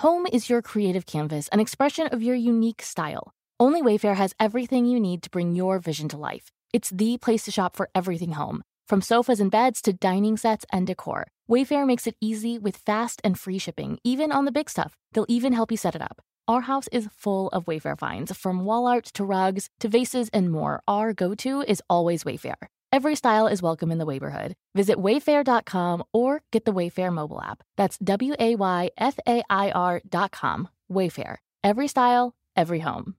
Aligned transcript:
Home 0.00 0.26
is 0.30 0.50
your 0.50 0.60
creative 0.60 1.06
canvas, 1.06 1.48
an 1.52 1.60
expression 1.60 2.06
of 2.08 2.22
your 2.22 2.36
unique 2.36 2.82
style. 2.82 3.32
Only 3.58 3.80
Wayfair 3.80 4.16
has 4.16 4.34
everything 4.38 4.84
you 4.84 5.00
need 5.00 5.22
to 5.22 5.30
bring 5.30 5.54
your 5.54 5.78
vision 5.78 6.06
to 6.10 6.18
life. 6.18 6.52
It's 6.70 6.90
the 6.90 7.16
place 7.16 7.44
to 7.44 7.50
shop 7.50 7.74
for 7.74 7.88
everything 7.94 8.32
home, 8.32 8.62
from 8.86 9.00
sofas 9.00 9.40
and 9.40 9.50
beds 9.50 9.80
to 9.82 9.94
dining 9.94 10.36
sets 10.36 10.66
and 10.70 10.86
decor. 10.86 11.28
Wayfair 11.50 11.86
makes 11.86 12.06
it 12.06 12.14
easy 12.20 12.58
with 12.58 12.76
fast 12.76 13.22
and 13.24 13.40
free 13.40 13.56
shipping, 13.56 13.98
even 14.04 14.32
on 14.32 14.44
the 14.44 14.52
big 14.52 14.68
stuff. 14.68 14.98
They'll 15.12 15.30
even 15.30 15.54
help 15.54 15.70
you 15.70 15.78
set 15.78 15.94
it 15.94 16.02
up. 16.02 16.20
Our 16.46 16.60
house 16.60 16.88
is 16.92 17.08
full 17.16 17.48
of 17.48 17.64
Wayfair 17.64 17.98
finds, 17.98 18.36
from 18.36 18.66
wall 18.66 18.86
art 18.86 19.06
to 19.14 19.24
rugs 19.24 19.70
to 19.80 19.88
vases 19.88 20.28
and 20.28 20.52
more. 20.52 20.82
Our 20.86 21.14
go 21.14 21.34
to 21.36 21.62
is 21.62 21.80
always 21.88 22.22
Wayfair. 22.22 22.68
Every 22.96 23.14
style 23.14 23.46
is 23.46 23.60
welcome 23.60 23.92
in 23.92 23.98
the 23.98 24.06
neighborhood. 24.06 24.54
Visit 24.74 24.96
wayfair.com 24.96 26.02
or 26.14 26.40
get 26.50 26.64
the 26.64 26.72
Wayfair 26.72 27.12
mobile 27.12 27.42
app. 27.42 27.62
That's 27.76 27.98
W 27.98 28.34
A 28.38 28.54
Y 28.54 28.90
F 28.96 29.18
A 29.28 29.42
I 29.50 29.70
R.com. 29.70 30.68
Wayfair. 30.90 31.36
Every 31.62 31.88
style, 31.88 32.34
every 32.56 32.78
home. 32.78 33.16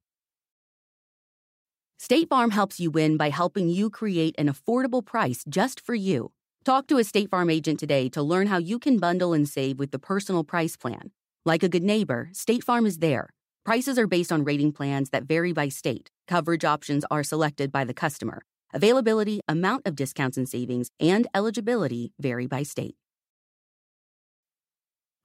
State 2.00 2.28
Farm 2.28 2.50
helps 2.50 2.80
you 2.80 2.90
win 2.90 3.18
by 3.18 3.30
helping 3.30 3.70
you 3.70 3.92
create 3.92 4.34
an 4.40 4.52
affordable 4.52 5.06
price 5.06 5.44
just 5.48 5.80
for 5.80 5.94
you. 5.94 6.32
Talk 6.66 6.88
to 6.88 6.98
a 6.98 7.04
State 7.04 7.30
Farm 7.30 7.52
agent 7.52 7.80
today 7.80 8.10
to 8.10 8.24
learn 8.24 8.48
how 8.48 8.58
you 8.58 8.80
can 8.80 8.98
bundle 8.98 9.32
and 9.32 9.48
save 9.48 9.78
with 9.78 9.92
the 9.92 10.00
personal 10.00 10.44
price 10.44 10.76
plan. 10.76 11.12
Like 11.46 11.62
a 11.62 11.70
good 11.70 11.84
neighbor, 11.84 12.30
State 12.34 12.64
Farm 12.64 12.88
is 12.88 12.98
there. 12.98 13.30
Prices 13.64 14.00
are 14.00 14.08
based 14.08 14.32
on 14.32 14.44
rating 14.44 14.72
plans 14.72 15.12
that 15.12 15.26
vary 15.26 15.54
by 15.54 15.70
state. 15.70 16.10
Coverage 16.28 16.66
options 16.66 17.06
are 17.12 17.22
selected 17.22 17.72
by 17.72 17.84
the 17.84 17.94
customer. 17.94 18.42
Availability, 18.78 19.42
amount 19.48 19.88
of 19.88 19.96
discounts 19.96 20.38
and 20.38 20.48
savings, 20.48 20.92
and 21.00 21.26
eligibility 21.34 22.14
vary 22.20 22.46
by 22.46 22.62
state. 22.62 22.94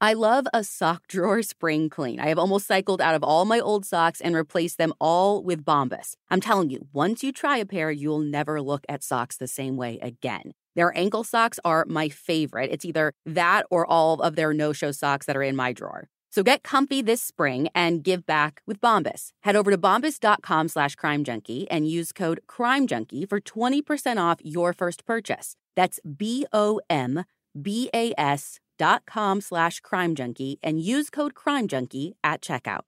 I 0.00 0.14
love 0.14 0.47
a 0.55 0.64
sock 0.64 1.06
drawer 1.08 1.42
spring 1.42 1.91
clean. 1.91 2.19
I 2.19 2.28
have 2.28 2.39
almost 2.39 2.67
cycled 2.67 3.03
out 3.03 3.14
of 3.14 3.23
all 3.23 3.45
my 3.45 3.61
old 3.61 3.84
socks 3.84 4.23
and 4.23 4.34
replaced 4.34 4.78
them 4.78 4.95
all 4.98 5.42
with 5.45 5.67
Bombas. 5.67 6.14
I'm 6.30 6.41
telling 6.41 6.70
you, 6.70 6.89
once 6.95 7.23
you 7.23 7.30
try 7.30 7.58
a 7.58 7.67
pair, 7.67 7.91
you'll 7.91 8.20
never 8.20 8.62
look 8.62 8.86
at 8.89 9.05
socks 9.05 9.36
the 9.36 9.47
same 9.47 9.77
way 9.77 9.98
again. 10.00 10.53
Their 10.75 10.97
ankle 10.97 11.23
socks 11.23 11.61
are 11.63 11.84
my 11.86 12.08
favorite. 12.08 12.70
It's 12.73 12.86
either 12.86 13.13
that 13.27 13.67
or 13.70 13.86
all 13.86 14.23
of 14.23 14.34
their 14.34 14.55
no 14.55 14.73
show 14.73 14.92
socks 14.92 15.27
that 15.27 15.36
are 15.36 15.42
in 15.42 15.57
my 15.57 15.74
drawer. 15.74 16.08
So 16.33 16.43
get 16.43 16.63
comfy 16.63 17.03
this 17.03 17.20
spring 17.20 17.69
and 17.75 18.03
give 18.03 18.25
back 18.25 18.63
with 18.67 18.81
Bombas. 18.81 19.29
Head 19.43 19.55
over 19.55 19.70
to 19.70 19.77
bombas.com 19.77 20.69
slash 20.69 20.95
crime 20.95 21.25
junkie 21.25 21.70
and 21.70 21.87
use 21.87 22.11
code 22.11 22.41
crime 22.47 22.87
junkie 22.87 23.27
for 23.27 23.39
20% 23.39 24.17
off 24.17 24.39
your 24.43 24.73
first 24.73 25.05
purchase. 25.05 25.57
That's 25.77 26.01
B 26.01 26.47
O 26.51 26.81
M 26.89 27.25
B 27.61 27.91
A 27.93 28.15
S 28.17 28.61
dot 28.79 29.03
com 29.05 29.43
slash 29.43 29.81
crime 29.81 30.15
junkie 30.15 30.59
and 30.63 30.81
use 30.81 31.11
code 31.11 31.35
crime 31.35 31.69
junkie 31.69 32.15
at 32.25 32.41
checkout. 32.41 32.85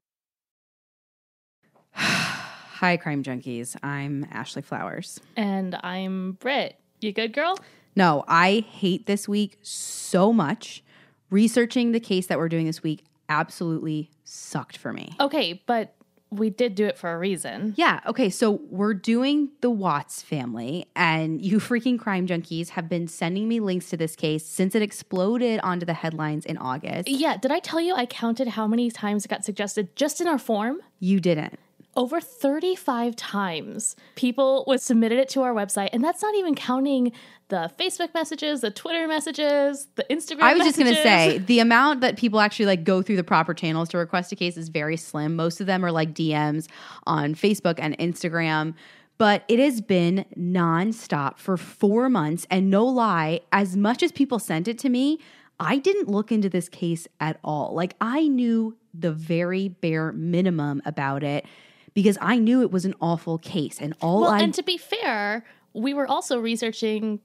Hi, 1.92 2.96
crime 2.96 3.22
junkies. 3.22 3.76
I'm 3.82 4.26
Ashley 4.30 4.62
Flowers. 4.62 5.20
And 5.36 5.74
I'm 5.82 6.32
Britt. 6.32 6.78
You 7.02 7.12
good, 7.12 7.34
girl? 7.34 7.58
No, 7.94 8.24
I 8.26 8.64
hate 8.70 9.04
this 9.04 9.28
week 9.28 9.58
so 9.60 10.32
much. 10.32 10.82
Researching 11.30 11.92
the 11.92 12.00
case 12.00 12.26
that 12.28 12.38
we're 12.38 12.48
doing 12.48 12.64
this 12.64 12.82
week 12.82 13.04
absolutely 13.28 14.10
sucked 14.24 14.76
for 14.76 14.92
me. 14.92 15.14
Okay, 15.20 15.62
but 15.66 15.94
we 16.30 16.50
did 16.50 16.74
do 16.74 16.84
it 16.84 16.98
for 16.98 17.12
a 17.12 17.18
reason. 17.18 17.74
Yeah. 17.76 18.00
Okay. 18.06 18.28
So 18.28 18.60
we're 18.68 18.94
doing 18.94 19.50
the 19.60 19.70
Watts 19.70 20.22
family, 20.22 20.86
and 20.96 21.40
you 21.40 21.58
freaking 21.58 21.98
crime 21.98 22.26
junkies 22.26 22.70
have 22.70 22.88
been 22.88 23.06
sending 23.06 23.48
me 23.48 23.60
links 23.60 23.88
to 23.90 23.96
this 23.96 24.16
case 24.16 24.44
since 24.44 24.74
it 24.74 24.82
exploded 24.82 25.60
onto 25.60 25.86
the 25.86 25.94
headlines 25.94 26.44
in 26.44 26.58
August. 26.58 27.08
Yeah. 27.08 27.36
Did 27.36 27.52
I 27.52 27.60
tell 27.60 27.80
you 27.80 27.94
I 27.94 28.06
counted 28.06 28.48
how 28.48 28.66
many 28.66 28.90
times 28.90 29.24
it 29.24 29.28
got 29.28 29.44
suggested 29.44 29.94
just 29.96 30.20
in 30.20 30.26
our 30.26 30.38
form? 30.38 30.80
You 30.98 31.20
didn't. 31.20 31.58
Over 31.96 32.20
35 32.20 33.14
times 33.16 33.94
people 34.16 34.64
was 34.66 34.82
submitted 34.82 35.18
it 35.18 35.28
to 35.30 35.42
our 35.42 35.54
website, 35.54 35.90
and 35.92 36.02
that's 36.02 36.22
not 36.22 36.34
even 36.34 36.54
counting 36.54 37.12
the 37.48 37.70
Facebook 37.78 38.12
messages, 38.14 38.62
the 38.62 38.70
Twitter 38.70 39.06
messages, 39.06 39.86
the 39.94 40.04
Instagram. 40.10 40.42
I 40.42 40.54
was 40.54 40.64
messages. 40.64 40.64
just 40.64 40.78
going 40.78 40.94
to 40.94 41.02
say 41.02 41.38
the 41.38 41.60
amount 41.60 42.00
that 42.00 42.16
people 42.16 42.40
actually 42.40 42.66
like 42.66 42.84
go 42.84 43.02
through 43.02 43.16
the 43.16 43.24
proper 43.24 43.54
channels 43.54 43.88
to 43.90 43.98
request 43.98 44.32
a 44.32 44.36
case 44.36 44.56
is 44.56 44.68
very 44.68 44.96
slim. 44.96 45.36
Most 45.36 45.60
of 45.60 45.66
them 45.66 45.84
are 45.84 45.92
like 45.92 46.14
DMs 46.14 46.68
on 47.06 47.34
Facebook 47.34 47.76
and 47.78 47.96
Instagram. 47.98 48.74
But 49.16 49.44
it 49.46 49.60
has 49.60 49.80
been 49.80 50.24
nonstop 50.36 51.38
for 51.38 51.56
four 51.56 52.08
months. 52.10 52.46
And 52.50 52.68
no 52.68 52.84
lie, 52.84 53.40
as 53.52 53.76
much 53.76 54.02
as 54.02 54.10
people 54.10 54.40
sent 54.40 54.66
it 54.66 54.78
to 54.80 54.88
me, 54.88 55.20
I 55.60 55.78
didn't 55.78 56.08
look 56.08 56.32
into 56.32 56.48
this 56.48 56.68
case 56.68 57.06
at 57.20 57.38
all. 57.44 57.74
Like 57.74 57.94
I 58.00 58.26
knew 58.26 58.76
the 58.92 59.12
very 59.12 59.68
bare 59.68 60.12
minimum 60.12 60.82
about 60.84 61.22
it 61.22 61.46
because 61.94 62.18
I 62.20 62.38
knew 62.38 62.60
it 62.60 62.70
was 62.70 62.84
an 62.84 62.94
awful 63.00 63.38
case. 63.38 63.80
And 63.80 63.94
all 64.00 64.22
well, 64.22 64.30
I. 64.30 64.40
and 64.40 64.52
to 64.54 64.62
be 64.62 64.76
fair, 64.76 65.44
we 65.72 65.94
were 65.94 66.06
also 66.06 66.38
researching 66.38 67.20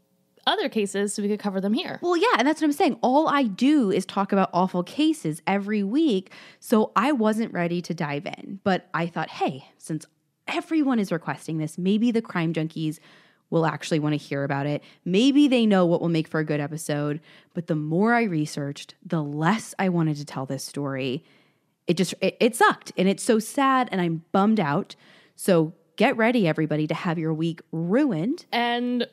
other 0.48 0.70
cases 0.70 1.14
so 1.14 1.22
we 1.22 1.28
could 1.28 1.40
cover 1.40 1.60
them 1.60 1.74
here. 1.74 2.00
Well, 2.02 2.18
yeah, 2.18 2.36
and 2.38 2.48
that's 2.48 2.62
what 2.62 2.68
I'm 2.68 2.74
saying. 2.74 2.98
All 3.02 3.28
I 3.28 3.44
do 3.44 3.92
is 3.92 4.06
talk 4.06 4.32
about 4.32 4.50
awful 4.54 4.84
cases 4.84 5.42
every 5.46 5.84
week. 5.84 6.32
So 6.60 6.92
I 6.96 7.12
wasn't 7.12 7.54
ready 7.54 7.82
to 7.84 7.94
dive 7.94 8.26
in. 8.26 8.60
But 8.64 8.88
I 8.94 9.08
thought, 9.08 9.30
hey, 9.30 9.66
since 9.78 10.06
everyone 10.48 11.00
is 11.00 11.12
requesting 11.12 11.58
this, 11.58 11.78
maybe 11.78 12.12
the 12.12 12.22
crime 12.22 12.54
junkies 12.54 13.00
will 13.50 13.66
actually 13.66 14.00
want 14.00 14.14
to 14.14 14.18
hear 14.18 14.44
about 14.44 14.68
it. 14.68 14.84
Maybe 15.06 15.48
they 15.48 15.66
know 15.66 15.86
what 15.86 16.02
will 16.02 16.10
make 16.10 16.28
for 16.28 16.40
a 16.40 16.46
good 16.46 16.60
episode. 16.60 17.20
But 17.54 17.68
the 17.68 17.76
more 17.76 18.14
I 18.14 18.24
researched, 18.24 18.96
the 19.06 19.24
less 19.24 19.74
I 19.80 19.90
wanted 19.90 20.18
to 20.18 20.26
tell 20.26 20.46
this 20.46 20.64
story. 20.64 21.24
It 21.90 21.98
just 21.98 22.14
it, 22.22 22.38
it 22.40 22.56
sucked 22.56 22.94
and 22.98 23.10
it's 23.10 23.24
so 23.24 23.40
sad 23.40 23.90
and 23.92 24.00
I'm 24.00 24.24
bummed 24.32 24.60
out. 24.60 24.96
So 25.36 25.74
get 25.98 26.16
ready 26.16 26.48
everybody 26.48 26.88
to 26.88 26.94
have 26.94 27.18
your 27.18 27.34
week 27.34 27.62
ruined. 27.72 28.46
And 28.54 29.08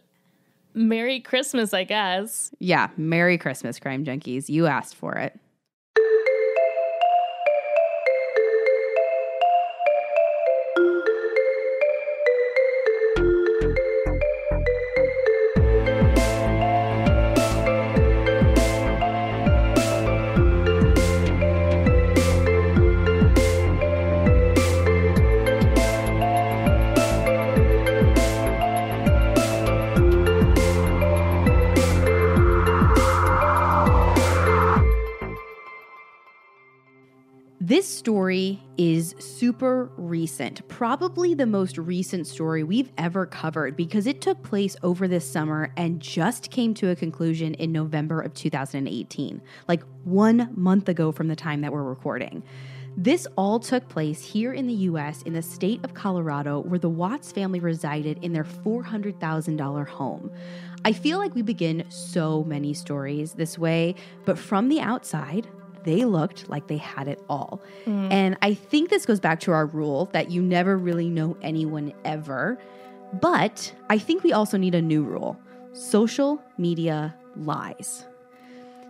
Merry 0.75 1.20
Christmas, 1.20 1.72
I 1.72 1.84
guess. 1.84 2.53
Yeah, 2.59 2.91
Merry 2.98 3.38
Christmas, 3.38 3.81
crime 3.81 4.04
junkies. 4.04 4.50
You 4.50 4.66
asked 4.66 4.94
for 4.94 5.14
it. 5.14 5.41
This 37.66 37.88
story 37.88 38.62
is 38.78 39.16
super 39.18 39.90
recent, 39.96 40.68
probably 40.68 41.34
the 41.34 41.46
most 41.46 41.78
recent 41.78 42.28
story 42.28 42.62
we've 42.62 42.92
ever 42.96 43.26
covered 43.26 43.74
because 43.74 44.06
it 44.06 44.20
took 44.20 44.40
place 44.44 44.76
over 44.84 45.08
this 45.08 45.28
summer 45.28 45.72
and 45.76 45.98
just 45.98 46.52
came 46.52 46.74
to 46.74 46.90
a 46.90 46.94
conclusion 46.94 47.54
in 47.54 47.72
November 47.72 48.20
of 48.20 48.34
2018, 48.34 49.42
like 49.66 49.82
one 50.04 50.48
month 50.54 50.88
ago 50.88 51.10
from 51.10 51.26
the 51.26 51.34
time 51.34 51.62
that 51.62 51.72
we're 51.72 51.82
recording. 51.82 52.44
This 52.96 53.26
all 53.36 53.58
took 53.58 53.88
place 53.88 54.22
here 54.24 54.52
in 54.52 54.68
the 54.68 54.74
US 54.74 55.22
in 55.22 55.32
the 55.32 55.42
state 55.42 55.82
of 55.82 55.92
Colorado, 55.92 56.60
where 56.60 56.78
the 56.78 56.88
Watts 56.88 57.32
family 57.32 57.58
resided 57.58 58.22
in 58.22 58.32
their 58.32 58.44
$400,000 58.44 59.88
home. 59.88 60.30
I 60.84 60.92
feel 60.92 61.18
like 61.18 61.34
we 61.34 61.42
begin 61.42 61.84
so 61.88 62.44
many 62.44 62.74
stories 62.74 63.32
this 63.32 63.58
way, 63.58 63.96
but 64.24 64.38
from 64.38 64.68
the 64.68 64.78
outside, 64.78 65.48
they 65.87 66.05
looked 66.05 66.50
like 66.50 66.67
they 66.67 66.77
had 66.77 67.09
it 67.09 67.23
all. 67.31 67.62
Mm. 67.87 68.12
And 68.12 68.37
I 68.43 68.53
think 68.53 68.91
this 68.91 69.06
goes 69.06 69.21
back 69.21 69.41
to 69.41 69.53
our 69.53 69.65
rule 69.65 70.11
that 70.12 70.31
you 70.31 70.43
never 70.43 70.77
really 70.77 71.09
know 71.09 71.37
anyone 71.41 71.94
ever. 72.05 72.59
But 73.15 73.73
I 73.88 73.97
think 73.97 74.23
we 74.23 74.33
also 74.33 74.59
need 74.59 74.75
a 74.75 74.83
new 74.83 75.03
rule 75.03 75.41
social 75.73 76.43
media 76.59 77.15
lies. 77.37 78.05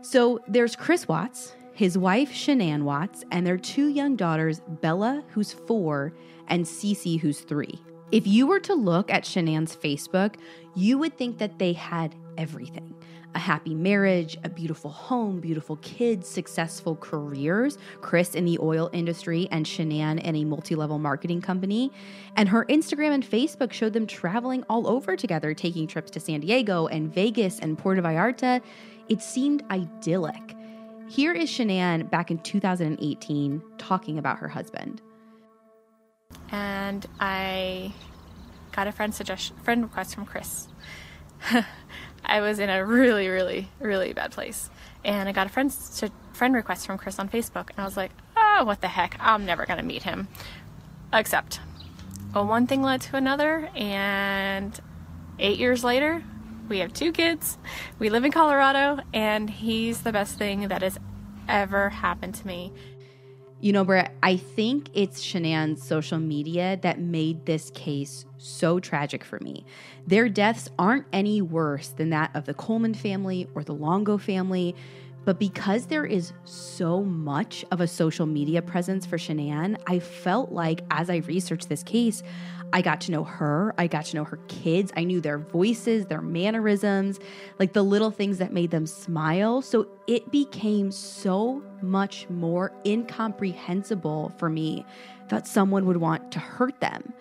So 0.02 0.40
there's 0.48 0.76
Chris 0.76 1.06
Watts, 1.06 1.54
his 1.74 1.98
wife 1.98 2.32
Shanann 2.32 2.82
Watts, 2.82 3.24
and 3.30 3.46
their 3.46 3.58
two 3.58 3.88
young 3.88 4.16
daughters, 4.16 4.60
Bella, 4.80 5.24
who's 5.30 5.52
four, 5.52 6.12
and 6.48 6.64
Cece, 6.64 7.20
who's 7.20 7.40
three. 7.40 7.80
If 8.12 8.26
you 8.26 8.46
were 8.46 8.60
to 8.60 8.74
look 8.74 9.10
at 9.10 9.24
Shanann's 9.24 9.76
Facebook, 9.76 10.36
you 10.76 10.96
would 10.98 11.18
think 11.18 11.38
that 11.38 11.58
they 11.58 11.72
had 11.72 12.14
everything 12.38 12.95
a 13.36 13.38
happy 13.38 13.74
marriage, 13.74 14.38
a 14.44 14.48
beautiful 14.48 14.90
home, 14.90 15.40
beautiful 15.40 15.76
kids, 15.76 16.26
successful 16.26 16.96
careers. 16.96 17.76
Chris 18.00 18.34
in 18.34 18.46
the 18.46 18.58
oil 18.60 18.88
industry 18.94 19.46
and 19.50 19.66
Shanann 19.66 20.18
in 20.22 20.34
a 20.36 20.44
multi 20.44 20.74
level 20.74 20.98
marketing 20.98 21.42
company. 21.42 21.92
And 22.34 22.48
her 22.48 22.64
Instagram 22.64 23.12
and 23.12 23.22
Facebook 23.22 23.74
showed 23.74 23.92
them 23.92 24.06
traveling 24.06 24.64
all 24.70 24.88
over 24.88 25.16
together, 25.16 25.52
taking 25.52 25.86
trips 25.86 26.10
to 26.12 26.20
San 26.20 26.40
Diego 26.40 26.86
and 26.86 27.12
Vegas 27.12 27.58
and 27.58 27.76
Puerto 27.76 28.00
Vallarta. 28.00 28.62
It 29.10 29.20
seemed 29.20 29.62
idyllic. 29.70 30.56
Here 31.06 31.34
is 31.34 31.50
Shanann 31.50 32.08
back 32.08 32.30
in 32.30 32.38
2018 32.38 33.62
talking 33.76 34.18
about 34.18 34.38
her 34.38 34.48
husband. 34.48 35.02
And 36.50 37.04
I 37.20 37.92
got 38.72 38.86
a 38.86 38.92
friend 38.92 39.14
suggestion, 39.14 39.56
friend 39.58 39.82
request 39.82 40.14
from 40.14 40.24
Chris. 40.24 40.68
I 42.26 42.40
was 42.40 42.58
in 42.58 42.68
a 42.68 42.84
really, 42.84 43.28
really, 43.28 43.68
really 43.78 44.12
bad 44.12 44.32
place. 44.32 44.68
And 45.04 45.28
I 45.28 45.32
got 45.32 45.46
a 45.46 45.50
friend, 45.50 45.72
friend 46.32 46.54
request 46.54 46.86
from 46.86 46.98
Chris 46.98 47.18
on 47.18 47.28
Facebook, 47.28 47.70
and 47.70 47.78
I 47.78 47.84
was 47.84 47.96
like, 47.96 48.10
oh, 48.36 48.64
what 48.64 48.80
the 48.80 48.88
heck? 48.88 49.16
I'm 49.20 49.46
never 49.46 49.64
going 49.64 49.78
to 49.78 49.84
meet 49.84 50.02
him. 50.02 50.28
Except, 51.12 51.60
well, 52.34 52.46
one 52.46 52.66
thing 52.66 52.82
led 52.82 53.00
to 53.02 53.16
another, 53.16 53.70
and 53.76 54.78
eight 55.38 55.58
years 55.58 55.84
later, 55.84 56.24
we 56.68 56.80
have 56.80 56.92
two 56.92 57.12
kids. 57.12 57.58
We 58.00 58.10
live 58.10 58.24
in 58.24 58.32
Colorado, 58.32 59.00
and 59.14 59.48
he's 59.48 60.02
the 60.02 60.12
best 60.12 60.36
thing 60.36 60.68
that 60.68 60.82
has 60.82 60.98
ever 61.48 61.90
happened 61.90 62.34
to 62.34 62.46
me. 62.46 62.72
You 63.60 63.72
know, 63.72 63.84
Britt, 63.84 64.10
I 64.22 64.36
think 64.36 64.90
it's 64.92 65.22
Shanann's 65.22 65.82
social 65.82 66.18
media 66.18 66.78
that 66.82 67.00
made 67.00 67.46
this 67.46 67.70
case 67.70 68.26
so 68.46 68.78
tragic 68.78 69.24
for 69.24 69.38
me. 69.40 69.64
Their 70.06 70.28
deaths 70.28 70.70
aren't 70.78 71.06
any 71.12 71.42
worse 71.42 71.88
than 71.88 72.10
that 72.10 72.30
of 72.34 72.46
the 72.46 72.54
Coleman 72.54 72.94
family 72.94 73.48
or 73.54 73.64
the 73.64 73.74
Longo 73.74 74.18
family. 74.18 74.74
But 75.24 75.40
because 75.40 75.86
there 75.86 76.06
is 76.06 76.32
so 76.44 77.02
much 77.02 77.64
of 77.72 77.80
a 77.80 77.88
social 77.88 78.26
media 78.26 78.62
presence 78.62 79.04
for 79.04 79.18
Shanann, 79.18 79.76
I 79.88 79.98
felt 79.98 80.52
like 80.52 80.82
as 80.92 81.10
I 81.10 81.16
researched 81.16 81.68
this 81.68 81.82
case, 81.82 82.22
I 82.72 82.80
got 82.80 83.00
to 83.02 83.12
know 83.12 83.24
her. 83.24 83.74
I 83.76 83.88
got 83.88 84.04
to 84.06 84.16
know 84.16 84.24
her 84.24 84.38
kids. 84.46 84.92
I 84.96 85.02
knew 85.02 85.20
their 85.20 85.38
voices, 85.38 86.06
their 86.06 86.22
mannerisms, 86.22 87.18
like 87.58 87.72
the 87.72 87.82
little 87.82 88.12
things 88.12 88.38
that 88.38 88.52
made 88.52 88.70
them 88.70 88.86
smile. 88.86 89.62
So 89.62 89.88
it 90.06 90.30
became 90.30 90.92
so 90.92 91.60
much 91.82 92.28
more 92.30 92.72
incomprehensible 92.84 94.32
for 94.38 94.48
me 94.48 94.86
that 95.28 95.48
someone 95.48 95.86
would 95.86 95.96
want 95.96 96.30
to 96.32 96.38
hurt 96.38 96.80
them. 96.80 97.12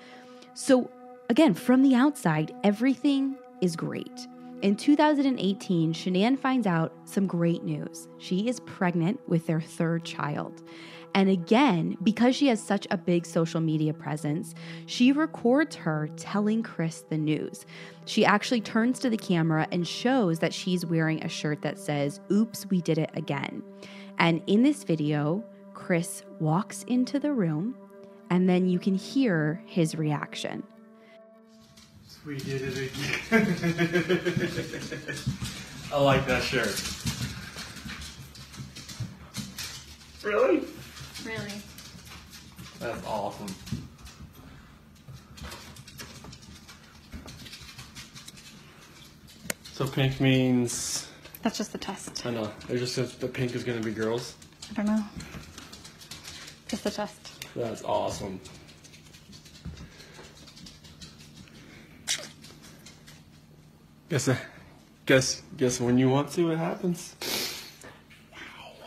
So, 0.54 0.90
again, 1.30 1.54
from 1.54 1.82
the 1.82 1.96
outside, 1.96 2.54
everything 2.64 3.36
is 3.62 3.76
great. 3.76 4.28
In 4.62 4.76
2018, 4.76 5.94
Shanann 5.94 6.40
finds 6.40 6.66
out 6.66 6.94
some 7.04 7.28
great 7.28 7.64
news. 7.64 8.08
She 8.18 8.48
is 8.48 8.60
pregnant 8.62 9.20
with 9.28 9.46
their 9.46 9.62
third 9.62 10.04
child. 10.06 10.64
And 11.14 11.30
again, 11.30 11.98
because 12.04 12.36
she 12.36 12.48
has 12.48 12.62
such 12.62 12.88
a 12.92 12.98
big 12.98 13.26
social 13.26 13.62
media 13.62 13.94
presence, 13.94 14.54
she 14.86 15.12
records 15.12 15.76
her 15.78 16.10
telling 16.18 16.62
Chris 16.62 17.06
the 17.10 17.18
news. 17.18 17.66
She 18.06 18.26
actually 18.26 18.62
turns 18.62 19.00
to 19.00 19.10
the 19.10 19.18
camera 19.18 19.68
and 19.72 19.88
shows 19.88 20.40
that 20.40 20.54
she's 20.54 20.86
wearing 20.86 21.24
a 21.24 21.30
shirt 21.30 21.62
that 21.62 21.80
says, 21.80 22.20
Oops, 22.32 22.66
we 22.70 22.82
did 22.82 22.98
it 22.98 23.12
again. 23.14 23.64
And 24.20 24.42
in 24.48 24.64
this 24.64 24.84
video, 24.84 25.44
Chris 25.74 26.24
walks 26.40 26.84
into 26.84 27.20
the 27.20 27.32
room 27.32 27.78
and 28.30 28.50
then 28.50 28.68
you 28.68 28.80
can 28.80 28.96
hear 28.96 29.62
his 29.66 29.96
reaction. 29.96 30.64
We 32.26 32.38
did 32.40 32.62
it 32.64 32.76
again. 32.76 32.92
I 35.94 36.02
like 36.02 36.26
that 36.26 36.42
shirt. 36.42 36.82
Really? 40.24 40.64
Really? 41.24 41.62
That's 42.80 43.06
awesome. 43.06 43.54
So 49.74 49.86
pink 49.86 50.20
means. 50.20 51.08
That's 51.44 51.60
just 51.60 51.74
the 51.74 51.78
test. 51.78 52.26
I 52.26 52.32
know. 52.32 52.52
It 52.70 52.78
just 52.78 52.96
says 52.96 53.14
the 53.18 53.28
pink 53.28 53.54
is 53.54 53.64
going 53.64 53.78
to 53.78 53.86
be 53.86 53.94
girls. 53.94 54.34
I 54.72 54.74
don't 54.74 54.88
know. 54.88 55.04
Just 56.68 56.86
the 56.86 56.92
test. 56.92 57.54
That's 57.56 57.84
awesome. 57.84 58.40
Guess, 64.16 64.30
guess, 65.06 65.42
guess 65.58 65.82
when 65.82 65.98
you 65.98 66.08
want 66.08 66.32
to, 66.32 66.50
it 66.52 66.56
happens. 66.56 67.18
Wow. 68.32 68.78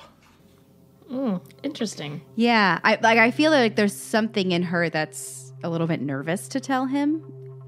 Mm, 1.12 1.40
interesting. 1.62 2.22
Yeah, 2.34 2.78
I 2.82 2.98
like. 3.02 3.18
I 3.18 3.30
feel 3.30 3.50
like 3.50 3.76
there's 3.76 3.94
something 3.94 4.52
in 4.52 4.62
her 4.62 4.88
that's 4.88 5.52
a 5.62 5.68
little 5.68 5.86
bit 5.86 6.00
nervous 6.00 6.48
to 6.48 6.60
tell 6.60 6.86
him, 6.86 7.22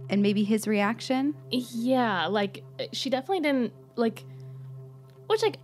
and 0.09 0.23
maybe 0.23 0.43
his 0.43 0.67
reaction. 0.67 1.35
Yeah, 1.51 2.29
like 2.29 2.65
she 2.93 3.11
definitely 3.11 3.41
didn't 3.41 3.75
like. 3.95 4.25
Which 5.27 5.43
like, 5.43 5.59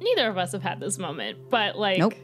neither 0.00 0.28
of 0.28 0.36
us 0.36 0.50
have 0.50 0.62
had 0.64 0.80
this 0.80 0.98
moment, 0.98 1.38
but 1.50 1.78
like, 1.78 1.98
nope. 1.98 2.14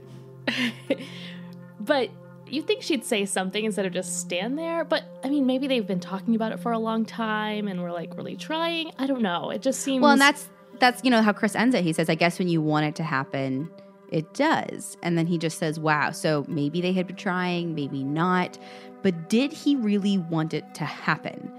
but 1.78 2.10
you 2.52 2.62
think 2.62 2.82
she'd 2.82 3.04
say 3.04 3.24
something 3.24 3.64
instead 3.64 3.86
of 3.86 3.92
just 3.92 4.20
stand 4.20 4.58
there. 4.58 4.84
But 4.84 5.04
I 5.24 5.28
mean, 5.28 5.46
maybe 5.46 5.66
they've 5.66 5.86
been 5.86 6.00
talking 6.00 6.34
about 6.34 6.52
it 6.52 6.60
for 6.60 6.72
a 6.72 6.78
long 6.78 7.04
time, 7.04 7.68
and 7.68 7.82
we're 7.82 7.92
like 7.92 8.16
really 8.16 8.36
trying. 8.36 8.92
I 8.98 9.06
don't 9.06 9.22
know. 9.22 9.50
It 9.50 9.62
just 9.62 9.80
seems 9.80 10.02
well, 10.02 10.12
and 10.12 10.20
that's 10.20 10.48
that's 10.78 11.02
you 11.02 11.10
know 11.10 11.22
how 11.22 11.32
Chris 11.32 11.54
ends 11.54 11.74
it. 11.74 11.84
He 11.84 11.92
says, 11.92 12.08
"I 12.08 12.14
guess 12.14 12.38
when 12.38 12.48
you 12.48 12.60
want 12.60 12.86
it 12.86 12.94
to 12.96 13.02
happen." 13.02 13.70
it 14.12 14.34
does. 14.34 14.96
And 15.02 15.16
then 15.16 15.26
he 15.26 15.38
just 15.38 15.58
says, 15.58 15.80
wow, 15.80 16.10
so 16.10 16.44
maybe 16.46 16.82
they 16.82 16.92
had 16.92 17.06
been 17.06 17.16
trying, 17.16 17.74
maybe 17.74 18.04
not. 18.04 18.58
But 19.02 19.30
did 19.30 19.52
he 19.52 19.74
really 19.74 20.18
want 20.18 20.54
it 20.54 20.74
to 20.74 20.84
happen? 20.84 21.50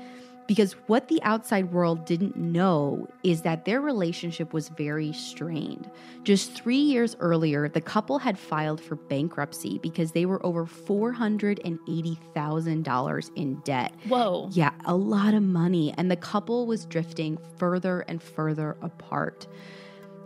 Because 0.47 0.73
what 0.87 1.07
the 1.07 1.21
outside 1.23 1.71
world 1.71 2.05
didn't 2.05 2.35
know 2.35 3.07
is 3.23 3.41
that 3.43 3.63
their 3.65 3.81
relationship 3.81 4.53
was 4.53 4.69
very 4.69 5.11
strained. 5.13 5.89
Just 6.23 6.53
three 6.53 6.75
years 6.75 7.15
earlier, 7.19 7.67
the 7.69 7.81
couple 7.81 8.19
had 8.19 8.37
filed 8.37 8.81
for 8.81 8.95
bankruptcy 8.95 9.79
because 9.79 10.11
they 10.11 10.25
were 10.25 10.45
over 10.45 10.65
$480,000 10.65 13.31
in 13.35 13.55
debt. 13.61 13.93
Whoa. 14.07 14.49
Yeah, 14.51 14.71
a 14.85 14.95
lot 14.95 15.33
of 15.33 15.41
money. 15.43 15.93
And 15.97 16.11
the 16.11 16.17
couple 16.17 16.67
was 16.67 16.85
drifting 16.85 17.39
further 17.57 18.01
and 18.01 18.21
further 18.21 18.75
apart. 18.81 19.47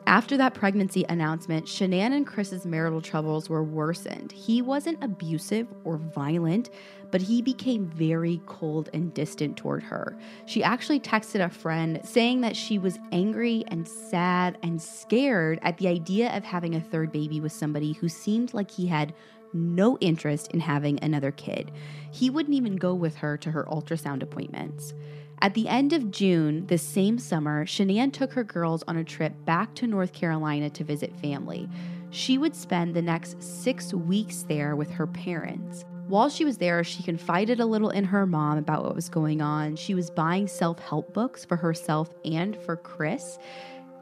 After 0.07 0.37
that 0.37 0.53
pregnancy 0.53 1.03
announcement, 1.09 1.65
Shanann 1.65 2.13
and 2.13 2.25
Chris's 2.25 2.65
marital 2.65 3.01
troubles 3.01 3.49
were 3.49 3.61
worsened. 3.61 4.31
He 4.31 4.61
wasn't 4.61 5.03
abusive 5.03 5.67
or 5.83 5.97
violent, 5.97 6.69
but 7.11 7.21
he 7.21 7.41
became 7.41 7.87
very 7.87 8.41
cold 8.45 8.89
and 8.93 9.13
distant 9.13 9.57
toward 9.57 9.83
her. 9.83 10.17
She 10.45 10.63
actually 10.63 10.99
texted 10.99 11.43
a 11.43 11.49
friend 11.49 11.99
saying 12.03 12.41
that 12.41 12.55
she 12.55 12.77
was 12.77 12.99
angry 13.11 13.63
and 13.67 13.87
sad 13.87 14.57
and 14.63 14.81
scared 14.81 15.59
at 15.61 15.77
the 15.77 15.87
idea 15.87 16.35
of 16.35 16.43
having 16.43 16.75
a 16.75 16.81
third 16.81 17.11
baby 17.11 17.39
with 17.39 17.51
somebody 17.51 17.93
who 17.93 18.09
seemed 18.09 18.53
like 18.53 18.71
he 18.71 18.87
had 18.87 19.13
no 19.53 19.97
interest 19.99 20.51
in 20.51 20.59
having 20.59 20.99
another 21.01 21.31
kid. 21.31 21.71
He 22.11 22.29
wouldn't 22.29 22.55
even 22.55 22.75
go 22.75 22.93
with 22.93 23.15
her 23.15 23.37
to 23.37 23.51
her 23.51 23.65
ultrasound 23.65 24.21
appointments. 24.21 24.93
At 25.41 25.53
the 25.53 25.67
end 25.67 25.93
of 25.93 26.09
June, 26.09 26.65
the 26.65 26.79
same 26.79 27.19
summer, 27.19 27.65
Shanann 27.65 28.11
took 28.11 28.33
her 28.33 28.43
girls 28.43 28.83
on 28.87 28.97
a 28.97 29.03
trip 29.03 29.33
back 29.45 29.75
to 29.75 29.87
North 29.87 30.11
Carolina 30.11 30.69
to 30.71 30.83
visit 30.83 31.15
family. 31.15 31.69
She 32.09 32.37
would 32.37 32.55
spend 32.55 32.95
the 32.95 33.01
next 33.01 33.41
six 33.41 33.93
weeks 33.93 34.43
there 34.43 34.75
with 34.75 34.89
her 34.91 35.05
parents. 35.05 35.85
While 36.07 36.29
she 36.29 36.45
was 36.45 36.57
there, 36.57 36.85
she 36.85 37.03
confided 37.03 37.59
a 37.59 37.65
little 37.65 37.89
in 37.89 38.05
her 38.05 38.25
mom 38.25 38.57
about 38.57 38.85
what 38.85 38.95
was 38.95 39.09
going 39.09 39.41
on. 39.41 39.75
She 39.75 39.93
was 39.93 40.09
buying 40.09 40.47
self 40.47 40.79
help 40.79 41.13
books 41.13 41.43
for 41.43 41.57
herself 41.57 42.13
and 42.23 42.55
for 42.55 42.77
Chris. 42.77 43.37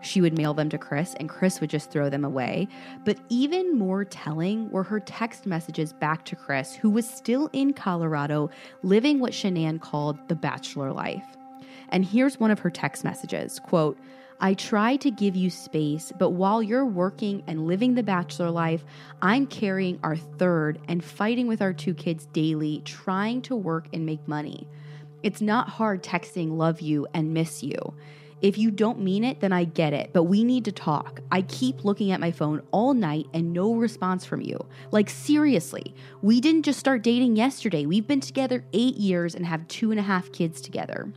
she 0.01 0.21
would 0.21 0.37
mail 0.37 0.53
them 0.53 0.69
to 0.69 0.77
Chris 0.77 1.15
and 1.19 1.27
Chris 1.27 1.59
would 1.59 1.69
just 1.71 1.89
throw 1.89 2.11
them 2.11 2.23
away. 2.23 2.67
But 3.05 3.17
even 3.29 3.75
more 3.75 4.05
telling 4.05 4.69
were 4.69 4.83
her 4.83 4.99
text 4.99 5.47
messages 5.47 5.93
back 5.93 6.25
to 6.25 6.35
Chris, 6.35 6.75
who 6.75 6.91
was 6.91 7.09
still 7.09 7.49
in 7.53 7.73
Colorado 7.73 8.51
living 8.83 9.19
what 9.19 9.31
Shanann 9.31 9.81
called 9.81 10.19
the 10.27 10.35
bachelor 10.35 10.93
life. 10.93 11.25
And 11.89 12.05
here's 12.05 12.39
one 12.39 12.51
of 12.51 12.59
her 12.59 12.69
text 12.69 13.03
messages 13.03 13.59
quote, 13.59 13.97
I 14.39 14.53
try 14.53 14.97
to 14.97 15.09
give 15.09 15.35
you 15.35 15.49
space, 15.49 16.11
but 16.19 16.31
while 16.31 16.61
you're 16.61 16.85
working 16.85 17.43
and 17.47 17.67
living 17.67 17.95
the 17.95 18.03
bachelor 18.03 18.51
life, 18.51 18.83
I'm 19.21 19.47
carrying 19.47 19.99
our 20.03 20.17
third 20.17 20.79
and 20.87 21.03
fighting 21.03 21.47
with 21.47 21.61
our 21.61 21.73
two 21.73 21.93
kids 21.93 22.25
daily, 22.27 22.81
trying 22.83 23.41
to 23.43 23.55
work 23.55 23.87
and 23.93 24.05
make 24.05 24.27
money. 24.27 24.67
It's 25.23 25.41
not 25.41 25.69
hard 25.69 26.03
texting 26.03 26.57
love 26.57 26.81
you 26.81 27.07
and 27.13 27.33
miss 27.33 27.63
you. 27.63 27.95
If 28.41 28.57
you 28.57 28.69
don't 28.69 28.99
mean 28.99 29.23
it, 29.23 29.39
then 29.39 29.53
I 29.53 29.63
get 29.63 29.93
it, 29.93 30.11
but 30.11 30.23
we 30.23 30.43
need 30.43 30.65
to 30.65 30.71
talk. 30.71 31.21
I 31.31 31.41
keep 31.43 31.85
looking 31.85 32.11
at 32.11 32.19
my 32.19 32.31
phone 32.31 32.61
all 32.71 32.93
night 32.93 33.25
and 33.33 33.53
no 33.53 33.73
response 33.73 34.25
from 34.25 34.41
you. 34.41 34.59
Like, 34.91 35.09
seriously, 35.09 35.95
we 36.21 36.41
didn't 36.41 36.63
just 36.63 36.79
start 36.79 37.01
dating 37.01 37.37
yesterday. 37.37 37.85
We've 37.85 38.05
been 38.05 38.19
together 38.19 38.65
eight 38.73 38.97
years 38.97 39.33
and 39.33 39.45
have 39.45 39.67
two 39.69 39.91
and 39.91 39.99
a 39.99 40.03
half 40.03 40.31
kids 40.33 40.59
together. 40.59 41.11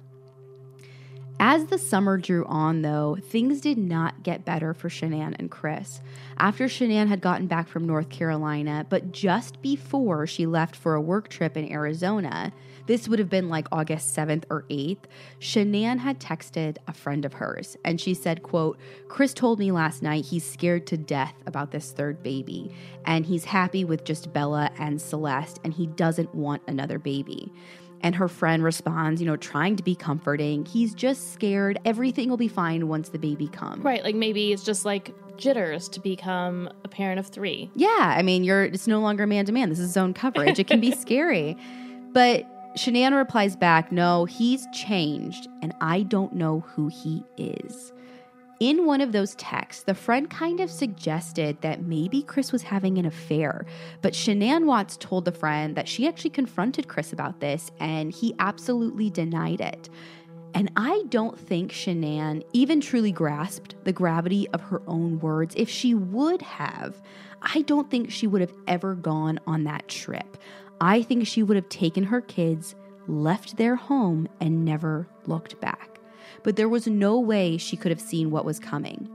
As 1.41 1.67
the 1.67 1.79
summer 1.79 2.19
drew 2.19 2.45
on, 2.47 2.83
though, 2.83 3.17
things 3.23 3.61
did 3.61 3.79
not 3.79 4.25
get 4.25 4.45
better 4.45 4.75
for 4.75 4.89
Shanann 4.89 5.37
and 5.39 5.49
Chris. 5.49 6.01
After 6.37 6.65
Shanann 6.65 7.07
had 7.07 7.21
gotten 7.21 7.47
back 7.47 7.69
from 7.69 7.87
North 7.87 8.09
Carolina, 8.09 8.85
but 8.89 9.13
just 9.13 9.63
before 9.63 10.27
she 10.27 10.47
left 10.47 10.75
for 10.75 10.95
a 10.95 11.01
work 11.01 11.29
trip 11.29 11.57
in 11.57 11.71
Arizona, 11.71 12.53
this 12.87 13.07
would 13.07 13.21
have 13.21 13.29
been 13.29 13.49
like 13.49 13.69
August 13.71 14.17
7th 14.17 14.45
or 14.51 14.65
8th, 14.71 15.05
Shanann 15.39 15.99
had 15.99 16.19
texted 16.19 16.79
a 16.89 16.93
friend 16.93 17.25
of 17.25 17.35
hers 17.35 17.77
and 17.85 18.01
she 18.01 18.15
said, 18.15 18.43
quote, 18.43 18.79
Chris 19.09 19.35
told 19.35 19.59
me 19.59 19.71
last 19.71 20.03
night 20.03 20.25
he's 20.25 20.45
scared 20.45 20.87
to 20.89 20.97
death 20.97 21.35
about 21.47 21.71
this 21.71 21.93
third 21.93 22.23
baby 22.23 22.75
and 23.05 23.27
he's 23.27 23.45
happy 23.45 23.85
with 23.85 24.05
just 24.05 24.33
Bella 24.33 24.71
and 24.79 25.01
Celeste 25.01 25.61
and 25.63 25.75
he 25.75 25.87
doesn't 25.87 26.35
want 26.35 26.63
another 26.67 26.99
baby. 26.99 27.53
And 28.01 28.15
her 28.15 28.29
friend 28.29 28.63
responds, 28.63 29.21
you 29.21 29.27
know, 29.27 29.37
trying 29.37 29.77
to 29.77 29.83
be 29.83 29.95
comforting. 29.95 30.65
He's 30.65 30.95
just 30.95 31.33
scared. 31.33 31.79
Everything 31.85 32.31
will 32.31 32.37
be 32.37 32.49
fine 32.49 32.89
once 32.89 33.09
the 33.09 33.19
baby 33.19 33.49
comes. 33.49 33.83
Right. 33.85 34.05
Like 34.05 34.15
maybe 34.15 34.53
it's 34.53 34.63
just 34.63 34.85
like 34.85 35.13
jitters 35.37 35.89
to 35.91 36.01
become 36.01 36.69
a 36.85 36.89
parent 36.89 37.19
of 37.19 37.27
three. 37.27 37.71
Yeah. 37.75 38.15
I 38.17 38.23
mean, 38.23 38.45
you're, 38.45 38.65
it's 38.65 38.87
no 38.87 39.01
longer 39.01 39.27
man 39.27 39.47
to 39.47 39.53
man. 39.53 39.69
This 39.69 39.79
is 39.81 39.93
zone 39.93 40.15
coverage. 40.15 40.59
It 40.59 40.67
can 40.69 40.81
be 40.81 40.93
scary. 40.97 41.57
But 42.13 42.47
Shanann 42.77 43.17
replies 43.17 43.57
back, 43.57 43.91
no, 43.91 44.25
he's 44.25 44.67
changed 44.73 45.49
and 45.63 45.75
I 45.81 46.03
don't 46.03 46.35
know 46.35 46.61
who 46.61 46.89
he 46.89 47.25
is. 47.37 47.93
In 48.61 48.87
one 48.87 49.01
of 49.01 49.13
those 49.13 49.37
texts, 49.37 49.85
the 49.85 49.95
friend 49.95 50.29
kind 50.29 50.59
of 50.59 50.69
suggested 50.69 51.61
that 51.61 51.83
maybe 51.83 52.23
Chris 52.23 52.51
was 52.51 52.63
having 52.63 52.99
an 52.99 53.07
affair, 53.07 53.65
but 54.03 54.15
Shanann 54.15 54.65
Watts 54.65 54.97
told 54.97 55.25
the 55.25 55.33
friend 55.33 55.77
that 55.77 55.87
she 55.87 56.09
actually 56.09 56.31
confronted 56.31 56.89
Chris 56.89 57.13
about 57.13 57.39
this 57.39 57.71
and 57.79 58.13
he 58.13 58.35
absolutely 58.41 59.11
denied 59.11 59.61
it. 59.61 59.89
And 60.55 60.73
I 60.77 61.05
don't 61.09 61.39
think 61.39 61.71
Shanann 61.71 62.43
even 62.53 62.81
truly 62.81 63.13
grasped 63.13 63.77
the 63.85 63.93
gravity 63.93 64.49
of 64.49 64.61
her 64.63 64.83
own 64.89 65.21
words. 65.21 65.55
If 65.57 65.69
she 65.69 65.95
would 65.95 66.43
have, 66.43 67.01
I 67.41 67.63
don't 67.63 67.89
think 67.89 68.11
she 68.11 68.27
would 68.27 68.41
have 68.41 68.55
ever 68.67 68.97
gone 68.97 69.39
on 69.47 69.63
that 69.65 69.87
trip. 69.87 70.37
I 70.81 71.03
think 71.03 71.29
she 71.29 71.45
would 71.45 71.57
have 71.57 71.69
taken 71.69 72.03
her 72.03 72.21
kids, 72.21 72.75
left 73.07 73.57
their 73.57 73.77
home, 73.77 74.27
and 74.41 74.65
never 74.65 75.07
looked 75.27 75.61
back 75.61 75.88
but 76.49 76.57
there 76.57 76.67
was 76.67 76.87
no 76.87 77.21
way 77.21 77.59
she 77.59 77.77
could 77.77 77.91
have 77.91 78.01
seen 78.01 78.31
what 78.31 78.47
was 78.47 78.59
coming. 78.59 79.07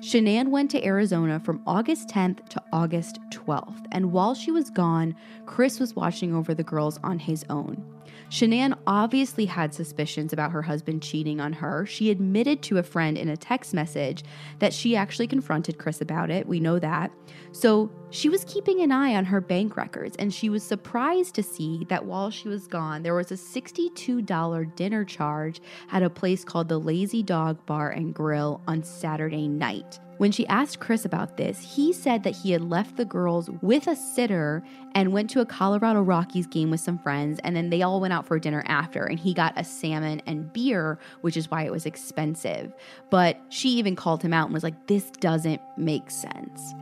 Shanann 0.00 0.48
went 0.48 0.70
to 0.72 0.84
Arizona 0.84 1.40
from 1.40 1.62
August 1.66 2.10
10th 2.10 2.46
to 2.50 2.62
August 2.70 3.18
12th, 3.30 3.86
and 3.92 4.12
while 4.12 4.34
she 4.34 4.50
was 4.50 4.68
gone, 4.68 5.16
Chris 5.46 5.80
was 5.80 5.96
watching 5.96 6.34
over 6.34 6.52
the 6.52 6.62
girls 6.62 7.00
on 7.02 7.18
his 7.18 7.46
own. 7.48 7.82
Shanann 8.30 8.78
obviously 8.86 9.44
had 9.46 9.74
suspicions 9.74 10.32
about 10.32 10.52
her 10.52 10.62
husband 10.62 11.02
cheating 11.02 11.40
on 11.40 11.52
her. 11.52 11.86
She 11.86 12.10
admitted 12.10 12.62
to 12.62 12.78
a 12.78 12.82
friend 12.82 13.18
in 13.18 13.28
a 13.28 13.36
text 13.36 13.74
message 13.74 14.24
that 14.58 14.72
she 14.72 14.96
actually 14.96 15.26
confronted 15.26 15.78
Chris 15.78 16.00
about 16.00 16.30
it. 16.30 16.46
We 16.46 16.60
know 16.60 16.78
that. 16.78 17.12
So 17.52 17.90
she 18.10 18.28
was 18.28 18.44
keeping 18.44 18.80
an 18.80 18.92
eye 18.92 19.14
on 19.14 19.24
her 19.26 19.40
bank 19.40 19.76
records, 19.76 20.16
and 20.16 20.32
she 20.32 20.48
was 20.48 20.62
surprised 20.62 21.34
to 21.34 21.42
see 21.42 21.86
that 21.88 22.04
while 22.04 22.30
she 22.30 22.48
was 22.48 22.66
gone, 22.66 23.02
there 23.02 23.14
was 23.14 23.30
a 23.30 23.34
$62 23.34 24.76
dinner 24.76 25.04
charge 25.04 25.60
at 25.90 26.02
a 26.02 26.10
place 26.10 26.44
called 26.44 26.68
the 26.68 26.78
Lazy 26.78 27.22
Dog 27.22 27.64
Bar 27.66 27.90
and 27.90 28.14
Grill 28.14 28.60
on 28.66 28.82
Saturday 28.82 29.48
night. 29.48 29.98
When 30.22 30.30
she 30.30 30.46
asked 30.46 30.78
Chris 30.78 31.04
about 31.04 31.36
this, 31.36 31.74
he 31.74 31.92
said 31.92 32.22
that 32.22 32.36
he 32.36 32.52
had 32.52 32.62
left 32.62 32.96
the 32.96 33.04
girls 33.04 33.50
with 33.60 33.88
a 33.88 33.96
sitter 33.96 34.62
and 34.94 35.12
went 35.12 35.30
to 35.30 35.40
a 35.40 35.44
Colorado 35.44 36.00
Rockies 36.00 36.46
game 36.46 36.70
with 36.70 36.78
some 36.78 36.96
friends, 36.96 37.40
and 37.42 37.56
then 37.56 37.70
they 37.70 37.82
all 37.82 38.00
went 38.00 38.12
out 38.12 38.24
for 38.24 38.38
dinner 38.38 38.62
after, 38.68 39.04
and 39.04 39.18
he 39.18 39.34
got 39.34 39.52
a 39.56 39.64
salmon 39.64 40.22
and 40.24 40.52
beer, 40.52 41.00
which 41.22 41.36
is 41.36 41.50
why 41.50 41.64
it 41.64 41.72
was 41.72 41.86
expensive. 41.86 42.72
But 43.10 43.36
she 43.48 43.70
even 43.70 43.96
called 43.96 44.22
him 44.22 44.32
out 44.32 44.44
and 44.44 44.54
was 44.54 44.62
like, 44.62 44.86
This 44.86 45.10
doesn't 45.10 45.60
make 45.76 46.08
sense. 46.08 46.72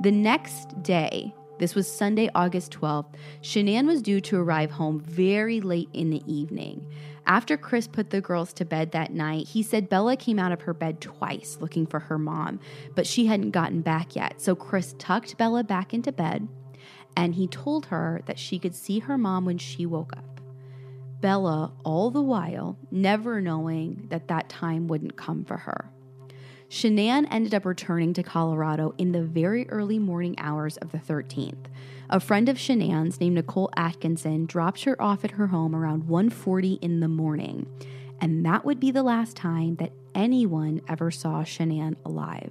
The 0.00 0.10
next 0.10 0.82
day, 0.82 1.32
this 1.62 1.76
was 1.76 1.86
Sunday, 1.86 2.28
August 2.34 2.72
12th, 2.72 3.14
Shanann 3.40 3.86
was 3.86 4.02
due 4.02 4.20
to 4.22 4.36
arrive 4.36 4.72
home 4.72 4.98
very 4.98 5.60
late 5.60 5.88
in 5.92 6.10
the 6.10 6.20
evening. 6.26 6.84
After 7.24 7.56
Chris 7.56 7.86
put 7.86 8.10
the 8.10 8.20
girls 8.20 8.52
to 8.54 8.64
bed 8.64 8.90
that 8.90 9.12
night, 9.12 9.46
he 9.46 9.62
said 9.62 9.88
Bella 9.88 10.16
came 10.16 10.40
out 10.40 10.50
of 10.50 10.62
her 10.62 10.74
bed 10.74 11.00
twice 11.00 11.58
looking 11.60 11.86
for 11.86 12.00
her 12.00 12.18
mom, 12.18 12.58
but 12.96 13.06
she 13.06 13.26
hadn't 13.26 13.52
gotten 13.52 13.80
back 13.80 14.16
yet. 14.16 14.40
So 14.40 14.56
Chris 14.56 14.96
tucked 14.98 15.38
Bella 15.38 15.62
back 15.62 15.94
into 15.94 16.10
bed 16.10 16.48
and 17.16 17.36
he 17.36 17.46
told 17.46 17.86
her 17.86 18.22
that 18.26 18.40
she 18.40 18.58
could 18.58 18.74
see 18.74 18.98
her 18.98 19.16
mom 19.16 19.44
when 19.44 19.58
she 19.58 19.86
woke 19.86 20.16
up. 20.16 20.40
Bella, 21.20 21.70
all 21.84 22.10
the 22.10 22.20
while, 22.20 22.76
never 22.90 23.40
knowing 23.40 24.08
that 24.08 24.26
that 24.26 24.48
time 24.48 24.88
wouldn't 24.88 25.16
come 25.16 25.44
for 25.44 25.58
her. 25.58 25.92
Shanann 26.72 27.26
ended 27.30 27.54
up 27.54 27.66
returning 27.66 28.14
to 28.14 28.22
Colorado 28.22 28.94
in 28.96 29.12
the 29.12 29.22
very 29.22 29.68
early 29.68 29.98
morning 29.98 30.34
hours 30.38 30.78
of 30.78 30.90
the 30.90 30.96
13th. 30.96 31.66
A 32.08 32.18
friend 32.18 32.48
of 32.48 32.56
Shanann's 32.56 33.20
named 33.20 33.34
Nicole 33.34 33.68
Atkinson 33.76 34.46
dropped 34.46 34.84
her 34.84 35.00
off 35.00 35.22
at 35.22 35.32
her 35.32 35.48
home 35.48 35.76
around 35.76 36.04
1:40 36.04 36.78
in 36.80 37.00
the 37.00 37.08
morning, 37.08 37.66
and 38.22 38.46
that 38.46 38.64
would 38.64 38.80
be 38.80 38.90
the 38.90 39.02
last 39.02 39.36
time 39.36 39.76
that 39.76 39.92
anyone 40.14 40.80
ever 40.88 41.10
saw 41.10 41.42
Shanann 41.42 41.96
alive. 42.06 42.50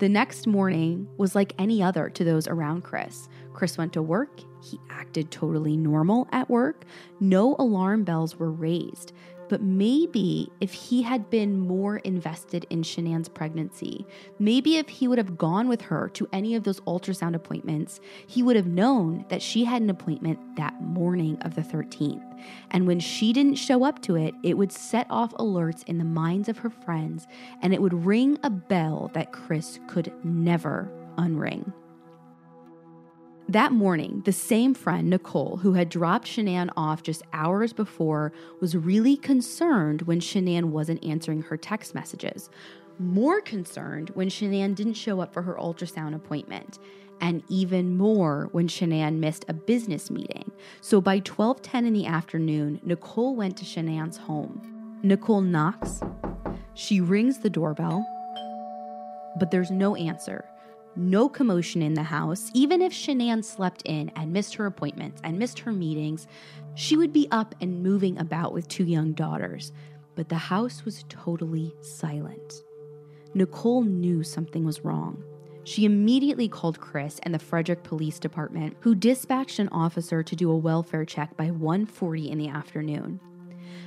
The 0.00 0.08
next 0.08 0.48
morning 0.48 1.06
was 1.16 1.36
like 1.36 1.52
any 1.56 1.80
other 1.80 2.10
to 2.10 2.24
those 2.24 2.48
around 2.48 2.82
Chris. 2.82 3.28
Chris 3.52 3.78
went 3.78 3.92
to 3.92 4.02
work. 4.02 4.40
He 4.60 4.80
acted 4.90 5.30
totally 5.30 5.76
normal 5.76 6.26
at 6.32 6.50
work. 6.50 6.84
No 7.20 7.54
alarm 7.60 8.02
bells 8.02 8.40
were 8.40 8.50
raised. 8.50 9.12
But 9.50 9.62
maybe 9.62 10.48
if 10.60 10.72
he 10.72 11.02
had 11.02 11.28
been 11.28 11.58
more 11.58 11.96
invested 11.96 12.66
in 12.70 12.84
Shanann's 12.84 13.28
pregnancy, 13.28 14.06
maybe 14.38 14.76
if 14.76 14.88
he 14.88 15.08
would 15.08 15.18
have 15.18 15.36
gone 15.36 15.66
with 15.66 15.82
her 15.82 16.08
to 16.10 16.28
any 16.32 16.54
of 16.54 16.62
those 16.62 16.78
ultrasound 16.82 17.34
appointments, 17.34 17.98
he 18.28 18.44
would 18.44 18.54
have 18.54 18.68
known 18.68 19.24
that 19.28 19.42
she 19.42 19.64
had 19.64 19.82
an 19.82 19.90
appointment 19.90 20.38
that 20.54 20.80
morning 20.80 21.36
of 21.42 21.56
the 21.56 21.62
13th. 21.62 22.40
And 22.70 22.86
when 22.86 23.00
she 23.00 23.32
didn't 23.32 23.56
show 23.56 23.84
up 23.84 24.00
to 24.02 24.14
it, 24.14 24.36
it 24.44 24.56
would 24.56 24.70
set 24.70 25.08
off 25.10 25.34
alerts 25.34 25.82
in 25.88 25.98
the 25.98 26.04
minds 26.04 26.48
of 26.48 26.58
her 26.58 26.70
friends 26.70 27.26
and 27.60 27.74
it 27.74 27.82
would 27.82 28.06
ring 28.06 28.38
a 28.44 28.50
bell 28.50 29.10
that 29.14 29.32
Chris 29.32 29.80
could 29.88 30.12
never 30.22 30.88
unring. 31.18 31.72
That 33.50 33.72
morning, 33.72 34.22
the 34.24 34.32
same 34.32 34.74
friend, 34.74 35.10
Nicole, 35.10 35.56
who 35.56 35.72
had 35.72 35.88
dropped 35.88 36.28
Shanann 36.28 36.70
off 36.76 37.02
just 37.02 37.24
hours 37.32 37.72
before, 37.72 38.32
was 38.60 38.76
really 38.76 39.16
concerned 39.16 40.02
when 40.02 40.20
Shanann 40.20 40.66
wasn't 40.66 41.02
answering 41.02 41.42
her 41.42 41.56
text 41.56 41.92
messages. 41.92 42.48
More 43.00 43.40
concerned 43.40 44.10
when 44.10 44.28
Shanann 44.28 44.76
didn't 44.76 44.94
show 44.94 45.18
up 45.18 45.32
for 45.32 45.42
her 45.42 45.54
ultrasound 45.54 46.14
appointment. 46.14 46.78
And 47.20 47.42
even 47.48 47.96
more 47.96 48.48
when 48.52 48.68
Shanann 48.68 49.16
missed 49.16 49.44
a 49.48 49.52
business 49.52 50.12
meeting. 50.12 50.52
So 50.80 51.00
by 51.00 51.18
12:10 51.18 51.86
in 51.86 51.92
the 51.92 52.06
afternoon, 52.06 52.78
Nicole 52.84 53.34
went 53.34 53.56
to 53.56 53.64
Shanann's 53.64 54.18
home. 54.18 55.00
Nicole 55.02 55.40
knocks. 55.40 56.00
She 56.74 57.00
rings 57.00 57.38
the 57.38 57.50
doorbell, 57.50 58.06
but 59.40 59.50
there's 59.50 59.72
no 59.72 59.96
answer 59.96 60.44
no 60.96 61.28
commotion 61.28 61.82
in 61.82 61.94
the 61.94 62.02
house. 62.02 62.50
Even 62.54 62.82
if 62.82 62.92
Shanann 62.92 63.44
slept 63.44 63.82
in 63.84 64.10
and 64.16 64.32
missed 64.32 64.54
her 64.54 64.66
appointments 64.66 65.20
and 65.24 65.38
missed 65.38 65.60
her 65.60 65.72
meetings, 65.72 66.26
she 66.74 66.96
would 66.96 67.12
be 67.12 67.28
up 67.30 67.54
and 67.60 67.82
moving 67.82 68.18
about 68.18 68.52
with 68.52 68.68
two 68.68 68.84
young 68.84 69.12
daughters. 69.12 69.72
But 70.14 70.28
the 70.28 70.36
house 70.36 70.84
was 70.84 71.04
totally 71.08 71.74
silent. 71.80 72.62
Nicole 73.34 73.82
knew 73.82 74.22
something 74.22 74.64
was 74.64 74.84
wrong. 74.84 75.22
She 75.64 75.84
immediately 75.84 76.48
called 76.48 76.80
Chris 76.80 77.20
and 77.22 77.32
the 77.32 77.38
Frederick 77.38 77.84
Police 77.84 78.18
Department, 78.18 78.76
who 78.80 78.94
dispatched 78.94 79.58
an 79.58 79.68
officer 79.68 80.22
to 80.22 80.36
do 80.36 80.50
a 80.50 80.56
welfare 80.56 81.04
check 81.04 81.36
by 81.36 81.50
1:40 81.50 82.30
in 82.30 82.38
the 82.38 82.48
afternoon. 82.48 83.20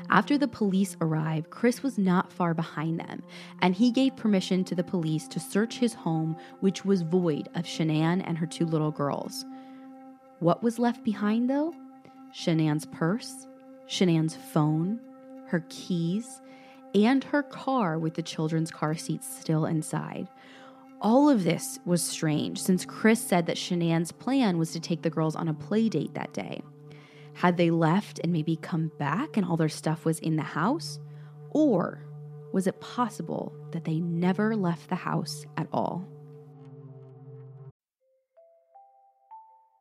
After 0.09 0.37
the 0.37 0.47
police 0.47 0.95
arrived, 1.01 1.49
Chris 1.49 1.81
was 1.81 1.97
not 1.97 2.31
far 2.31 2.53
behind 2.53 2.99
them, 2.99 3.23
and 3.61 3.73
he 3.75 3.91
gave 3.91 4.15
permission 4.15 4.63
to 4.65 4.75
the 4.75 4.83
police 4.83 5.27
to 5.29 5.39
search 5.39 5.77
his 5.77 5.93
home, 5.93 6.37
which 6.59 6.85
was 6.85 7.01
void 7.01 7.49
of 7.55 7.65
Shanann 7.65 8.21
and 8.25 8.37
her 8.37 8.45
two 8.45 8.65
little 8.65 8.91
girls. 8.91 9.45
What 10.39 10.61
was 10.61 10.79
left 10.79 11.03
behind, 11.03 11.49
though? 11.49 11.73
Shanann's 12.33 12.85
purse, 12.85 13.47
Shanann's 13.87 14.35
phone, 14.35 14.99
her 15.47 15.65
keys, 15.69 16.41
and 16.95 17.23
her 17.23 17.43
car 17.43 17.97
with 17.97 18.15
the 18.15 18.21
children's 18.21 18.71
car 18.71 18.95
seats 18.95 19.27
still 19.39 19.65
inside. 19.65 20.27
All 21.01 21.29
of 21.29 21.43
this 21.43 21.79
was 21.85 22.01
strange 22.01 22.61
since 22.61 22.85
Chris 22.85 23.21
said 23.21 23.45
that 23.47 23.57
Shanann's 23.57 24.11
plan 24.11 24.57
was 24.57 24.71
to 24.71 24.79
take 24.79 25.01
the 25.01 25.09
girls 25.09 25.35
on 25.35 25.47
a 25.47 25.53
play 25.53 25.89
date 25.89 26.13
that 26.13 26.33
day. 26.33 26.61
Had 27.33 27.57
they 27.57 27.71
left 27.71 28.19
and 28.23 28.31
maybe 28.31 28.55
come 28.55 28.91
back 28.99 29.37
and 29.37 29.45
all 29.45 29.57
their 29.57 29.69
stuff 29.69 30.05
was 30.05 30.19
in 30.19 30.35
the 30.35 30.43
house? 30.43 30.99
Or 31.51 32.05
was 32.53 32.67
it 32.67 32.79
possible 32.79 33.53
that 33.71 33.85
they 33.85 33.99
never 33.99 34.55
left 34.55 34.89
the 34.89 34.95
house 34.95 35.45
at 35.57 35.67
all? 35.73 36.07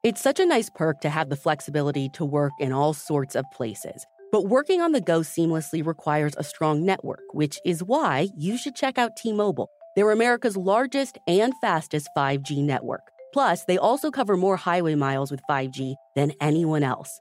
It's 0.02 0.21
such 0.21 0.40
a 0.40 0.47
nice 0.47 0.68
perk 0.68 1.00
to 1.02 1.11
have 1.11 1.28
the 1.28 1.37
flexibility 1.37 2.09
to 2.14 2.25
work 2.25 2.52
in 2.59 2.73
all 2.73 2.92
sorts 2.92 3.37
of 3.37 3.44
places. 3.52 4.04
But 4.32 4.49
working 4.49 4.80
on 4.80 4.92
the 4.92 5.00
go 5.00 5.21
seamlessly 5.21 5.87
requires 5.87 6.32
a 6.37 6.42
strong 6.42 6.85
network, 6.85 7.23
which 7.32 7.61
is 7.64 7.85
why 7.85 8.28
you 8.37 8.56
should 8.56 8.75
check 8.75 8.99
out 8.99 9.16
T 9.16 9.32
Mobile. 9.32 9.68
They're 9.94 10.11
America's 10.11 10.56
largest 10.56 11.18
and 11.28 11.52
fastest 11.61 12.09
5G 12.16 12.64
network. 12.64 13.02
Plus, 13.32 13.64
they 13.64 13.78
also 13.78 14.11
cover 14.11 14.37
more 14.37 14.56
highway 14.56 14.94
miles 14.94 15.30
with 15.30 15.40
5G 15.49 15.94
than 16.16 16.32
anyone 16.40 16.82
else. 16.82 17.21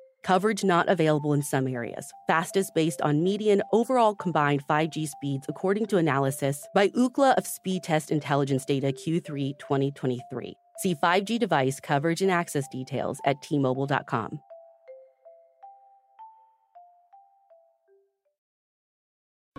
Coverage 0.23 0.63
not 0.63 0.87
available 0.87 1.33
in 1.33 1.41
some 1.41 1.67
areas. 1.67 2.11
Fastest 2.27 2.73
based 2.75 3.01
on 3.01 3.23
median 3.23 3.61
overall 3.71 4.15
combined 4.15 4.65
5G 4.67 5.07
speeds, 5.07 5.45
according 5.49 5.87
to 5.87 5.97
analysis 5.97 6.67
by 6.73 6.89
Ookla 6.89 7.33
of 7.35 7.45
Speedtest 7.45 8.11
Intelligence 8.11 8.65
Data 8.65 8.87
Q3 8.87 9.57
2023. 9.57 10.57
See 10.77 10.95
5G 10.95 11.39
device 11.39 11.79
coverage 11.79 12.21
and 12.21 12.31
access 12.31 12.67
details 12.67 13.19
at 13.25 13.37
tmobile.com. 13.41 14.39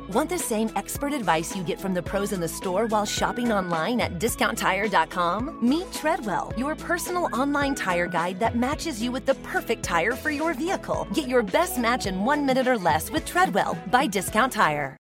Want 0.09 0.29
the 0.29 0.39
same 0.39 0.69
expert 0.75 1.13
advice 1.13 1.55
you 1.55 1.63
get 1.63 1.81
from 1.81 1.95
the 1.95 2.03
pros 2.03 2.33
in 2.33 2.41
the 2.41 2.49
store 2.49 2.87
while 2.87 3.07
shopping 3.07 3.53
online 3.53 4.01
at 4.01 4.19
discounttire.com? 4.19 5.59
Meet 5.63 5.93
Treadwell, 5.93 6.53
your 6.57 6.75
personal 6.75 7.29
online 7.33 7.77
tire 7.77 8.09
guide 8.09 8.41
that 8.41 8.57
matches 8.57 9.01
you 9.01 9.13
with 9.13 9.27
the 9.27 9.37
perfect 9.37 9.85
tire 9.85 10.13
for 10.13 10.31
your 10.31 10.55
vehicle. 10.55 11.07
Get 11.15 11.29
your 11.29 11.45
best 11.45 11.79
match 11.79 12.07
in 12.07 12.25
one 12.25 12.45
minute 12.45 12.67
or 12.67 12.77
less 12.77 13.13
with 13.13 13.25
Treadwell 13.25 13.79
by 13.93 14.09
Discount 14.09 14.53
Tire. 14.53 14.97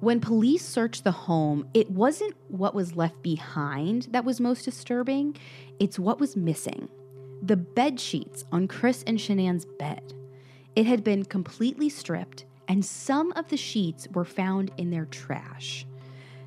When 0.00 0.18
police 0.18 0.64
searched 0.64 1.04
the 1.04 1.12
home, 1.12 1.68
it 1.74 1.90
wasn't 1.90 2.34
what 2.48 2.74
was 2.74 2.96
left 2.96 3.22
behind 3.22 4.08
that 4.12 4.24
was 4.24 4.40
most 4.40 4.64
disturbing, 4.64 5.36
it's 5.78 5.98
what 5.98 6.18
was 6.18 6.34
missing. 6.34 6.88
The 7.42 7.58
bed 7.58 8.00
sheets 8.00 8.44
on 8.50 8.68
Chris 8.68 9.04
and 9.06 9.18
Shanann's 9.18 9.66
bed. 9.78 10.14
It 10.74 10.86
had 10.86 11.04
been 11.04 11.26
completely 11.26 11.90
stripped 11.90 12.46
and 12.68 12.84
some 12.84 13.32
of 13.32 13.48
the 13.48 13.56
sheets 13.56 14.08
were 14.12 14.24
found 14.24 14.70
in 14.76 14.90
their 14.90 15.06
trash. 15.06 15.86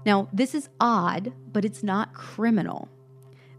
Now, 0.06 0.30
this 0.32 0.54
is 0.54 0.70
odd, 0.80 1.34
but 1.52 1.66
it's 1.66 1.84
not 1.84 2.14
criminal. 2.14 2.90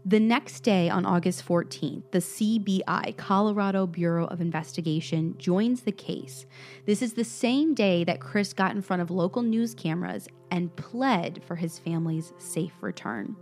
The 0.05 0.21
next 0.21 0.61
day, 0.61 0.89
on 0.89 1.05
August 1.05 1.45
14th, 1.45 2.11
the 2.11 2.19
CBI, 2.19 3.17
Colorado 3.17 3.85
Bureau 3.85 4.25
of 4.27 4.39
Investigation, 4.39 5.35
joins 5.37 5.81
the 5.81 5.91
case. 5.91 6.45
This 6.85 7.01
is 7.01 7.13
the 7.13 7.25
same 7.25 7.73
day 7.73 8.05
that 8.05 8.21
Chris 8.21 8.53
got 8.53 8.71
in 8.71 8.81
front 8.81 9.01
of 9.01 9.11
local 9.11 9.41
news 9.41 9.75
cameras 9.75 10.29
and 10.49 10.73
pled 10.77 11.43
for 11.43 11.57
his 11.57 11.77
family's 11.77 12.31
safe 12.37 12.71
return. 12.79 13.35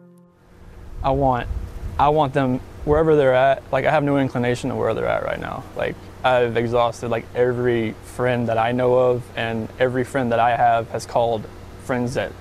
I 1.03 1.11
want 1.11 1.47
I 1.99 2.09
want 2.09 2.33
them 2.33 2.59
wherever 2.83 3.15
they're 3.15 3.35
at. 3.35 3.61
Like 3.71 3.85
I 3.85 3.91
have 3.91 4.03
no 4.03 4.17
inclination 4.17 4.71
of 4.71 4.77
where 4.77 4.95
they're 4.95 5.07
at 5.07 5.23
right 5.23 5.39
now. 5.39 5.63
Like 5.77 5.95
I've 6.25 6.57
exhausted 6.57 7.09
like 7.09 7.23
every 7.35 7.91
friend 8.03 8.49
that 8.49 8.57
I 8.57 8.71
know 8.71 8.95
of, 8.95 9.23
and 9.35 9.69
every 9.79 10.03
friend 10.03 10.31
that 10.31 10.39
I 10.39 10.57
have 10.57 10.89
has 10.89 11.05
called 11.05 11.47
friends 11.83 12.15
that 12.15 12.31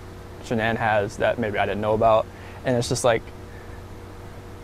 Shanann 0.44 0.76
has 0.76 1.18
that 1.18 1.38
maybe 1.38 1.58
I 1.58 1.66
didn't 1.66 1.82
know 1.82 1.92
about, 1.92 2.26
and 2.64 2.78
it's 2.78 2.88
just 2.88 3.04
like 3.04 3.20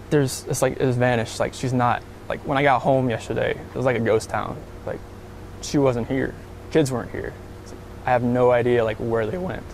there's 0.09 0.47
it's 0.47 0.63
like 0.63 0.79
it's 0.79 0.97
vanished. 0.97 1.39
Like 1.39 1.53
she's 1.53 1.75
not 1.75 2.03
like 2.31 2.41
when 2.47 2.57
I 2.57 2.63
got 2.63 2.81
home 2.81 3.11
yesterday, 3.11 3.51
it 3.51 3.75
was 3.75 3.85
like 3.85 3.97
a 3.97 4.01
ghost 4.01 4.31
town. 4.31 4.57
Like 4.87 5.01
she 5.61 5.77
wasn't 5.77 6.09
here, 6.09 6.35
kids 6.71 6.91
weren't 6.91 7.11
here. 7.11 7.35
I 8.07 8.13
have 8.13 8.23
no 8.23 8.51
idea 8.51 8.85
like 8.85 8.97
where 8.97 9.27
they 9.27 9.37
went, 9.37 9.67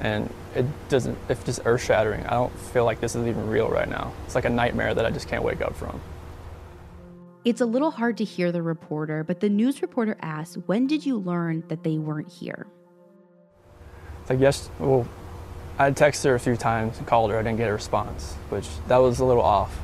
and 0.00 0.34
it 0.56 0.66
doesn't. 0.88 1.16
It's 1.28 1.44
just 1.44 1.60
earth 1.64 1.84
shattering. 1.84 2.26
I 2.26 2.30
don't 2.30 2.58
feel 2.58 2.84
like 2.84 2.98
this 2.98 3.14
is 3.14 3.24
even 3.24 3.48
real 3.48 3.68
right 3.68 3.88
now. 3.88 4.12
It's 4.26 4.34
like 4.34 4.46
a 4.46 4.50
nightmare 4.50 4.94
that 4.94 5.06
I 5.06 5.10
just 5.10 5.28
can't 5.28 5.44
wake 5.44 5.60
up 5.60 5.76
from. 5.76 6.00
It's 7.48 7.62
a 7.62 7.64
little 7.64 7.90
hard 7.90 8.18
to 8.18 8.24
hear 8.24 8.52
the 8.52 8.60
reporter, 8.60 9.24
but 9.24 9.40
the 9.40 9.48
news 9.48 9.80
reporter 9.80 10.18
asks, 10.20 10.58
When 10.66 10.86
did 10.86 11.06
you 11.06 11.16
learn 11.16 11.64
that 11.68 11.82
they 11.82 11.96
weren't 11.96 12.30
here? 12.30 12.66
Like, 14.28 14.38
yes, 14.38 14.68
well, 14.78 15.08
I 15.78 15.90
texted 15.92 16.24
her 16.24 16.34
a 16.34 16.40
few 16.40 16.58
times 16.58 16.98
and 16.98 17.06
called 17.06 17.30
her. 17.30 17.38
I 17.38 17.42
didn't 17.42 17.56
get 17.56 17.70
a 17.70 17.72
response, 17.72 18.34
which 18.50 18.68
that 18.88 18.98
was 18.98 19.20
a 19.20 19.24
little 19.24 19.42
off. 19.42 19.80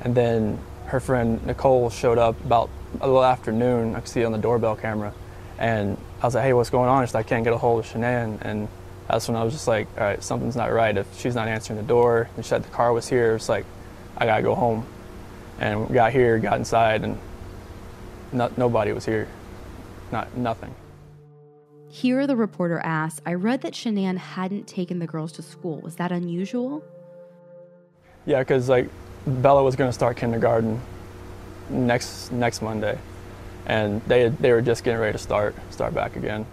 And 0.00 0.16
then 0.16 0.58
her 0.86 0.98
friend 0.98 1.46
Nicole 1.46 1.90
showed 1.90 2.18
up 2.18 2.44
about 2.44 2.70
a 3.00 3.06
little 3.06 3.24
afternoon. 3.24 3.94
I 3.94 4.00
could 4.00 4.08
see 4.08 4.22
it 4.22 4.24
on 4.24 4.32
the 4.32 4.38
doorbell 4.38 4.74
camera. 4.74 5.14
And 5.60 5.96
I 6.20 6.26
was 6.26 6.34
like, 6.34 6.42
hey, 6.42 6.54
what's 6.54 6.70
going 6.70 6.88
on? 6.88 7.06
She's 7.06 7.14
like, 7.14 7.26
I 7.26 7.28
can't 7.28 7.44
get 7.44 7.52
a 7.52 7.58
hold 7.58 7.84
of 7.84 7.86
Shanann. 7.88 8.40
And 8.42 8.66
that's 9.06 9.28
when 9.28 9.36
I 9.36 9.44
was 9.44 9.52
just 9.52 9.68
like, 9.68 9.86
all 9.96 10.02
right, 10.02 10.20
something's 10.24 10.56
not 10.56 10.72
right. 10.72 10.96
If 10.96 11.06
she's 11.20 11.36
not 11.36 11.46
answering 11.46 11.76
the 11.76 11.86
door 11.86 12.28
and 12.34 12.44
she 12.44 12.48
said 12.48 12.64
the 12.64 12.68
car 12.70 12.92
was 12.92 13.08
here, 13.08 13.36
it's 13.36 13.48
like, 13.48 13.64
I 14.18 14.26
gotta 14.26 14.42
go 14.42 14.56
home. 14.56 14.84
And 15.58 15.92
got 15.92 16.12
here, 16.12 16.38
got 16.38 16.58
inside, 16.58 17.02
and 17.04 17.18
no, 18.32 18.50
nobody 18.56 18.92
was 18.92 19.04
here. 19.04 19.28
Not 20.12 20.36
nothing. 20.36 20.74
Here, 21.88 22.26
the 22.26 22.36
reporter 22.36 22.78
asks, 22.80 23.20
I 23.24 23.34
read 23.34 23.62
that 23.62 23.72
Shanann 23.72 24.18
hadn't 24.18 24.66
taken 24.66 24.98
the 24.98 25.06
girls 25.06 25.32
to 25.32 25.42
school. 25.42 25.80
Was 25.80 25.96
that 25.96 26.12
unusual? 26.12 26.84
Yeah, 28.26 28.40
because 28.40 28.68
like 28.68 28.88
Bella 29.26 29.62
was 29.62 29.76
going 29.76 29.88
to 29.88 29.94
start 29.94 30.16
kindergarten 30.16 30.80
next 31.70 32.32
next 32.32 32.60
Monday, 32.60 32.98
and 33.66 34.02
they 34.02 34.28
they 34.28 34.52
were 34.52 34.62
just 34.62 34.84
getting 34.84 35.00
ready 35.00 35.12
to 35.12 35.18
start 35.18 35.54
start 35.70 35.94
back 35.94 36.16
again. 36.16 36.44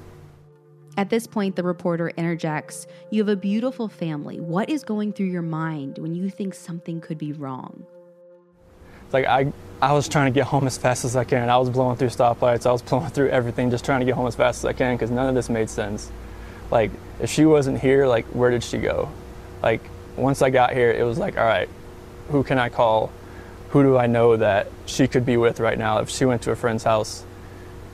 At 0.95 1.09
this 1.09 1.25
point, 1.25 1.55
the 1.55 1.63
reporter 1.63 2.09
interjects, 2.09 2.85
You 3.09 3.21
have 3.21 3.29
a 3.29 3.35
beautiful 3.35 3.87
family. 3.87 4.39
What 4.39 4.69
is 4.69 4.83
going 4.83 5.13
through 5.13 5.27
your 5.27 5.41
mind 5.41 5.97
when 5.97 6.13
you 6.13 6.29
think 6.29 6.53
something 6.53 7.01
could 7.01 7.17
be 7.17 7.33
wrong? 7.33 7.85
Like 9.13 9.25
I, 9.25 9.53
I 9.81 9.93
was 9.93 10.09
trying 10.09 10.33
to 10.33 10.35
get 10.37 10.47
home 10.47 10.65
as 10.65 10.77
fast 10.77 11.05
as 11.05 11.15
I 11.15 11.23
can. 11.23 11.49
I 11.49 11.57
was 11.57 11.69
blowing 11.69 11.95
through 11.97 12.09
stoplights. 12.09 12.65
I 12.65 12.71
was 12.71 12.81
blowing 12.89 13.09
through 13.11 13.29
everything, 13.29 13.69
just 13.69 13.85
trying 13.85 13.99
to 13.99 14.05
get 14.05 14.15
home 14.15 14.27
as 14.27 14.35
fast 14.35 14.59
as 14.59 14.65
I 14.65 14.73
can 14.73 14.95
because 14.95 15.11
none 15.11 15.29
of 15.29 15.35
this 15.35 15.49
made 15.49 15.69
sense. 15.69 16.11
Like 16.71 16.91
if 17.19 17.29
she 17.29 17.45
wasn't 17.45 17.79
here, 17.79 18.07
like 18.07 18.25
where 18.27 18.49
did 18.49 18.63
she 18.63 18.79
go? 18.79 19.09
Like 19.61 19.81
once 20.17 20.41
I 20.41 20.49
got 20.49 20.73
here, 20.73 20.91
it 20.91 21.03
was 21.03 21.17
like, 21.17 21.37
all 21.37 21.45
right, 21.45 21.69
who 22.29 22.43
can 22.43 22.57
I 22.57 22.69
call? 22.69 23.11
Who 23.69 23.83
do 23.83 23.97
I 23.97 24.07
know 24.07 24.37
that 24.37 24.67
she 24.85 25.07
could 25.07 25.25
be 25.25 25.37
with 25.37 25.59
right 25.59 25.77
now? 25.77 25.99
If 25.99 26.09
she 26.09 26.25
went 26.25 26.41
to 26.43 26.51
a 26.51 26.55
friend's 26.55 26.83
house, 26.83 27.23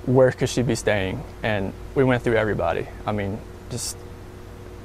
where 0.05 0.31
could 0.31 0.49
she 0.49 0.61
be 0.61 0.75
staying? 0.75 1.23
And 1.43 1.73
we 1.95 2.03
went 2.03 2.23
through 2.23 2.35
everybody. 2.35 2.87
I 3.05 3.11
mean, 3.11 3.39
just 3.69 3.97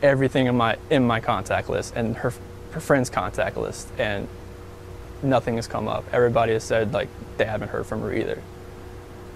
everything 0.03 0.47
in 0.47 0.57
my 0.57 0.77
in 0.91 1.07
my 1.07 1.21
contact 1.21 1.69
list 1.69 1.95
and 1.97 2.17
her 2.17 2.33
her 2.73 2.81
friend's 2.81 3.09
contact 3.11 3.57
list 3.57 3.89
and 3.99 4.29
nothing 5.25 5.57
has 5.57 5.67
come 5.67 5.89
up. 5.89 6.05
Everybody 6.13 6.53
has 6.53 6.65
said 6.65 6.93
like 6.93 7.09
they 7.37 7.45
haven't 7.45 7.69
heard 7.69 7.87
from 7.87 8.01
her 8.03 8.13
either. 8.13 8.43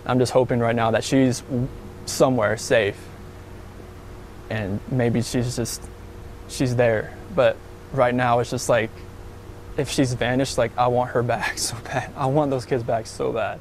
I'm 0.07 0.18
just 0.18 0.33
hoping 0.33 0.61
right 0.61 0.77
now 0.77 0.90
that 0.92 1.05
she's 1.05 1.42
somewhere 2.07 2.57
safe 2.57 2.98
and 4.51 4.81
maybe 4.90 5.22
she's 5.22 5.57
just 5.57 5.83
she's 6.48 6.77
there. 6.77 7.16
But 7.35 7.57
right 7.92 8.14
now 8.14 8.38
it's 8.40 8.51
just 8.51 8.68
like 8.68 8.90
if 9.77 9.90
she's 9.90 10.12
vanished, 10.14 10.59
like 10.59 10.77
I 10.77 10.88
want 10.88 11.11
her 11.11 11.22
back 11.35 11.59
so 11.59 11.77
bad. 11.85 12.12
I 12.16 12.27
want 12.27 12.51
those 12.51 12.64
kids 12.64 12.83
back 12.83 13.07
so 13.07 13.33
bad. 13.33 13.61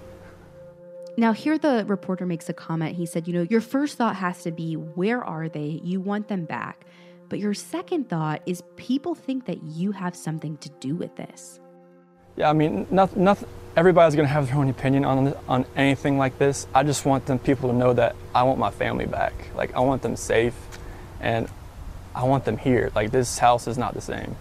Now, 1.19 1.33
here 1.33 1.57
the 1.57 1.83
reporter 1.87 2.27
makes 2.27 2.47
a 2.47 2.53
comment. 2.53 2.95
He 2.95 3.07
said, 3.07 3.27
You 3.27 3.33
know, 3.33 3.41
your 3.41 3.61
first 3.61 3.97
thought 3.97 4.15
has 4.17 4.43
to 4.43 4.51
be, 4.51 4.75
Where 4.75 5.23
are 5.23 5.49
they? 5.49 5.81
You 5.83 5.99
want 5.99 6.27
them 6.27 6.45
back. 6.45 6.85
But 7.27 7.39
your 7.39 7.55
second 7.55 8.07
thought 8.07 8.43
is, 8.45 8.61
People 8.75 9.15
think 9.15 9.45
that 9.45 9.63
you 9.63 9.91
have 9.93 10.15
something 10.15 10.57
to 10.57 10.69
do 10.79 10.95
with 10.95 11.15
this. 11.15 11.59
Yeah, 12.37 12.49
I 12.49 12.53
mean, 12.53 12.87
nothing, 12.89 13.23
nothing, 13.23 13.49
everybody's 13.75 14.15
gonna 14.15 14.27
have 14.27 14.47
their 14.47 14.55
own 14.55 14.69
opinion 14.69 15.03
on, 15.03 15.33
on 15.47 15.65
anything 15.75 16.17
like 16.17 16.37
this. 16.37 16.67
I 16.73 16.83
just 16.83 17.05
want 17.05 17.25
them 17.25 17.39
people 17.39 17.69
to 17.69 17.75
know 17.75 17.93
that 17.93 18.15
I 18.33 18.43
want 18.43 18.59
my 18.59 18.71
family 18.71 19.05
back. 19.05 19.33
Like, 19.55 19.75
I 19.75 19.79
want 19.79 20.01
them 20.01 20.15
safe 20.15 20.55
and 21.19 21.49
I 22.15 22.23
want 22.23 22.45
them 22.45 22.57
here. 22.57 22.91
Like, 22.95 23.11
this 23.11 23.39
house 23.39 23.67
is 23.67 23.77
not 23.77 23.93
the 23.93 24.01
same. 24.01 24.35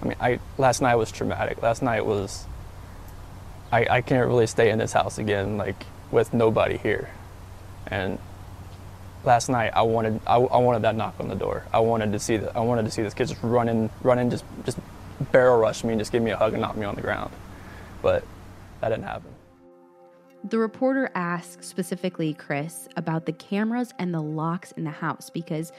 I 0.00 0.04
mean, 0.06 0.16
I, 0.20 0.40
last 0.58 0.80
night 0.80 0.94
was 0.94 1.12
traumatic. 1.12 1.60
Last 1.60 1.82
night 1.82 2.06
was, 2.06 2.46
I, 3.70 3.86
I 3.90 4.00
can't 4.00 4.26
really 4.26 4.46
stay 4.46 4.70
in 4.70 4.78
this 4.78 4.92
house 4.92 5.18
again. 5.18 5.56
Like, 5.56 5.84
with 6.14 6.32
nobody 6.32 6.78
here. 6.78 7.10
And 7.88 8.18
last 9.24 9.48
night 9.48 9.72
I 9.74 9.82
wanted 9.82 10.20
I, 10.26 10.36
I, 10.36 10.58
wanted 10.58 10.82
that 10.82 10.96
knock 10.96 11.16
on 11.18 11.28
the 11.28 11.34
door. 11.34 11.64
I 11.72 11.80
wanted 11.80 12.12
to 12.12 12.18
see 12.18 12.38
that 12.38 12.56
I 12.56 12.60
wanted 12.60 12.84
to 12.84 12.90
see 12.90 13.02
this 13.02 13.12
kid 13.12 13.28
just 13.28 13.42
running 13.42 13.90
running 14.02 14.30
just 14.30 14.44
just 14.64 14.78
barrel 15.32 15.58
rush 15.58 15.84
me 15.84 15.92
and 15.92 16.00
just 16.00 16.12
give 16.12 16.22
me 16.22 16.30
a 16.30 16.36
hug 16.36 16.52
and 16.52 16.62
knock 16.62 16.76
me 16.76 16.84
on 16.84 16.94
the 16.94 17.00
ground. 17.00 17.32
But 18.02 18.24
that 18.80 18.90
didn't 18.90 19.04
happen. 19.04 19.30
The 20.44 20.58
reporter 20.58 21.10
asked 21.14 21.64
specifically 21.64 22.34
Chris 22.34 22.88
about 22.96 23.24
the 23.24 23.32
cameras 23.32 23.92
and 23.98 24.12
the 24.12 24.20
locks 24.20 24.72
in 24.72 24.84
the 24.84 24.90
house 24.90 25.30
because 25.30 25.72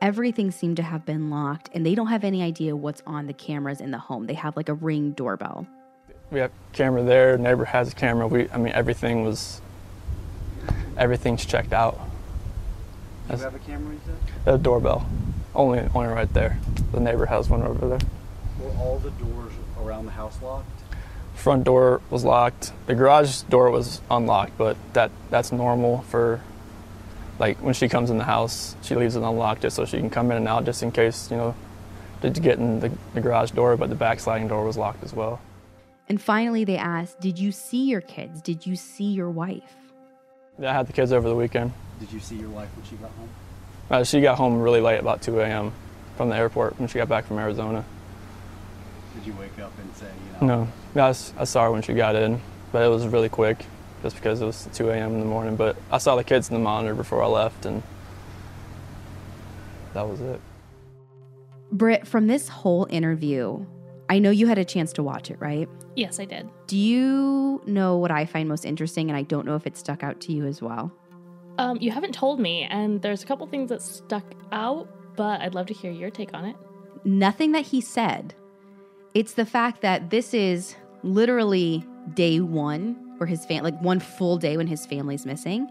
everything 0.00 0.50
seemed 0.50 0.76
to 0.76 0.82
have 0.82 1.04
been 1.04 1.30
locked 1.30 1.70
and 1.74 1.84
they 1.84 1.94
don't 1.94 2.06
have 2.06 2.22
any 2.22 2.42
idea 2.42 2.76
what's 2.76 3.02
on 3.06 3.26
the 3.26 3.32
cameras 3.32 3.80
in 3.80 3.90
the 3.90 3.98
home. 3.98 4.26
They 4.26 4.34
have 4.34 4.56
like 4.56 4.68
a 4.68 4.74
ring 4.74 5.12
doorbell. 5.12 5.66
We 6.30 6.38
have 6.40 6.52
camera 6.72 7.02
there, 7.02 7.36
neighbor 7.36 7.64
has 7.64 7.92
a 7.92 7.94
camera. 7.94 8.28
We 8.28 8.48
I 8.50 8.56
mean 8.56 8.72
everything 8.72 9.24
was 9.24 9.60
everything's 10.96 11.44
checked 11.44 11.72
out. 11.72 12.00
You 13.30 13.36
have 13.38 13.54
a 13.54 13.58
camera, 13.60 13.94
you 13.94 14.00
said? 14.04 14.16
The 14.44 14.58
doorbell. 14.58 15.08
Only, 15.54 15.80
only 15.94 16.08
right 16.08 16.32
there. 16.34 16.58
The 16.92 17.00
neighbor 17.00 17.26
has 17.26 17.48
one 17.48 17.62
over 17.62 17.88
there. 17.88 17.98
Were 18.60 18.70
all 18.78 18.98
the 18.98 19.10
doors 19.10 19.52
around 19.80 20.06
the 20.06 20.12
house 20.12 20.40
locked? 20.42 20.68
Front 21.34 21.64
door 21.64 22.00
was 22.10 22.24
locked. 22.24 22.72
The 22.86 22.94
garage 22.94 23.42
door 23.42 23.70
was 23.70 24.00
unlocked, 24.10 24.56
but 24.56 24.76
that 24.92 25.10
that's 25.30 25.50
normal 25.50 26.02
for 26.02 26.40
like 27.38 27.58
when 27.58 27.74
she 27.74 27.88
comes 27.88 28.10
in 28.10 28.18
the 28.18 28.24
house, 28.24 28.76
she 28.82 28.94
leaves 28.94 29.16
it 29.16 29.22
unlocked 29.22 29.62
just 29.62 29.76
so 29.76 29.84
she 29.84 29.98
can 29.98 30.10
come 30.10 30.30
in 30.30 30.36
and 30.36 30.48
out 30.48 30.64
just 30.64 30.82
in 30.82 30.92
case, 30.92 31.30
you 31.30 31.36
know, 31.36 31.54
to 32.22 32.30
get 32.30 32.58
in 32.58 32.80
the, 32.80 32.90
the 33.12 33.20
garage 33.20 33.50
door, 33.50 33.76
but 33.76 33.88
the 33.90 33.94
back 33.94 34.20
sliding 34.20 34.48
door 34.48 34.64
was 34.64 34.76
locked 34.76 35.02
as 35.02 35.12
well. 35.12 35.40
And 36.08 36.20
finally 36.20 36.64
they 36.64 36.76
asked, 36.76 37.20
Did 37.20 37.38
you 37.38 37.52
see 37.52 37.84
your 37.84 38.00
kids? 38.00 38.40
Did 38.40 38.66
you 38.66 38.76
see 38.76 39.04
your 39.04 39.30
wife? 39.30 39.74
Yeah, 40.58 40.70
I 40.70 40.74
had 40.74 40.86
the 40.86 40.92
kids 40.92 41.12
over 41.12 41.28
the 41.28 41.34
weekend. 41.34 41.72
Did 41.98 42.12
you 42.12 42.20
see 42.20 42.36
your 42.36 42.50
wife 42.50 42.68
when 42.76 42.86
she 42.86 42.96
got 42.96 43.10
home? 43.12 43.28
Uh, 43.90 44.04
she 44.04 44.20
got 44.20 44.38
home 44.38 44.60
really 44.60 44.80
late, 44.80 45.00
about 45.00 45.22
2 45.22 45.40
a.m. 45.40 45.72
from 46.16 46.28
the 46.28 46.36
airport 46.36 46.78
when 46.78 46.88
she 46.88 46.98
got 46.98 47.08
back 47.08 47.26
from 47.26 47.38
Arizona. 47.38 47.84
Did 49.14 49.26
you 49.26 49.32
wake 49.34 49.58
up 49.58 49.72
and 49.78 49.94
say, 49.96 50.06
you 50.06 50.46
know? 50.46 50.56
No, 50.64 50.68
yeah, 50.94 51.06
I, 51.06 51.42
I 51.42 51.44
saw 51.44 51.64
her 51.64 51.70
when 51.70 51.82
she 51.82 51.94
got 51.94 52.16
in, 52.16 52.40
but 52.72 52.82
it 52.82 52.88
was 52.88 53.06
really 53.06 53.28
quick 53.28 53.64
just 54.02 54.16
because 54.16 54.42
it 54.42 54.44
was 54.44 54.68
2 54.74 54.90
a.m. 54.90 55.14
in 55.14 55.20
the 55.20 55.26
morning. 55.26 55.56
But 55.56 55.76
I 55.90 55.98
saw 55.98 56.16
the 56.16 56.24
kids 56.24 56.50
in 56.50 56.54
the 56.54 56.60
monitor 56.60 56.94
before 56.94 57.22
I 57.22 57.26
left, 57.26 57.64
and 57.64 57.82
that 59.94 60.06
was 60.06 60.20
it. 60.20 60.40
Britt, 61.72 62.06
from 62.06 62.26
this 62.26 62.48
whole 62.48 62.86
interview, 62.90 63.64
I 64.08 64.18
know 64.18 64.30
you 64.30 64.46
had 64.46 64.58
a 64.58 64.64
chance 64.64 64.92
to 64.94 65.02
watch 65.02 65.30
it, 65.30 65.40
right? 65.40 65.68
Yes, 65.96 66.20
I 66.20 66.24
did. 66.24 66.48
Do 66.66 66.76
you 66.76 67.62
know 67.66 67.96
what 67.96 68.10
I 68.10 68.26
find 68.26 68.48
most 68.48 68.64
interesting? 68.64 69.08
And 69.08 69.16
I 69.16 69.22
don't 69.22 69.46
know 69.46 69.56
if 69.56 69.66
it 69.66 69.76
stuck 69.76 70.02
out 70.02 70.20
to 70.22 70.32
you 70.32 70.44
as 70.44 70.60
well. 70.60 70.92
Um, 71.56 71.78
you 71.80 71.90
haven't 71.90 72.12
told 72.12 72.40
me, 72.40 72.64
and 72.64 73.00
there's 73.00 73.22
a 73.22 73.26
couple 73.26 73.46
things 73.46 73.70
that 73.70 73.80
stuck 73.80 74.24
out, 74.52 74.88
but 75.16 75.40
I'd 75.40 75.54
love 75.54 75.66
to 75.66 75.74
hear 75.74 75.90
your 75.90 76.10
take 76.10 76.34
on 76.34 76.44
it. 76.44 76.56
Nothing 77.04 77.52
that 77.52 77.66
he 77.66 77.80
said. 77.80 78.34
It's 79.14 79.34
the 79.34 79.46
fact 79.46 79.80
that 79.82 80.10
this 80.10 80.34
is 80.34 80.74
literally 81.02 81.84
day 82.14 82.40
one 82.40 82.94
where 83.18 83.26
his 83.26 83.46
family, 83.46 83.70
like 83.70 83.80
one 83.80 84.00
full 84.00 84.38
day 84.38 84.56
when 84.56 84.66
his 84.66 84.84
family's 84.86 85.24
missing. 85.24 85.70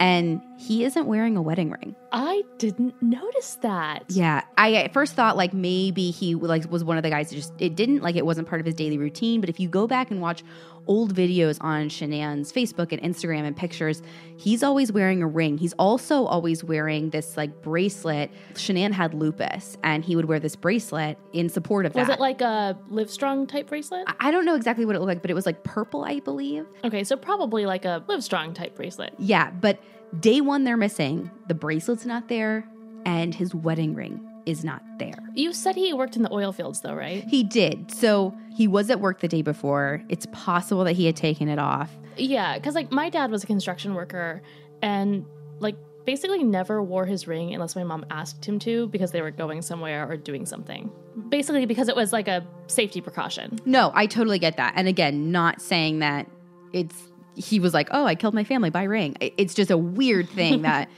And 0.00 0.42
he 0.62 0.84
isn't 0.84 1.06
wearing 1.06 1.36
a 1.36 1.42
wedding 1.42 1.70
ring. 1.70 1.94
I 2.12 2.42
didn't 2.58 2.94
notice 3.02 3.56
that. 3.62 4.04
Yeah, 4.08 4.42
I 4.56 4.74
at 4.74 4.92
first 4.92 5.14
thought 5.14 5.36
like 5.36 5.52
maybe 5.52 6.10
he 6.10 6.34
like 6.34 6.70
was 6.70 6.84
one 6.84 6.96
of 6.96 7.02
the 7.02 7.10
guys 7.10 7.30
that 7.30 7.36
just 7.36 7.52
it 7.58 7.74
didn't 7.74 8.02
like 8.02 8.16
it 8.16 8.24
wasn't 8.26 8.48
part 8.48 8.60
of 8.60 8.66
his 8.66 8.74
daily 8.74 8.98
routine. 8.98 9.40
But 9.40 9.48
if 9.50 9.58
you 9.58 9.68
go 9.68 9.86
back 9.86 10.10
and 10.10 10.20
watch 10.20 10.42
old 10.88 11.14
videos 11.14 11.58
on 11.60 11.88
Shanann's 11.88 12.52
Facebook 12.52 12.90
and 12.92 13.00
Instagram 13.02 13.44
and 13.44 13.56
pictures, 13.56 14.02
he's 14.36 14.62
always 14.62 14.90
wearing 14.92 15.22
a 15.22 15.26
ring. 15.26 15.56
He's 15.58 15.72
also 15.74 16.24
always 16.26 16.62
wearing 16.64 17.10
this 17.10 17.36
like 17.36 17.62
bracelet. 17.62 18.30
Shanann 18.54 18.92
had 18.92 19.14
lupus, 19.14 19.76
and 19.82 20.04
he 20.04 20.16
would 20.16 20.26
wear 20.26 20.38
this 20.40 20.54
bracelet 20.56 21.18
in 21.32 21.48
support 21.48 21.86
of 21.86 21.94
Was 21.94 22.06
that. 22.08 22.12
Was 22.12 22.16
it 22.18 22.20
like 22.20 22.40
a 22.40 22.78
Livestrong 22.90 23.48
type 23.48 23.68
bracelet? 23.68 24.04
I- 24.06 24.14
I 24.28 24.30
don't 24.30 24.44
know 24.44 24.54
exactly 24.54 24.84
what 24.84 24.94
it 24.96 25.00
looked 25.00 25.08
like, 25.08 25.22
but 25.22 25.30
it 25.30 25.34
was 25.34 25.46
like 25.46 25.62
purple, 25.64 26.04
I 26.04 26.20
believe. 26.20 26.66
Okay, 26.84 27.04
so 27.04 27.16
probably 27.16 27.66
like 27.66 27.84
a 27.84 28.04
Livestrong 28.08 28.54
type 28.54 28.74
bracelet. 28.76 29.14
Yeah, 29.18 29.50
but 29.50 29.80
day 30.20 30.40
one 30.40 30.64
they're 30.64 30.76
missing. 30.76 31.30
The 31.48 31.54
bracelet's 31.54 32.06
not 32.06 32.28
there, 32.28 32.66
and 33.04 33.34
his 33.34 33.54
wedding 33.54 33.94
ring 33.94 34.28
is 34.46 34.64
not 34.64 34.82
there. 34.98 35.18
You 35.34 35.52
said 35.52 35.76
he 35.76 35.92
worked 35.92 36.16
in 36.16 36.22
the 36.22 36.32
oil 36.32 36.52
fields 36.52 36.80
though, 36.80 36.94
right? 36.94 37.24
He 37.24 37.44
did. 37.44 37.92
So 37.92 38.36
he 38.54 38.66
was 38.66 38.90
at 38.90 39.00
work 39.00 39.20
the 39.20 39.28
day 39.28 39.42
before. 39.42 40.02
It's 40.08 40.26
possible 40.32 40.84
that 40.84 40.94
he 40.94 41.06
had 41.06 41.16
taken 41.16 41.48
it 41.48 41.58
off. 41.58 41.90
Yeah, 42.16 42.58
because 42.58 42.74
like 42.74 42.90
my 42.90 43.08
dad 43.08 43.30
was 43.30 43.44
a 43.44 43.46
construction 43.46 43.94
worker 43.94 44.42
and 44.82 45.24
like 45.60 45.76
basically 46.04 46.42
never 46.42 46.82
wore 46.82 47.06
his 47.06 47.28
ring 47.28 47.54
unless 47.54 47.76
my 47.76 47.84
mom 47.84 48.04
asked 48.10 48.44
him 48.44 48.58
to 48.58 48.88
because 48.88 49.12
they 49.12 49.22
were 49.22 49.30
going 49.30 49.62
somewhere 49.62 50.10
or 50.10 50.16
doing 50.16 50.44
something. 50.44 50.90
Basically, 51.28 51.66
because 51.66 51.88
it 51.88 51.96
was 51.96 52.12
like 52.12 52.26
a 52.26 52.44
safety 52.66 53.00
precaution. 53.00 53.58
No, 53.64 53.92
I 53.94 54.06
totally 54.06 54.38
get 54.38 54.56
that. 54.56 54.74
And 54.76 54.88
again, 54.88 55.30
not 55.30 55.60
saying 55.60 56.00
that 56.00 56.26
it's 56.72 57.11
he 57.34 57.60
was 57.60 57.74
like, 57.74 57.88
"Oh, 57.90 58.04
I 58.04 58.14
killed 58.14 58.34
my 58.34 58.44
family 58.44 58.70
by 58.70 58.84
ring." 58.84 59.16
It's 59.20 59.54
just 59.54 59.70
a 59.70 59.78
weird 59.78 60.28
thing 60.28 60.62
that 60.70 60.88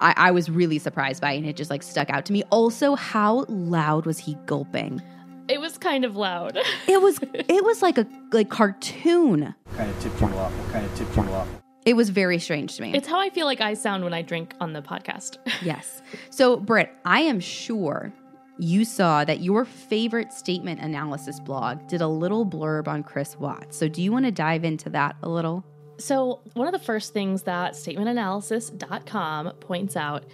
I, 0.00 0.14
I 0.16 0.30
was 0.30 0.50
really 0.50 0.78
surprised 0.78 1.20
by, 1.20 1.32
and 1.32 1.46
it 1.46 1.56
just 1.56 1.70
like 1.70 1.82
stuck 1.82 2.10
out 2.10 2.24
to 2.26 2.32
me. 2.32 2.42
Also, 2.50 2.94
how 2.94 3.44
loud 3.48 4.06
was 4.06 4.18
he 4.18 4.36
gulping? 4.46 5.02
It 5.48 5.60
was 5.60 5.78
kind 5.78 6.04
of 6.04 6.14
loud. 6.16 6.58
It 6.86 7.00
was 7.00 7.18
it 7.32 7.64
was 7.64 7.82
like 7.82 7.98
a 7.98 8.06
like 8.32 8.50
cartoon. 8.50 9.54
Kind 9.76 9.90
of 9.90 10.00
tipped 10.00 10.20
you 10.20 10.26
off. 10.28 10.52
What 10.52 10.72
kind 10.72 10.84
of 10.84 10.94
tipped 10.94 11.16
you 11.16 11.22
off? 11.22 11.48
It 11.86 11.96
was 11.96 12.10
very 12.10 12.38
strange 12.38 12.76
to 12.76 12.82
me. 12.82 12.92
it's 12.94 13.08
how 13.08 13.18
I 13.18 13.30
feel 13.30 13.46
like 13.46 13.62
I 13.62 13.72
sound 13.72 14.04
when 14.04 14.12
I 14.12 14.20
drink 14.20 14.52
on 14.60 14.74
the 14.74 14.82
podcast. 14.82 15.38
Yes. 15.62 16.02
So, 16.28 16.58
Britt, 16.58 16.92
I 17.06 17.20
am 17.20 17.40
sure 17.40 18.12
you 18.58 18.84
saw 18.84 19.24
that 19.24 19.40
your 19.40 19.64
favorite 19.64 20.32
statement 20.32 20.80
analysis 20.80 21.40
blog 21.40 21.86
did 21.86 22.00
a 22.00 22.08
little 22.08 22.44
blurb 22.44 22.88
on 22.88 23.02
Chris 23.02 23.36
Watts. 23.38 23.76
So, 23.76 23.88
do 23.88 24.02
you 24.02 24.12
want 24.12 24.24
to 24.24 24.32
dive 24.32 24.64
into 24.64 24.90
that 24.90 25.16
a 25.22 25.28
little? 25.28 25.64
So, 25.98 26.40
one 26.54 26.66
of 26.66 26.72
the 26.72 26.84
first 26.84 27.12
things 27.12 27.44
that 27.44 27.72
statementanalysis.com 27.72 29.52
points 29.60 29.96
out 29.96 30.24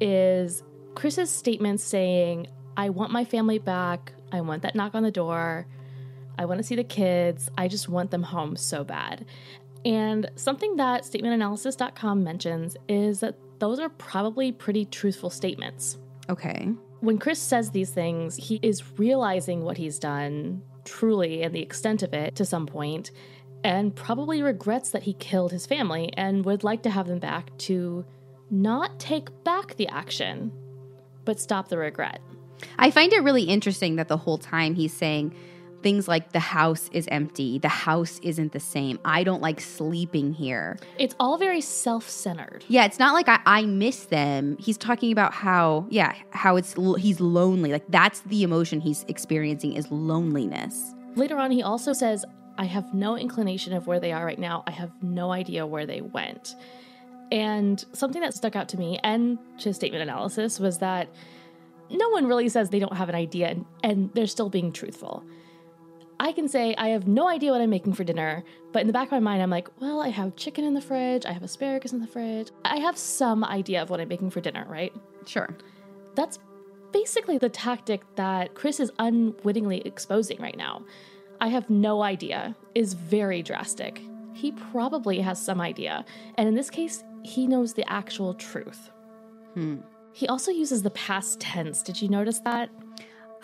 is 0.00 0.62
Chris's 0.94 1.30
statement 1.30 1.80
saying, 1.80 2.48
I 2.76 2.90
want 2.90 3.12
my 3.12 3.24
family 3.24 3.58
back. 3.58 4.12
I 4.32 4.40
want 4.40 4.62
that 4.62 4.74
knock 4.74 4.94
on 4.94 5.02
the 5.02 5.10
door. 5.10 5.66
I 6.38 6.44
want 6.44 6.58
to 6.58 6.64
see 6.64 6.76
the 6.76 6.84
kids. 6.84 7.48
I 7.56 7.68
just 7.68 7.88
want 7.88 8.10
them 8.10 8.22
home 8.22 8.56
so 8.56 8.84
bad. 8.84 9.24
And 9.84 10.30
something 10.34 10.76
that 10.76 11.04
statementanalysis.com 11.04 12.24
mentions 12.24 12.76
is 12.88 13.20
that 13.20 13.36
those 13.58 13.78
are 13.78 13.88
probably 13.88 14.52
pretty 14.52 14.84
truthful 14.84 15.30
statements. 15.30 15.96
Okay. 16.28 16.70
When 17.00 17.18
Chris 17.18 17.40
says 17.40 17.70
these 17.70 17.90
things, 17.90 18.36
he 18.36 18.58
is 18.62 18.98
realizing 18.98 19.62
what 19.62 19.76
he's 19.76 19.98
done 19.98 20.62
truly 20.84 21.42
and 21.42 21.54
the 21.54 21.60
extent 21.60 22.02
of 22.02 22.14
it 22.14 22.36
to 22.36 22.44
some 22.44 22.66
point, 22.66 23.10
and 23.64 23.94
probably 23.94 24.42
regrets 24.42 24.90
that 24.90 25.02
he 25.02 25.12
killed 25.14 25.52
his 25.52 25.66
family 25.66 26.12
and 26.16 26.44
would 26.44 26.64
like 26.64 26.82
to 26.82 26.90
have 26.90 27.06
them 27.06 27.18
back 27.18 27.56
to 27.58 28.04
not 28.50 28.98
take 28.98 29.28
back 29.44 29.74
the 29.76 29.88
action, 29.88 30.52
but 31.24 31.40
stop 31.40 31.68
the 31.68 31.76
regret. 31.76 32.20
I 32.78 32.90
find 32.90 33.12
it 33.12 33.22
really 33.22 33.42
interesting 33.42 33.96
that 33.96 34.08
the 34.08 34.16
whole 34.16 34.38
time 34.38 34.74
he's 34.74 34.92
saying 34.92 35.34
things 35.82 36.08
like 36.08 36.32
the 36.32 36.40
house 36.40 36.88
is 36.92 37.06
empty, 37.10 37.58
the 37.58 37.68
house 37.68 38.18
isn't 38.22 38.52
the 38.52 38.60
same, 38.60 38.98
I 39.04 39.24
don't 39.24 39.42
like 39.42 39.60
sleeping 39.60 40.32
here. 40.32 40.78
It's 40.98 41.14
all 41.20 41.38
very 41.38 41.60
self 41.60 42.08
centered. 42.08 42.64
Yeah, 42.68 42.84
it's 42.84 42.98
not 42.98 43.14
like 43.14 43.28
I, 43.28 43.40
I 43.46 43.62
miss 43.66 44.06
them. 44.06 44.56
He's 44.58 44.78
talking 44.78 45.12
about 45.12 45.32
how, 45.32 45.86
yeah, 45.90 46.14
how 46.30 46.56
it's 46.56 46.74
he's 46.98 47.20
lonely. 47.20 47.72
Like 47.72 47.86
that's 47.88 48.20
the 48.20 48.42
emotion 48.42 48.80
he's 48.80 49.04
experiencing 49.08 49.74
is 49.74 49.90
loneliness. 49.90 50.94
Later 51.14 51.38
on, 51.38 51.50
he 51.50 51.62
also 51.62 51.92
says, 51.92 52.24
I 52.58 52.64
have 52.64 52.94
no 52.94 53.16
inclination 53.16 53.72
of 53.72 53.86
where 53.86 54.00
they 54.00 54.12
are 54.12 54.24
right 54.24 54.38
now. 54.38 54.64
I 54.66 54.70
have 54.70 54.90
no 55.02 55.32
idea 55.32 55.66
where 55.66 55.86
they 55.86 56.00
went. 56.00 56.54
And 57.30 57.84
something 57.92 58.22
that 58.22 58.34
stuck 58.34 58.56
out 58.56 58.68
to 58.70 58.78
me 58.78 58.98
and 59.02 59.38
to 59.58 59.74
statement 59.74 60.02
analysis 60.02 60.60
was 60.60 60.78
that 60.78 61.08
no 61.90 62.08
one 62.10 62.26
really 62.26 62.48
says 62.48 62.70
they 62.70 62.78
don't 62.78 62.96
have 62.96 63.08
an 63.08 63.14
idea 63.14 63.48
and, 63.48 63.64
and 63.82 64.10
they're 64.14 64.26
still 64.26 64.48
being 64.48 64.72
truthful. 64.72 65.24
I 66.18 66.32
can 66.32 66.48
say 66.48 66.74
I 66.76 66.88
have 66.88 67.06
no 67.06 67.28
idea 67.28 67.52
what 67.52 67.60
I'm 67.60 67.70
making 67.70 67.92
for 67.92 68.04
dinner, 68.04 68.42
but 68.72 68.80
in 68.80 68.86
the 68.86 68.92
back 68.92 69.06
of 69.06 69.12
my 69.12 69.20
mind, 69.20 69.42
I'm 69.42 69.50
like, 69.50 69.68
well, 69.80 70.00
I 70.00 70.08
have 70.08 70.34
chicken 70.36 70.64
in 70.64 70.74
the 70.74 70.80
fridge, 70.80 71.26
I 71.26 71.32
have 71.32 71.42
asparagus 71.42 71.92
in 71.92 72.00
the 72.00 72.06
fridge. 72.06 72.50
I 72.64 72.78
have 72.78 72.96
some 72.96 73.44
idea 73.44 73.82
of 73.82 73.90
what 73.90 74.00
I'm 74.00 74.08
making 74.08 74.30
for 74.30 74.40
dinner, 74.40 74.66
right? 74.68 74.94
Sure. 75.26 75.54
That's 76.14 76.38
basically 76.92 77.36
the 77.36 77.50
tactic 77.50 78.02
that 78.16 78.54
Chris 78.54 78.80
is 78.80 78.90
unwittingly 78.98 79.82
exposing 79.84 80.40
right 80.40 80.56
now. 80.56 80.84
I 81.40 81.48
have 81.48 81.68
no 81.68 82.02
idea 82.02 82.56
is 82.74 82.94
very 82.94 83.42
drastic. 83.42 84.00
He 84.32 84.52
probably 84.52 85.20
has 85.20 85.42
some 85.42 85.60
idea, 85.60 86.04
and 86.38 86.48
in 86.48 86.54
this 86.54 86.70
case, 86.70 87.04
he 87.22 87.46
knows 87.46 87.74
the 87.74 87.90
actual 87.90 88.32
truth. 88.34 88.90
Hmm. 89.54 89.76
He 90.12 90.26
also 90.28 90.50
uses 90.50 90.82
the 90.82 90.90
past 90.90 91.40
tense. 91.40 91.82
Did 91.82 92.00
you 92.00 92.08
notice 92.08 92.38
that? 92.40 92.70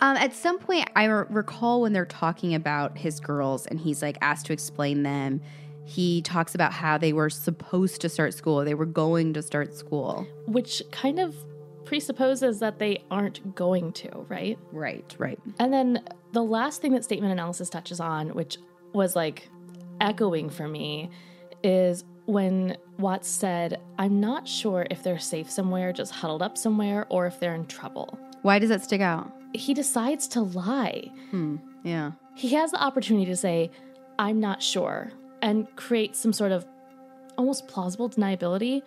Um, 0.03 0.17
at 0.17 0.33
some 0.33 0.59
point, 0.59 0.89
I 0.97 1.05
recall 1.05 1.81
when 1.81 1.93
they're 1.93 2.05
talking 2.05 2.55
about 2.55 2.97
his 2.97 3.21
girls 3.21 3.65
and 3.67 3.79
he's 3.79 4.01
like 4.01 4.17
asked 4.19 4.45
to 4.47 4.53
explain 4.53 5.03
them. 5.03 5.39
He 5.85 6.21
talks 6.21 6.53
about 6.53 6.73
how 6.73 6.97
they 6.97 7.13
were 7.13 7.29
supposed 7.29 8.01
to 8.01 8.09
start 8.09 8.33
school, 8.33 8.65
they 8.65 8.73
were 8.73 8.85
going 8.85 9.33
to 9.33 9.41
start 9.41 9.73
school. 9.73 10.27
Which 10.45 10.83
kind 10.91 11.19
of 11.19 11.37
presupposes 11.85 12.59
that 12.59 12.79
they 12.79 13.01
aren't 13.11 13.55
going 13.55 13.93
to, 13.93 14.25
right? 14.27 14.59
Right, 14.73 15.15
right. 15.19 15.39
And 15.57 15.71
then 15.71 16.03
the 16.33 16.43
last 16.43 16.81
thing 16.81 16.91
that 16.91 17.05
statement 17.05 17.31
analysis 17.31 17.69
touches 17.69 18.01
on, 18.01 18.33
which 18.33 18.57
was 18.91 19.15
like 19.15 19.47
echoing 20.01 20.49
for 20.49 20.67
me, 20.67 21.11
is 21.63 22.03
when 22.25 22.75
Watts 22.99 23.29
said, 23.29 23.79
I'm 23.97 24.19
not 24.19 24.49
sure 24.49 24.85
if 24.91 25.01
they're 25.01 25.17
safe 25.17 25.49
somewhere, 25.49 25.93
just 25.93 26.11
huddled 26.11 26.41
up 26.41 26.57
somewhere, 26.57 27.05
or 27.09 27.25
if 27.25 27.39
they're 27.39 27.55
in 27.55 27.67
trouble. 27.67 28.19
Why 28.43 28.59
does 28.59 28.69
that 28.69 28.83
stick 28.83 29.01
out? 29.01 29.31
He 29.53 29.73
decides 29.73 30.27
to 30.29 30.41
lie. 30.41 31.11
Hmm, 31.31 31.57
yeah. 31.83 32.11
He 32.35 32.53
has 32.53 32.71
the 32.71 32.81
opportunity 32.81 33.25
to 33.25 33.35
say, 33.35 33.71
I'm 34.19 34.39
not 34.39 34.61
sure, 34.61 35.11
and 35.41 35.67
create 35.75 36.15
some 36.15 36.33
sort 36.33 36.51
of 36.51 36.65
almost 37.37 37.67
plausible 37.67 38.09
deniability, 38.09 38.81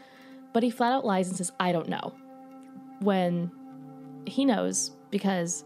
but 0.52 0.62
he 0.62 0.70
flat 0.70 0.92
out 0.92 1.04
lies 1.04 1.28
and 1.28 1.36
says, 1.36 1.52
I 1.58 1.72
don't 1.72 1.88
know. 1.88 2.14
When 3.00 3.50
he 4.26 4.44
knows 4.44 4.92
because 5.10 5.64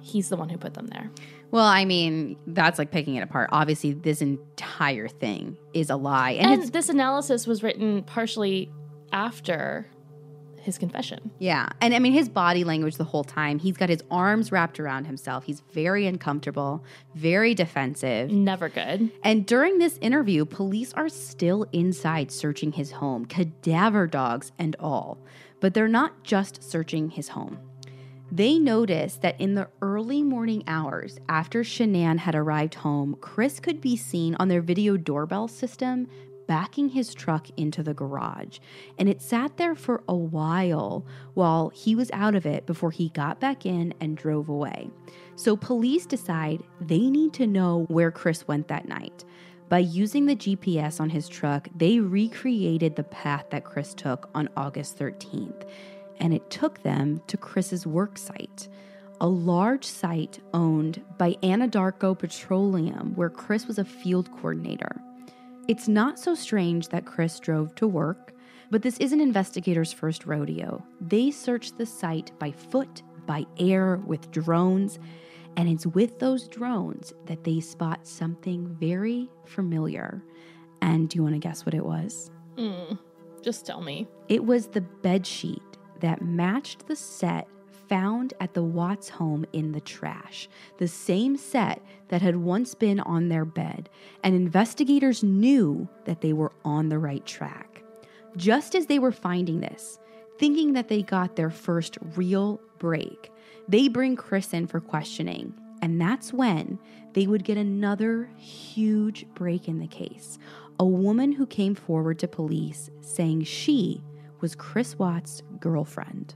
he's 0.00 0.28
the 0.28 0.36
one 0.36 0.48
who 0.48 0.58
put 0.58 0.74
them 0.74 0.86
there. 0.86 1.10
Well, 1.50 1.64
I 1.64 1.84
mean, 1.84 2.36
that's 2.46 2.78
like 2.78 2.90
picking 2.90 3.14
it 3.16 3.22
apart. 3.22 3.50
Obviously, 3.52 3.92
this 3.92 4.20
entire 4.20 5.08
thing 5.08 5.56
is 5.72 5.90
a 5.90 5.96
lie. 5.96 6.32
And, 6.32 6.62
And 6.62 6.72
this 6.72 6.88
analysis 6.88 7.46
was 7.46 7.62
written 7.62 8.02
partially 8.02 8.70
after 9.12 9.88
his 10.66 10.76
confession. 10.78 11.30
yeah. 11.38 11.68
And 11.80 11.94
I 11.94 11.98
mean, 11.98 12.12
his 12.12 12.28
body 12.28 12.64
language 12.64 12.96
the 12.96 13.04
whole 13.04 13.24
time, 13.24 13.58
he's 13.58 13.76
got 13.76 13.88
his 13.88 14.02
arms 14.10 14.52
wrapped 14.52 14.78
around 14.78 15.06
himself. 15.06 15.44
He's 15.44 15.60
very 15.72 16.06
uncomfortable, 16.06 16.84
very 17.14 17.54
defensive. 17.54 18.30
Never 18.30 18.68
good. 18.68 19.10
And 19.22 19.46
during 19.46 19.78
this 19.78 19.98
interview, 20.02 20.44
police 20.44 20.92
are 20.92 21.08
still 21.08 21.66
inside 21.72 22.30
searching 22.30 22.72
his 22.72 22.92
home, 22.92 23.24
cadaver 23.24 24.06
dogs 24.06 24.52
and 24.58 24.76
all. 24.78 25.18
But 25.60 25.72
they're 25.72 25.88
not 25.88 26.22
just 26.22 26.62
searching 26.62 27.10
his 27.10 27.28
home. 27.28 27.58
They 28.30 28.58
notice 28.58 29.16
that 29.18 29.40
in 29.40 29.54
the 29.54 29.68
early 29.80 30.22
morning 30.22 30.64
hours 30.66 31.18
after 31.28 31.62
Shanann 31.62 32.18
had 32.18 32.34
arrived 32.34 32.74
home, 32.74 33.16
Chris 33.20 33.60
could 33.60 33.80
be 33.80 33.96
seen 33.96 34.34
on 34.40 34.48
their 34.48 34.60
video 34.60 34.96
doorbell 34.96 35.46
system 35.48 36.08
backing 36.46 36.90
his 36.90 37.14
truck 37.14 37.48
into 37.56 37.82
the 37.82 37.94
garage. 37.94 38.58
And 38.98 39.08
it 39.08 39.22
sat 39.22 39.56
there 39.56 39.74
for 39.74 40.02
a 40.08 40.14
while 40.14 41.04
while 41.34 41.70
he 41.70 41.94
was 41.94 42.10
out 42.12 42.34
of 42.34 42.46
it 42.46 42.66
before 42.66 42.90
he 42.90 43.08
got 43.10 43.40
back 43.40 43.66
in 43.66 43.94
and 44.00 44.16
drove 44.16 44.48
away. 44.48 44.90
So 45.34 45.56
police 45.56 46.06
decide 46.06 46.62
they 46.80 47.10
need 47.10 47.32
to 47.34 47.46
know 47.46 47.84
where 47.88 48.10
Chris 48.10 48.48
went 48.48 48.68
that 48.68 48.88
night. 48.88 49.24
By 49.68 49.78
using 49.78 50.26
the 50.26 50.36
GPS 50.36 51.00
on 51.00 51.10
his 51.10 51.28
truck, 51.28 51.68
they 51.74 51.98
recreated 51.98 52.94
the 52.94 53.02
path 53.02 53.46
that 53.50 53.64
Chris 53.64 53.94
took 53.94 54.30
on 54.32 54.48
August 54.56 54.96
13th, 54.96 55.68
and 56.20 56.32
it 56.32 56.48
took 56.50 56.82
them 56.82 57.20
to 57.26 57.36
Chris's 57.36 57.84
work 57.84 58.16
site, 58.16 58.68
a 59.20 59.26
large 59.26 59.84
site 59.84 60.38
owned 60.54 61.02
by 61.18 61.32
Anadarko 61.42 62.16
Petroleum, 62.16 63.14
where 63.16 63.28
Chris 63.28 63.66
was 63.66 63.78
a 63.78 63.84
field 63.84 64.30
coordinator. 64.30 65.00
It's 65.68 65.88
not 65.88 66.18
so 66.18 66.34
strange 66.36 66.88
that 66.88 67.06
Chris 67.06 67.40
drove 67.40 67.74
to 67.74 67.88
work, 67.88 68.32
but 68.70 68.82
this 68.82 68.98
isn't 68.98 69.20
investigators' 69.20 69.92
first 69.92 70.24
rodeo. 70.24 70.84
They 71.00 71.32
searched 71.32 71.76
the 71.76 71.86
site 71.86 72.30
by 72.38 72.52
foot, 72.52 73.02
by 73.26 73.46
air, 73.58 73.96
with 74.06 74.30
drones, 74.30 75.00
and 75.56 75.68
it's 75.68 75.84
with 75.84 76.20
those 76.20 76.46
drones 76.46 77.12
that 77.24 77.42
they 77.42 77.58
spot 77.58 78.06
something 78.06 78.76
very 78.78 79.28
familiar. 79.44 80.22
And 80.82 81.08
do 81.08 81.16
you 81.16 81.24
want 81.24 81.34
to 81.34 81.40
guess 81.40 81.66
what 81.66 81.74
it 81.74 81.84
was? 81.84 82.30
Mm, 82.56 82.96
just 83.42 83.66
tell 83.66 83.80
me. 83.80 84.06
It 84.28 84.44
was 84.44 84.68
the 84.68 84.82
bed 84.82 85.26
sheet 85.26 85.62
that 86.00 86.22
matched 86.22 86.86
the 86.86 86.94
set 86.94 87.48
found 87.88 88.34
at 88.40 88.54
the 88.54 88.62
Watts 88.62 89.08
home 89.08 89.44
in 89.52 89.72
the 89.72 89.80
trash, 89.80 90.48
the 90.78 90.88
same 90.88 91.36
set 91.36 91.82
that 92.08 92.22
had 92.22 92.36
once 92.36 92.74
been 92.74 93.00
on 93.00 93.28
their 93.28 93.44
bed, 93.44 93.88
and 94.22 94.34
investigators 94.34 95.22
knew 95.22 95.88
that 96.04 96.20
they 96.20 96.32
were 96.32 96.52
on 96.64 96.88
the 96.88 96.98
right 96.98 97.24
track. 97.24 97.82
Just 98.36 98.74
as 98.74 98.86
they 98.86 98.98
were 98.98 99.12
finding 99.12 99.60
this, 99.60 99.98
thinking 100.38 100.74
that 100.74 100.88
they 100.88 101.02
got 101.02 101.36
their 101.36 101.50
first 101.50 101.98
real 102.14 102.60
break, 102.78 103.30
they 103.68 103.88
bring 103.88 104.16
Chris 104.16 104.52
in 104.52 104.66
for 104.66 104.80
questioning, 104.80 105.54
and 105.82 106.00
that's 106.00 106.32
when 106.32 106.78
they 107.14 107.26
would 107.26 107.44
get 107.44 107.56
another 107.56 108.30
huge 108.36 109.26
break 109.34 109.68
in 109.68 109.78
the 109.78 109.86
case. 109.86 110.38
A 110.78 110.84
woman 110.84 111.32
who 111.32 111.46
came 111.46 111.74
forward 111.74 112.18
to 112.18 112.28
police 112.28 112.90
saying 113.00 113.44
she 113.44 114.02
was 114.40 114.54
Chris 114.54 114.98
Watts' 114.98 115.42
girlfriend. 115.58 116.34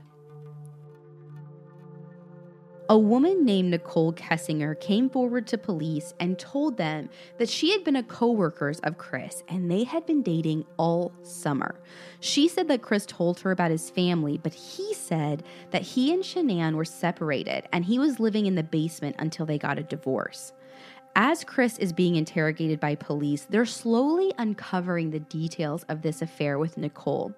A 2.91 2.97
woman 2.97 3.45
named 3.45 3.71
Nichol 3.71 4.11
Kessinger 4.11 4.77
came 4.77 5.09
forward 5.09 5.47
to 5.47 5.57
police 5.57 6.13
and 6.19 6.37
told 6.37 6.75
them 6.75 7.09
that 7.37 7.47
she 7.47 7.71
had 7.71 7.85
been 7.85 7.95
a 7.95 8.03
co-workers 8.03 8.81
of 8.81 8.97
Chris 8.97 9.43
and 9.47 9.71
they 9.71 9.85
had 9.85 10.05
been 10.05 10.21
dating 10.21 10.65
all 10.75 11.13
summer. 11.23 11.79
She 12.19 12.49
said 12.49 12.67
that 12.67 12.81
Chris 12.81 13.05
told 13.05 13.39
her 13.39 13.51
about 13.51 13.71
his 13.71 13.89
family, 13.89 14.37
but 14.37 14.53
he 14.53 14.93
said 14.93 15.41
that 15.69 15.83
he 15.83 16.13
and 16.13 16.21
Shanann 16.21 16.75
were 16.75 16.83
separated 16.83 17.63
and 17.71 17.85
he 17.85 17.97
was 17.97 18.19
living 18.19 18.45
in 18.45 18.55
the 18.55 18.61
basement 18.61 19.15
until 19.19 19.45
they 19.45 19.57
got 19.57 19.79
a 19.79 19.83
divorce. 19.83 20.51
As 21.15 21.45
Chris 21.45 21.77
is 21.77 21.93
being 21.93 22.17
interrogated 22.17 22.81
by 22.81 22.95
police, 22.95 23.47
they're 23.49 23.65
slowly 23.65 24.33
uncovering 24.37 25.11
the 25.11 25.21
details 25.21 25.85
of 25.87 26.01
this 26.01 26.21
affair 26.21 26.59
with 26.59 26.75
Nichol. 26.75 27.33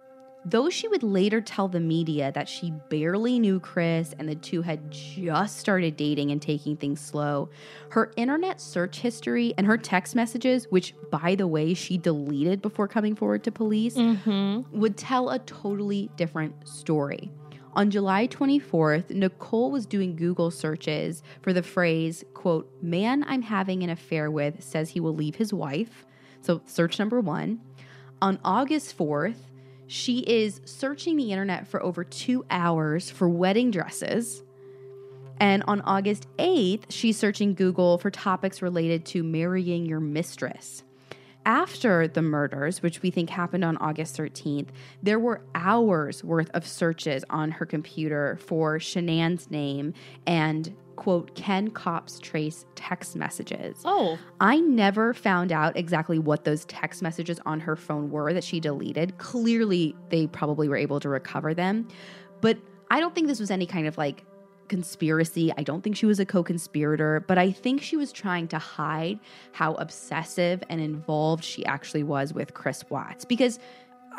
Though 0.45 0.69
she 0.69 0.87
would 0.89 1.03
later 1.03 1.39
tell 1.39 1.69
the 1.69 1.79
media 1.79 2.31
that 2.33 2.49
she 2.49 2.71
barely 2.89 3.39
knew 3.39 3.59
Chris 3.59 4.13
and 4.19 4.27
the 4.27 4.35
two 4.35 4.61
had 4.61 4.91
just 4.91 5.57
started 5.57 5.95
dating 5.95 6.31
and 6.31 6.41
taking 6.41 6.75
things 6.75 6.99
slow, 6.99 7.49
her 7.89 8.11
internet 8.17 8.59
search 8.59 8.99
history 8.99 9.53
and 9.57 9.65
her 9.65 9.77
text 9.77 10.15
messages, 10.15 10.65
which 10.69 10.93
by 11.09 11.35
the 11.35 11.47
way 11.47 11.73
she 11.73 11.97
deleted 11.97 12.61
before 12.61 12.89
coming 12.89 13.15
forward 13.15 13.43
to 13.45 13.51
police, 13.51 13.95
mm-hmm. 13.95 14.77
would 14.77 14.97
tell 14.97 15.29
a 15.29 15.39
totally 15.39 16.09
different 16.17 16.67
story. 16.67 17.31
On 17.75 17.89
July 17.89 18.27
24th, 18.27 19.09
Nichol 19.09 19.71
was 19.71 19.85
doing 19.85 20.15
Google 20.15 20.51
searches 20.51 21.23
for 21.41 21.53
the 21.53 21.63
phrase, 21.63 22.23
quote, 22.33 22.71
man 22.81 23.23
I'm 23.27 23.41
having 23.41 23.81
an 23.81 23.89
affair 23.89 24.29
with 24.29 24.61
says 24.61 24.89
he 24.89 24.99
will 24.99 25.15
leave 25.15 25.35
his 25.35 25.53
wife. 25.53 26.05
So 26.41 26.61
search 26.65 26.99
number 26.99 27.19
one. 27.19 27.61
On 28.21 28.39
August 28.43 28.95
4th, 28.97 29.37
she 29.87 30.19
is 30.19 30.61
searching 30.65 31.17
the 31.17 31.31
internet 31.31 31.67
for 31.67 31.81
over 31.83 32.03
two 32.03 32.45
hours 32.49 33.09
for 33.09 33.27
wedding 33.29 33.71
dresses. 33.71 34.43
And 35.39 35.63
on 35.67 35.81
August 35.81 36.27
8th, 36.37 36.83
she's 36.89 37.17
searching 37.17 37.53
Google 37.53 37.97
for 37.97 38.09
topics 38.09 38.61
related 38.61 39.05
to 39.07 39.23
marrying 39.23 39.85
your 39.85 39.99
mistress. 39.99 40.83
After 41.45 42.07
the 42.07 42.21
murders, 42.21 42.81
which 42.81 43.01
we 43.01 43.11
think 43.11 43.29
happened 43.29 43.65
on 43.65 43.75
August 43.77 44.15
13th, 44.17 44.69
there 45.01 45.19
were 45.19 45.41
hours 45.53 46.23
worth 46.23 46.49
of 46.53 46.65
searches 46.65 47.25
on 47.29 47.51
her 47.51 47.65
computer 47.65 48.37
for 48.37 48.79
Shanann's 48.79 49.51
name 49.51 49.93
and, 50.25 50.73
quote, 50.95 51.33
can 51.35 51.69
Cops 51.69 52.19
Trace 52.19 52.65
text 52.75 53.15
messages. 53.15 53.81
Oh, 53.85 54.17
I 54.39 54.59
never 54.59 55.13
found 55.13 55.51
out 55.51 55.77
exactly 55.77 56.19
what 56.19 56.43
those 56.43 56.65
text 56.65 57.01
messages 57.01 57.39
on 57.45 57.59
her 57.61 57.75
phone 57.75 58.09
were 58.09 58.33
that 58.33 58.43
she 58.43 58.59
deleted. 58.59 59.17
Clearly, 59.17 59.95
they 60.09 60.27
probably 60.27 60.67
were 60.67 60.77
able 60.77 60.99
to 60.99 61.09
recover 61.09 61.53
them. 61.53 61.87
But 62.41 62.57
I 62.91 62.99
don't 62.99 63.15
think 63.15 63.27
this 63.27 63.39
was 63.39 63.51
any 63.51 63.65
kind 63.65 63.87
of 63.87 63.97
like 63.97 64.25
conspiracy. 64.67 65.51
I 65.57 65.63
don't 65.63 65.83
think 65.83 65.95
she 65.95 66.05
was 66.05 66.19
a 66.19 66.25
co 66.25 66.43
conspirator, 66.43 67.23
but 67.27 67.37
I 67.37 67.51
think 67.51 67.81
she 67.81 67.95
was 67.95 68.11
trying 68.11 68.47
to 68.49 68.57
hide 68.57 69.19
how 69.51 69.75
obsessive 69.75 70.63
and 70.69 70.81
involved 70.81 71.43
she 71.43 71.65
actually 71.65 72.03
was 72.03 72.33
with 72.33 72.53
Chris 72.53 72.83
Watts. 72.89 73.25
Because 73.25 73.59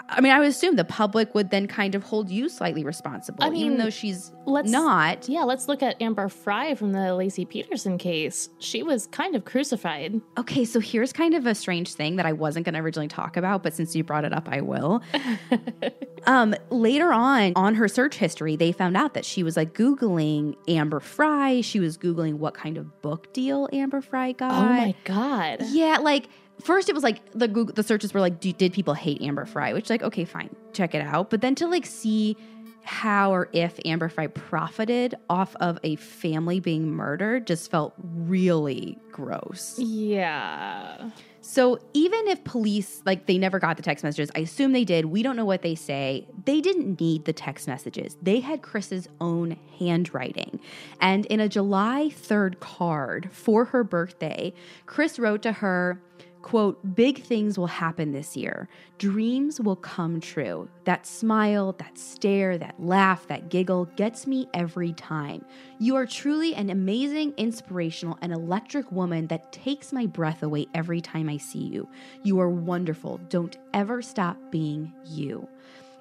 I 0.08 0.20
mean, 0.20 0.32
I 0.32 0.38
would 0.38 0.48
assume 0.48 0.76
the 0.76 0.84
public 0.84 1.34
would 1.34 1.50
then 1.50 1.66
kind 1.66 1.94
of 1.94 2.02
hold 2.02 2.28
you 2.30 2.48
slightly 2.48 2.84
responsible, 2.84 3.42
I 3.42 3.50
mean, 3.50 3.64
even 3.64 3.78
though 3.78 3.90
she's 3.90 4.32
let's- 4.44 4.70
not. 4.70 5.28
Yeah, 5.28 5.44
let's 5.44 5.66
look 5.66 5.82
at 5.82 6.00
Amber 6.00 6.28
Frey 6.28 6.74
from 6.74 6.92
the 6.92 6.98
Laci 6.98 7.48
Peterson 7.48 7.96
case. 7.98 8.48
She 8.58 8.82
was 8.82 9.06
kind 9.06 9.34
of 9.34 9.44
crucified. 9.44 10.20
Okay, 10.38 10.64
so 10.64 10.78
here's 10.78 11.12
kind 11.12 11.34
of 11.34 11.46
a 11.46 11.54
strange 11.54 11.94
thing 11.94 12.16
that 12.16 12.26
I 12.26 12.32
wasn't 12.32 12.66
going 12.66 12.74
to 12.74 12.80
originally 12.80 13.08
talk 13.08 13.36
about, 13.36 13.62
but 13.62 13.72
since 13.74 13.96
you 13.96 14.04
brought 14.04 14.24
it 14.24 14.32
up, 14.32 14.48
I 14.48 14.60
will. 14.60 15.02
um, 16.26 16.54
later 16.70 17.12
on, 17.12 17.52
on 17.56 17.74
her 17.74 17.88
search 17.88 18.16
history, 18.16 18.56
they 18.56 18.72
found 18.72 18.96
out 18.96 19.14
that 19.14 19.24
she 19.24 19.42
was 19.42 19.56
like 19.56 19.74
Googling 19.74 20.54
Amber 20.68 21.00
Frey. 21.00 21.62
She 21.62 21.80
was 21.80 21.96
Googling 21.96 22.34
what 22.34 22.54
kind 22.54 22.76
of 22.76 23.00
book 23.02 23.32
deal 23.32 23.68
Amber 23.72 24.00
Frey 24.00 24.34
got. 24.34 24.52
oh 24.52 24.68
my 24.68 24.94
god. 25.04 25.62
Yeah, 25.68 25.98
like 25.98 26.28
first 26.62 26.88
it 26.88 26.94
was 26.94 27.02
like 27.02 27.20
the 27.32 27.48
Google, 27.48 27.74
the 27.74 27.82
searches 27.82 28.14
were 28.14 28.20
like, 28.20 28.40
do, 28.40 28.52
did 28.52 28.72
people 28.72 28.94
hate 28.94 29.20
Amber 29.22 29.44
Frey? 29.44 29.72
Which 29.72 29.90
like, 29.90 30.02
okay, 30.02 30.24
fine, 30.24 30.54
check 30.72 30.94
it 30.94 31.02
out. 31.02 31.30
But 31.30 31.40
then 31.40 31.54
to 31.56 31.66
like 31.66 31.86
see 31.86 32.36
how 32.84 33.32
or 33.32 33.48
if 33.52 33.80
Amber 33.84 34.08
Frey 34.08 34.28
profited 34.28 35.14
off 35.30 35.56
of 35.56 35.78
a 35.82 35.96
family 35.96 36.60
being 36.60 36.90
murdered 36.90 37.46
just 37.46 37.70
felt 37.70 37.94
really 37.98 38.98
gross. 39.10 39.78
Yeah. 39.78 41.10
So 41.40 41.78
even 41.92 42.28
if 42.28 42.44
police 42.44 43.02
like 43.04 43.26
they 43.26 43.38
never 43.38 43.58
got 43.58 43.76
the 43.76 43.82
text 43.82 44.04
messages, 44.04 44.30
I 44.34 44.40
assume 44.40 44.72
they 44.72 44.84
did. 44.84 45.06
We 45.06 45.22
don't 45.22 45.36
know 45.36 45.44
what 45.44 45.62
they 45.62 45.74
say. 45.74 46.26
They 46.44 46.60
didn't 46.60 47.00
need 47.00 47.24
the 47.24 47.32
text 47.32 47.66
messages. 47.66 48.16
They 48.22 48.40
had 48.40 48.62
Chris's 48.62 49.08
own 49.20 49.58
handwriting. 49.78 50.60
And 51.00 51.26
in 51.26 51.40
a 51.40 51.48
July 51.48 52.10
3rd 52.12 52.60
card 52.60 53.30
for 53.32 53.66
her 53.66 53.82
birthday, 53.84 54.52
Chris 54.86 55.18
wrote 55.18 55.42
to 55.42 55.52
her, 55.52 56.00
quote, 56.44 56.94
big 56.94 57.22
things 57.22 57.58
will 57.58 57.66
happen 57.66 58.12
this 58.12 58.36
year. 58.36 58.68
Dreams 58.98 59.62
will 59.62 59.76
come 59.76 60.20
true. 60.20 60.68
That 60.84 61.06
smile, 61.06 61.72
that 61.78 61.96
stare, 61.96 62.58
that 62.58 62.74
laugh, 62.78 63.26
that 63.28 63.48
giggle 63.48 63.86
gets 63.96 64.26
me 64.26 64.46
every 64.52 64.92
time. 64.92 65.42
You 65.78 65.96
are 65.96 66.04
truly 66.04 66.54
an 66.54 66.68
amazing, 66.68 67.32
inspirational, 67.38 68.18
and 68.20 68.30
electric 68.30 68.92
woman 68.92 69.26
that 69.28 69.52
takes 69.52 69.90
my 69.90 70.04
breath 70.04 70.42
away 70.42 70.66
every 70.74 71.00
time 71.00 71.30
I 71.30 71.38
see 71.38 71.64
you. 71.64 71.88
You 72.24 72.38
are 72.40 72.50
wonderful. 72.50 73.20
Don't 73.30 73.56
ever 73.72 74.02
stop 74.02 74.36
being 74.50 74.92
you. 75.06 75.48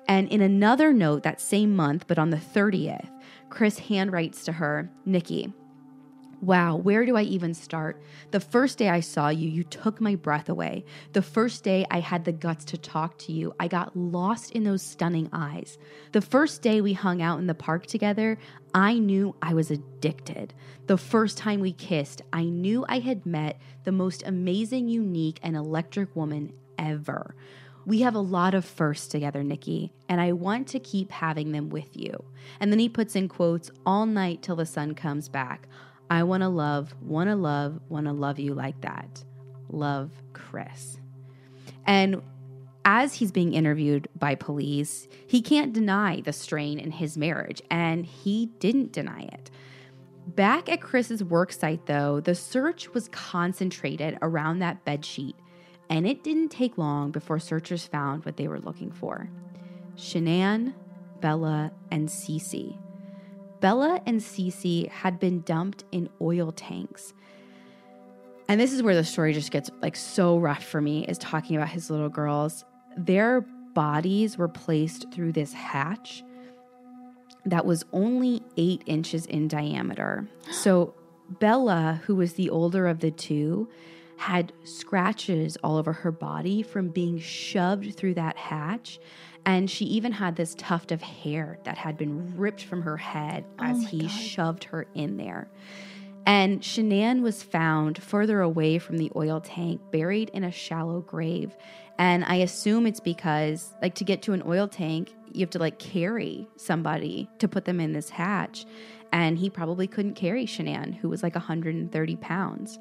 And 0.10 0.28
in 0.28 0.42
another 0.42 0.92
note 0.92 1.24
that 1.24 1.40
same 1.40 1.74
month, 1.74 2.04
but 2.06 2.20
on 2.20 2.32
the 2.32 2.38
30th, 2.38 3.10
Chris 3.50 3.80
handwrites 3.80 4.44
to 4.44 4.52
her, 4.52 4.90
Nikki, 5.06 5.54
Wow, 6.44 6.76
where 6.76 7.06
do 7.06 7.16
I 7.16 7.22
even 7.22 7.54
start? 7.54 8.02
The 8.32 8.42
first 8.42 8.78
day 8.78 8.90
I 8.90 9.00
saw 9.00 9.30
you, 9.30 9.48
you 9.48 9.64
took 9.64 10.02
my 10.02 10.16
breath 10.16 10.50
away. 10.50 10.84
The 11.14 11.22
first 11.22 11.64
day 11.64 11.86
I 11.90 12.02
had 12.02 12.26
the 12.26 12.34
guts 12.34 12.66
to 12.66 12.78
talk 12.78 13.18
to 13.20 13.32
you, 13.32 13.56
I 13.62 13.70
got 13.70 13.96
lost 13.96 14.52
in 14.52 14.66
those 14.66 14.82
stunning 14.82 15.30
eyes. 15.32 15.78
The 16.12 16.20
first 16.20 16.62
day 16.62 16.82
we 16.82 16.92
hung 16.92 17.22
out 17.22 17.40
in 17.40 17.48
the 17.48 17.54
park 17.56 17.86
together, 17.86 18.38
I 18.74 19.00
knew 19.00 19.38
I 19.42 19.54
was 19.54 19.72
addicted. 19.72 20.54
The 20.88 20.98
first 20.98 21.38
time 21.38 21.62
we 21.62 21.72
kissed, 21.72 22.22
I 22.34 22.44
knew 22.44 22.84
I 22.90 23.00
had 23.00 23.26
met 23.26 23.62
the 23.86 23.94
most 23.94 24.22
amazing, 24.26 24.90
unique, 24.90 25.40
and 25.44 25.56
electric 25.56 26.14
woman 26.14 26.52
ever. 26.78 27.36
We 27.86 28.02
have 28.02 28.16
a 28.16 28.20
lot 28.20 28.54
of 28.54 28.66
firsts 28.66 29.08
together, 29.08 29.44
Nikki, 29.44 29.94
and 30.10 30.20
I 30.20 30.34
want 30.34 30.68
to 30.70 30.80
keep 30.80 31.10
having 31.10 31.54
them 31.54 31.70
with 31.70 31.96
you. 31.96 32.26
And 32.60 32.70
then 32.70 32.80
he 32.80 32.90
puts 32.90 33.16
in 33.16 33.30
quotes 33.30 33.72
all 33.86 34.06
night 34.06 34.42
till 34.42 34.58
the 34.58 34.66
sun 34.66 34.94
comes 34.94 35.30
back. 35.30 35.70
I 36.14 36.22
want 36.22 36.42
to 36.42 36.48
love, 36.48 36.94
want 37.02 37.28
to 37.32 37.36
love, 37.36 37.80
want 37.90 38.06
to 38.06 38.12
love 38.12 38.38
you 38.38 38.54
like 38.54 38.80
that. 38.82 39.24
Love, 39.72 40.12
Chris. 40.32 41.00
And 41.88 42.22
as 42.86 43.16
he's 43.16 43.32
being 43.32 43.56
interviewed 43.56 44.08
by 44.16 44.36
police, 44.36 45.08
he 45.26 45.42
can't 45.42 45.74
deny 45.74 46.22
the 46.22 46.32
strain 46.32 46.78
in 46.78 46.92
his 46.92 47.18
marriage, 47.18 47.64
and 47.72 48.06
he 48.06 48.52
didn't 48.60 48.92
deny 48.92 49.22
it. 49.22 49.50
Back 50.28 50.70
at 50.70 50.82
Chris's 50.82 51.24
work 51.24 51.52
site, 51.52 51.88
though, 51.88 52.20
the 52.20 52.36
search 52.36 52.94
was 52.94 53.08
concentrated 53.08 54.20
around 54.22 54.60
that 54.60 54.86
bed 54.86 55.04
sheet, 55.04 55.36
and 55.90 56.06
it 56.06 56.24
didn't 56.24 56.50
take 56.50 56.78
long 56.78 57.10
before 57.10 57.40
searchers 57.40 57.88
found 57.88 58.24
what 58.24 58.38
they 58.38 58.48
were 58.48 58.60
looking 58.60 58.92
for 58.92 59.32
Shanann, 59.96 60.76
Bella, 61.22 61.72
and 61.90 62.08
Cece. 62.08 62.78
Bella 63.64 64.02
and 64.06 64.20
Cece 64.20 64.90
had 64.90 65.22
been 65.22 65.40
dumped 65.40 65.86
in 65.94 66.10
oil 66.20 66.52
tanks. 66.52 67.14
And 68.50 68.60
this 68.60 68.74
is 68.74 68.84
where 68.84 68.94
the 68.94 69.06
story 69.06 69.32
just 69.32 69.52
gets 69.52 69.70
like 69.82 69.96
so 69.96 70.38
rough 70.38 70.66
for 70.66 70.82
me 70.82 71.06
is 71.06 71.18
talking 71.18 71.56
about 71.56 71.70
his 71.70 71.90
little 71.90 72.10
girls. 72.10 72.66
Their 72.98 73.40
bodies 73.74 74.38
were 74.38 74.50
placed 74.50 75.14
through 75.14 75.32
this 75.32 75.54
hatch 75.54 76.26
that 77.46 77.66
was 77.66 77.86
only 77.94 78.42
eight 78.58 78.84
inches 78.86 79.26
in 79.28 79.48
diameter. 79.48 80.28
So 80.52 80.94
Bella, 81.40 82.02
who 82.04 82.16
was 82.16 82.34
the 82.34 82.50
older 82.50 82.86
of 82.86 83.00
the 83.00 83.12
two, 83.12 83.70
had 84.18 84.52
scratches 84.66 85.58
all 85.64 85.78
over 85.78 85.94
her 85.94 86.12
body 86.12 86.64
from 86.64 86.90
being 86.90 87.18
shoved 87.18 87.96
through 87.96 88.16
that 88.16 88.36
hatch. 88.36 89.00
And 89.46 89.70
she 89.70 89.86
even 89.86 90.14
had 90.14 90.36
this 90.36 90.56
tuft 90.56 90.92
of 90.92 91.02
hair 91.02 91.60
that 91.64 91.78
had 91.78 91.98
been 91.98 92.38
ripped 92.38 92.64
from 92.64 92.84
her 92.84 92.98
head 92.98 93.44
oh 93.60 93.64
as 93.64 93.84
he 93.88 94.08
shoved 94.08 94.66
her 94.66 94.88
in 94.94 95.18
there. 95.18 95.48
And 96.26 96.62
Shanann 96.62 97.22
was 97.22 97.44
found 97.44 98.02
further 98.02 98.40
away 98.40 98.80
from 98.80 98.98
the 98.98 99.12
oil 99.16 99.42
tank, 99.42 99.82
buried 99.92 100.30
in 100.30 100.46
a 100.46 100.52
shallow 100.52 101.02
grave. 101.02 101.56
And 101.98 102.24
I 102.24 102.36
assume 102.36 102.88
it's 102.88 103.02
because, 103.02 103.74
like, 103.82 103.96
to 103.96 104.06
get 104.06 104.22
to 104.24 104.34
an 104.34 104.42
oil 104.46 104.68
tank, 104.68 105.14
you 105.34 105.42
have 105.42 105.50
to, 105.52 105.60
like, 105.60 105.80
carry 105.80 106.48
somebody 106.56 107.30
to 107.40 107.48
put 107.48 107.66
them 107.66 107.82
in 107.82 107.92
this 107.92 108.10
hatch. 108.10 108.66
And 109.12 109.38
he 109.38 109.50
probably 109.50 109.86
couldn't 109.86 110.16
carry 110.16 110.46
Shanann, 110.46 110.96
who 110.96 111.10
was 111.10 111.22
like 111.22 111.36
130 111.36 112.16
pounds. 112.16 112.80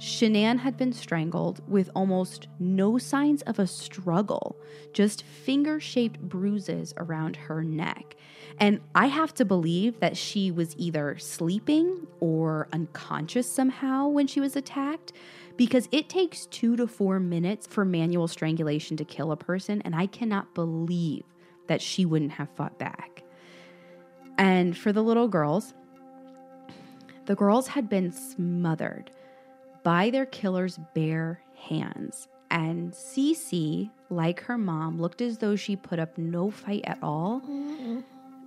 Shanann 0.00 0.60
had 0.60 0.78
been 0.78 0.94
strangled 0.94 1.60
with 1.68 1.90
almost 1.94 2.48
no 2.58 2.96
signs 2.96 3.42
of 3.42 3.58
a 3.58 3.66
struggle, 3.66 4.56
just 4.94 5.22
finger 5.24 5.78
shaped 5.78 6.18
bruises 6.20 6.94
around 6.96 7.36
her 7.36 7.62
neck. 7.62 8.16
And 8.58 8.80
I 8.94 9.08
have 9.08 9.34
to 9.34 9.44
believe 9.44 10.00
that 10.00 10.16
she 10.16 10.50
was 10.50 10.74
either 10.78 11.18
sleeping 11.18 12.06
or 12.18 12.66
unconscious 12.72 13.46
somehow 13.46 14.08
when 14.08 14.26
she 14.26 14.40
was 14.40 14.56
attacked, 14.56 15.12
because 15.58 15.86
it 15.92 16.08
takes 16.08 16.46
two 16.46 16.76
to 16.76 16.86
four 16.86 17.20
minutes 17.20 17.66
for 17.66 17.84
manual 17.84 18.26
strangulation 18.26 18.96
to 18.96 19.04
kill 19.04 19.32
a 19.32 19.36
person, 19.36 19.82
and 19.82 19.94
I 19.94 20.06
cannot 20.06 20.54
believe 20.54 21.24
that 21.66 21.82
she 21.82 22.06
wouldn't 22.06 22.32
have 22.32 22.48
fought 22.56 22.78
back. 22.78 23.22
And 24.38 24.74
for 24.74 24.92
the 24.94 25.02
little 25.02 25.28
girls, 25.28 25.74
the 27.26 27.34
girls 27.34 27.68
had 27.68 27.90
been 27.90 28.12
smothered 28.12 29.10
by 29.82 30.10
their 30.10 30.26
killer's 30.26 30.78
bare 30.94 31.42
hands. 31.54 32.28
And 32.50 32.92
Cece, 32.92 33.90
like 34.08 34.40
her 34.40 34.58
mom, 34.58 35.00
looked 35.00 35.20
as 35.20 35.38
though 35.38 35.56
she 35.56 35.76
put 35.76 35.98
up 35.98 36.18
no 36.18 36.50
fight 36.50 36.82
at 36.84 36.98
all. 37.02 37.42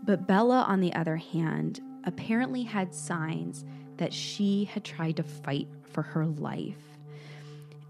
But 0.03 0.27
Bella, 0.27 0.65
on 0.67 0.81
the 0.81 0.93
other 0.93 1.15
hand, 1.15 1.79
apparently 2.03 2.63
had 2.63 2.93
signs 2.93 3.63
that 3.97 4.11
she 4.11 4.65
had 4.65 4.83
tried 4.83 5.15
to 5.17 5.23
fight 5.23 5.69
for 5.83 6.01
her 6.01 6.25
life. 6.25 6.92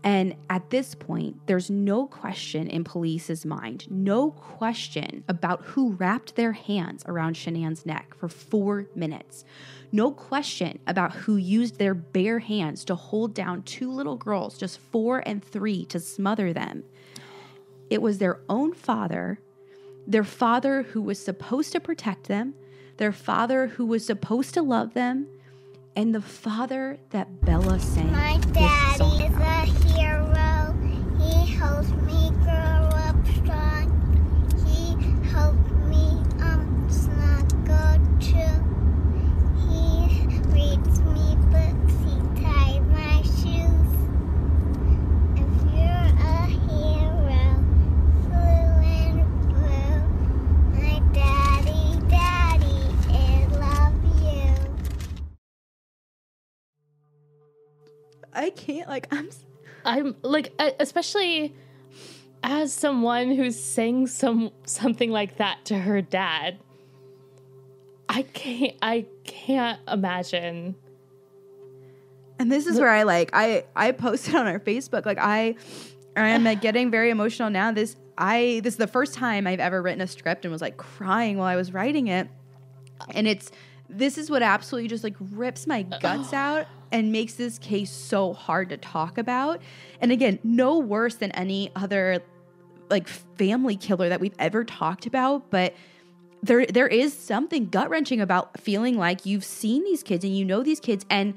And 0.03 0.35
at 0.49 0.69
this 0.69 0.95
point, 0.95 1.37
there's 1.45 1.69
no 1.69 2.07
question 2.07 2.67
in 2.67 2.83
police's 2.83 3.45
mind, 3.45 3.89
no 3.89 4.31
question 4.31 5.23
about 5.29 5.63
who 5.63 5.93
wrapped 5.93 6.35
their 6.35 6.51
hands 6.51 7.03
around 7.07 7.37
Shanann's 7.37 7.85
neck 7.85 8.13
for 8.17 8.27
four 8.27 8.87
minutes. 8.95 9.45
No 9.93 10.11
question 10.11 10.79
about 10.87 11.13
who 11.13 11.37
used 11.37 11.77
their 11.77 11.93
bare 11.93 12.39
hands 12.39 12.83
to 12.85 12.95
hold 12.95 13.33
down 13.33 13.63
two 13.63 13.89
little 13.91 14.17
girls, 14.17 14.57
just 14.57 14.79
four 14.79 15.19
and 15.25 15.43
three, 15.43 15.85
to 15.85 15.99
smother 15.99 16.51
them. 16.51 16.83
It 17.89 18.01
was 18.01 18.17
their 18.17 18.39
own 18.49 18.73
father, 18.73 19.39
their 20.05 20.23
father 20.25 20.81
who 20.81 21.01
was 21.01 21.23
supposed 21.23 21.71
to 21.73 21.79
protect 21.79 22.27
them, 22.27 22.55
their 22.97 23.11
father 23.13 23.67
who 23.67 23.85
was 23.85 24.05
supposed 24.05 24.53
to 24.55 24.61
love 24.61 24.93
them, 24.93 25.27
and 25.95 26.13
the 26.13 26.21
father 26.21 26.97
that 27.11 27.41
Bella 27.41 27.79
sang. 27.79 28.11
My 28.11 28.37
daddy 28.51 28.97
song 28.97 29.21
is 29.21 29.35
about. 29.35 29.67
a 29.67 29.71
hero. 29.93 30.75
He 31.19 31.53
helps 31.83 31.91
me 32.03 32.29
grow 32.43 32.89
up 33.07 33.15
strong. 33.27 33.87
He 34.65 35.29
helped 35.29 35.71
me 35.89 36.05
um 36.41 36.87
snuggle 36.89 37.99
too. 38.19 38.59
He 39.67 40.27
reads 40.53 41.01
me 41.01 41.35
books. 41.51 41.95
He 42.05 42.43
ties 42.43 42.81
my 42.91 43.21
shoes. 43.23 43.93
If 45.35 45.51
you're 45.73 46.09
a 46.19 46.47
hero, 46.67 47.65
blue 48.29 48.71
and 48.83 49.49
blue, 49.49 50.03
my 50.73 50.99
daddy, 51.13 51.99
daddy, 52.09 52.81
I 53.09 53.47
love 53.59 54.23
you. 54.23 54.55
I 58.33 58.49
can't, 58.51 58.89
like, 58.89 59.07
I'm. 59.11 59.27
s- 59.27 59.45
I'm 59.85 60.15
like, 60.21 60.53
especially 60.79 61.55
as 62.43 62.73
someone 62.73 63.31
who's 63.31 63.57
saying 63.59 64.07
some 64.07 64.51
something 64.65 65.09
like 65.09 65.37
that 65.37 65.63
to 65.65 65.79
her 65.79 66.01
dad, 66.01 66.59
I 68.09 68.23
can't 68.23 68.75
I 68.81 69.05
can't 69.23 69.79
imagine. 69.87 70.75
And 72.37 72.51
this 72.51 72.67
is 72.67 72.79
where 72.79 72.89
I 72.89 73.03
like 73.03 73.29
I 73.33 73.63
I 73.75 73.91
posted 73.91 74.35
on 74.35 74.45
our 74.45 74.59
Facebook 74.59 75.05
like 75.05 75.17
I 75.19 75.55
I 76.15 76.29
am 76.29 76.43
like 76.43 76.61
getting 76.61 76.91
very 76.91 77.09
emotional 77.09 77.49
now. 77.49 77.71
This 77.71 77.95
I 78.17 78.59
this 78.63 78.73
is 78.73 78.77
the 78.77 78.87
first 78.87 79.13
time 79.13 79.47
I've 79.47 79.61
ever 79.61 79.81
written 79.81 80.01
a 80.01 80.07
script 80.07 80.43
and 80.43 80.51
was 80.51 80.61
like 80.61 80.75
crying 80.75 81.37
while 81.37 81.47
I 81.47 81.55
was 81.55 81.73
writing 81.73 82.07
it. 82.07 82.27
And 83.11 83.27
it's 83.27 83.51
this 83.89 84.17
is 84.17 84.29
what 84.29 84.41
absolutely 84.41 84.89
just 84.89 85.03
like 85.03 85.15
rips 85.31 85.65
my 85.65 85.85
uh, 85.91 85.99
guts 85.99 86.33
oh. 86.33 86.37
out 86.37 86.67
and 86.91 87.11
makes 87.11 87.35
this 87.35 87.57
case 87.57 87.89
so 87.89 88.33
hard 88.33 88.69
to 88.69 88.77
talk 88.77 89.17
about. 89.17 89.61
And 90.01 90.11
again, 90.11 90.39
no 90.43 90.77
worse 90.77 91.15
than 91.15 91.31
any 91.31 91.71
other 91.75 92.21
like 92.93 93.07
family 93.07 93.75
killer 93.75 94.09
that 94.09 94.21
we've 94.21 94.35
ever 94.39 94.63
talked 94.63 95.05
about, 95.05 95.49
but 95.49 95.73
there 96.41 96.65
there 96.65 96.87
is 96.87 97.13
something 97.13 97.67
gut-wrenching 97.69 98.21
about 98.21 98.59
feeling 98.59 98.97
like 98.97 99.25
you've 99.25 99.43
seen 99.43 99.83
these 99.83 100.03
kids 100.03 100.23
and 100.23 100.37
you 100.37 100.45
know 100.45 100.61
these 100.61 100.79
kids 100.79 101.05
and 101.09 101.33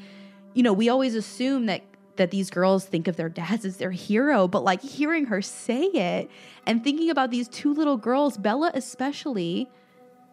you 0.54 0.62
know, 0.62 0.72
we 0.72 0.88
always 0.88 1.14
assume 1.14 1.66
that 1.66 1.82
that 2.16 2.30
these 2.30 2.48
girls 2.48 2.86
think 2.86 3.08
of 3.08 3.16
their 3.16 3.28
dads 3.28 3.64
as 3.64 3.76
their 3.76 3.90
hero, 3.90 4.48
but 4.48 4.64
like 4.64 4.80
hearing 4.80 5.26
her 5.26 5.42
say 5.42 5.84
it 5.84 6.30
and 6.66 6.82
thinking 6.82 7.10
about 7.10 7.30
these 7.30 7.46
two 7.48 7.74
little 7.74 7.98
girls, 7.98 8.38
Bella 8.38 8.70
especially, 8.74 9.68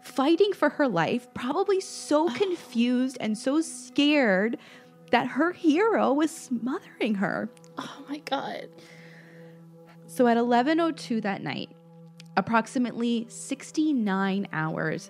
fighting 0.02 0.54
for 0.54 0.70
her 0.70 0.88
life, 0.88 1.28
probably 1.34 1.82
so 1.82 2.30
confused 2.44 3.18
and 3.20 3.38
so 3.38 3.62
scared 3.62 4.58
that 5.12 5.28
her 5.28 5.52
hero 5.52 6.14
was 6.14 6.32
smothering 6.32 7.16
her. 7.16 7.50
Oh 7.78 8.06
my 8.10 8.20
god. 8.20 8.70
So 10.14 10.28
at 10.28 10.38
11:02 10.38 11.22
that 11.22 11.42
night, 11.42 11.72
approximately 12.38 13.26
69 13.30 14.48
hours 14.54 15.10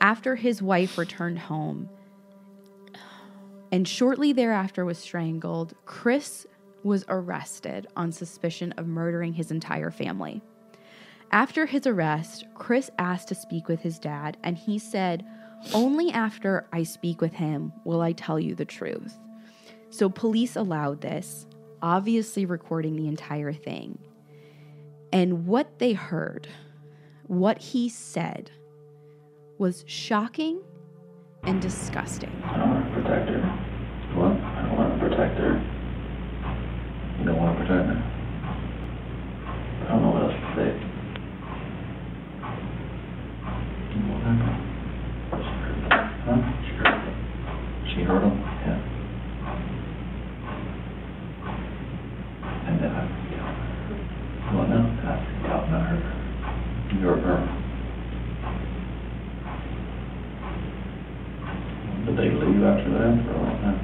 after 0.00 0.36
his 0.36 0.62
wife 0.62 0.96
returned 0.96 1.38
home, 1.38 1.90
and 3.70 3.86
shortly 3.86 4.32
thereafter 4.32 4.86
was 4.86 4.96
strangled, 4.96 5.74
Chris 5.84 6.46
was 6.82 7.04
arrested 7.10 7.88
on 7.94 8.10
suspicion 8.10 8.72
of 8.78 8.86
murdering 8.86 9.34
his 9.34 9.50
entire 9.50 9.90
family. 9.90 10.40
After 11.30 11.66
his 11.66 11.86
arrest, 11.86 12.46
Chris 12.54 12.90
asked 12.98 13.28
to 13.28 13.34
speak 13.34 13.68
with 13.68 13.80
his 13.80 13.98
dad, 13.98 14.38
and 14.42 14.56
he 14.56 14.78
said, 14.78 15.26
Only 15.74 16.10
after 16.10 16.66
I 16.72 16.84
speak 16.84 17.20
with 17.20 17.34
him 17.34 17.74
will 17.84 18.00
I 18.00 18.12
tell 18.12 18.40
you 18.40 18.54
the 18.54 18.64
truth. 18.64 19.14
So 19.90 20.08
police 20.08 20.56
allowed 20.56 21.02
this, 21.02 21.46
obviously 21.82 22.46
recording 22.46 22.96
the 22.96 23.08
entire 23.08 23.52
thing. 23.52 23.98
And 25.12 25.46
what 25.46 25.78
they 25.78 25.92
heard, 25.94 26.48
what 27.26 27.58
he 27.58 27.88
said, 27.88 28.50
was 29.58 29.84
shocking 29.86 30.60
and 31.44 31.60
disgusting. 31.60 32.30
I 32.44 32.58
don't 32.58 32.70
want 32.70 32.86
to 32.86 33.00
protect 33.00 33.28
her. 33.30 33.40
What? 34.14 34.32
I 34.32 34.62
don't 34.66 34.76
want 34.76 35.00
to 35.00 35.08
protect 35.08 35.38
her. 35.38 35.60
You 37.18 37.24
don't 37.24 37.38
want 37.38 37.58
to 37.58 37.64
protect 37.64 37.88
her? 37.88 38.00
I 39.82 39.88
don't 39.88 40.02
know 40.02 40.10
what 40.10 40.22
else 40.22 40.34
to 40.34 40.38
say. 40.56 40.70
What 43.98 44.22
happened? 44.22 44.68
Huh? 46.24 46.40
She 46.62 46.72
hurt 46.76 47.02
him. 47.02 47.16
She 47.88 48.00
hurt 48.02 48.22
him? 48.22 48.36
Yeah. 48.38 48.78
And 52.68 52.74
then 52.78 52.92
I 52.92 52.94
got 53.32 53.52
her. 53.58 53.96
What 54.56 54.66
now? 54.68 54.84
I 55.02 55.48
got 55.48 55.62
not 55.70 55.84
her. 55.88 56.00
You 56.92 57.00
hurt 57.00 57.22
her. 57.24 57.40
Did 62.06 62.14
they 62.16 62.30
leave 62.30 62.62
after 62.62 62.90
that 62.92 63.12
for 63.24 63.32
a 63.32 63.36
long 63.42 63.58
time? 63.60 63.80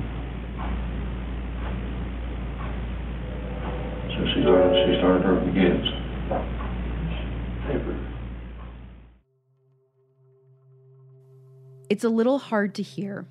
So 4.08 4.18
she 4.32 4.38
started, 4.42 4.72
she 4.86 4.92
started 4.98 5.22
hurting 5.24 5.48
the 5.52 5.60
kids. 5.60 5.86
Paper. 7.66 7.94
It's 11.94 12.02
a 12.02 12.08
little 12.08 12.40
hard 12.40 12.74
to 12.74 12.82
hear, 12.82 13.24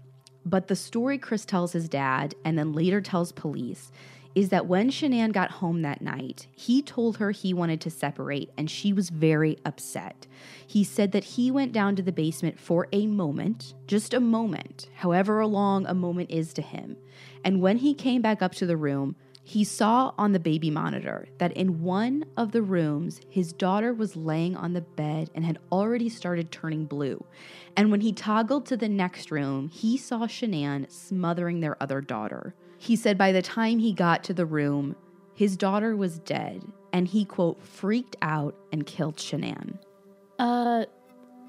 but 0.45 0.69
the 0.69 0.75
story 0.77 1.17
Chris 1.17 1.43
tells 1.43 1.73
his 1.73 1.89
dad 1.89 2.33
and 2.45 2.57
then 2.57 2.71
later 2.71 3.01
tells 3.01 3.33
police 3.33 3.91
is 4.35 4.47
that 4.51 4.67
when 4.67 4.89
Shanann 4.89 5.33
got 5.33 5.51
home 5.51 5.81
that 5.81 6.01
night, 6.01 6.47
he 6.53 6.81
told 6.81 7.17
her 7.17 7.31
he 7.31 7.53
wanted 7.53 7.81
to 7.81 7.89
separate 7.89 8.51
and 8.57 8.71
she 8.71 8.93
was 8.93 9.09
very 9.09 9.57
upset. 9.65 10.27
He 10.65 10.85
said 10.85 11.11
that 11.11 11.25
he 11.25 11.51
went 11.51 11.73
down 11.73 11.97
to 11.97 12.01
the 12.01 12.13
basement 12.13 12.57
for 12.57 12.87
a 12.93 13.05
moment, 13.05 13.73
just 13.85 14.13
a 14.13 14.21
moment, 14.21 14.87
however 14.95 15.45
long 15.45 15.85
a 15.85 15.93
moment 15.93 16.31
is 16.31 16.53
to 16.53 16.61
him. 16.61 16.95
And 17.43 17.61
when 17.61 17.79
he 17.79 17.93
came 17.93 18.21
back 18.21 18.41
up 18.41 18.55
to 18.55 18.65
the 18.65 18.77
room, 18.77 19.17
he 19.45 19.65
saw 19.65 20.13
on 20.17 20.31
the 20.31 20.39
baby 20.39 20.69
monitor 20.69 21.27
that 21.37 21.51
in 21.51 21.81
one 21.81 22.25
of 22.37 22.53
the 22.53 22.61
rooms, 22.61 23.19
his 23.27 23.51
daughter 23.51 23.93
was 23.93 24.15
laying 24.15 24.55
on 24.55 24.71
the 24.71 24.81
bed 24.81 25.29
and 25.35 25.43
had 25.43 25.59
already 25.69 26.07
started 26.07 26.49
turning 26.49 26.85
blue. 26.85 27.23
And 27.75 27.91
when 27.91 27.99
he 27.99 28.13
toggled 28.13 28.65
to 28.67 28.77
the 28.77 28.87
next 28.87 29.31
room, 29.31 29.67
he 29.67 29.97
saw 29.97 30.27
Shanann 30.27 30.89
smothering 30.89 31.59
their 31.59 31.81
other 31.83 31.99
daughter. 31.99 32.55
He 32.77 32.95
said 32.95 33.17
by 33.17 33.33
the 33.33 33.41
time 33.41 33.79
he 33.79 33.91
got 33.93 34.23
to 34.25 34.33
the 34.33 34.45
room, 34.45 34.95
his 35.33 35.57
daughter 35.57 35.95
was 35.95 36.19
dead, 36.19 36.63
and 36.93 37.07
he, 37.07 37.25
quote, 37.25 37.61
freaked 37.61 38.15
out 38.21 38.55
and 38.71 38.85
killed 38.85 39.17
Shanann. 39.17 39.77
Uh, 40.39 40.85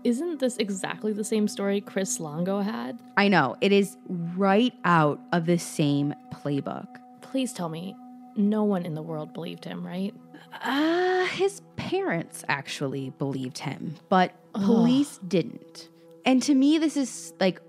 isn't 0.03 0.41
this 0.41 0.57
exactly 0.57 1.13
the 1.13 1.25
same 1.25 1.47
story 1.47 1.81
Chris 1.81 2.19
Longo 2.19 2.61
had? 2.61 2.99
I 3.17 3.29
know, 3.29 3.57
it 3.61 3.71
is 3.71 3.97
right 4.09 4.73
out 4.85 5.21
of 5.33 5.47
the 5.47 5.59
same 5.59 6.15
playbook. 6.33 6.87
Please 7.35 7.53
tell 7.53 7.69
me, 7.69 7.97
no 8.37 8.63
one 8.63 8.87
in 8.87 8.95
the 8.95 9.03
world 9.03 9.35
believed 9.35 9.65
him, 9.65 9.85
right? 9.85 10.15
Uh, 10.63 11.27
his 11.27 11.63
parents 11.75 12.45
actually 12.47 13.11
believed 13.19 13.59
him, 13.59 13.97
but 14.09 14.31
police 14.53 15.19
didn't. 15.27 15.89
And 16.25 16.41
to 16.45 16.55
me, 16.55 16.79
this 16.79 16.97
is 16.97 17.33
like 17.41 17.61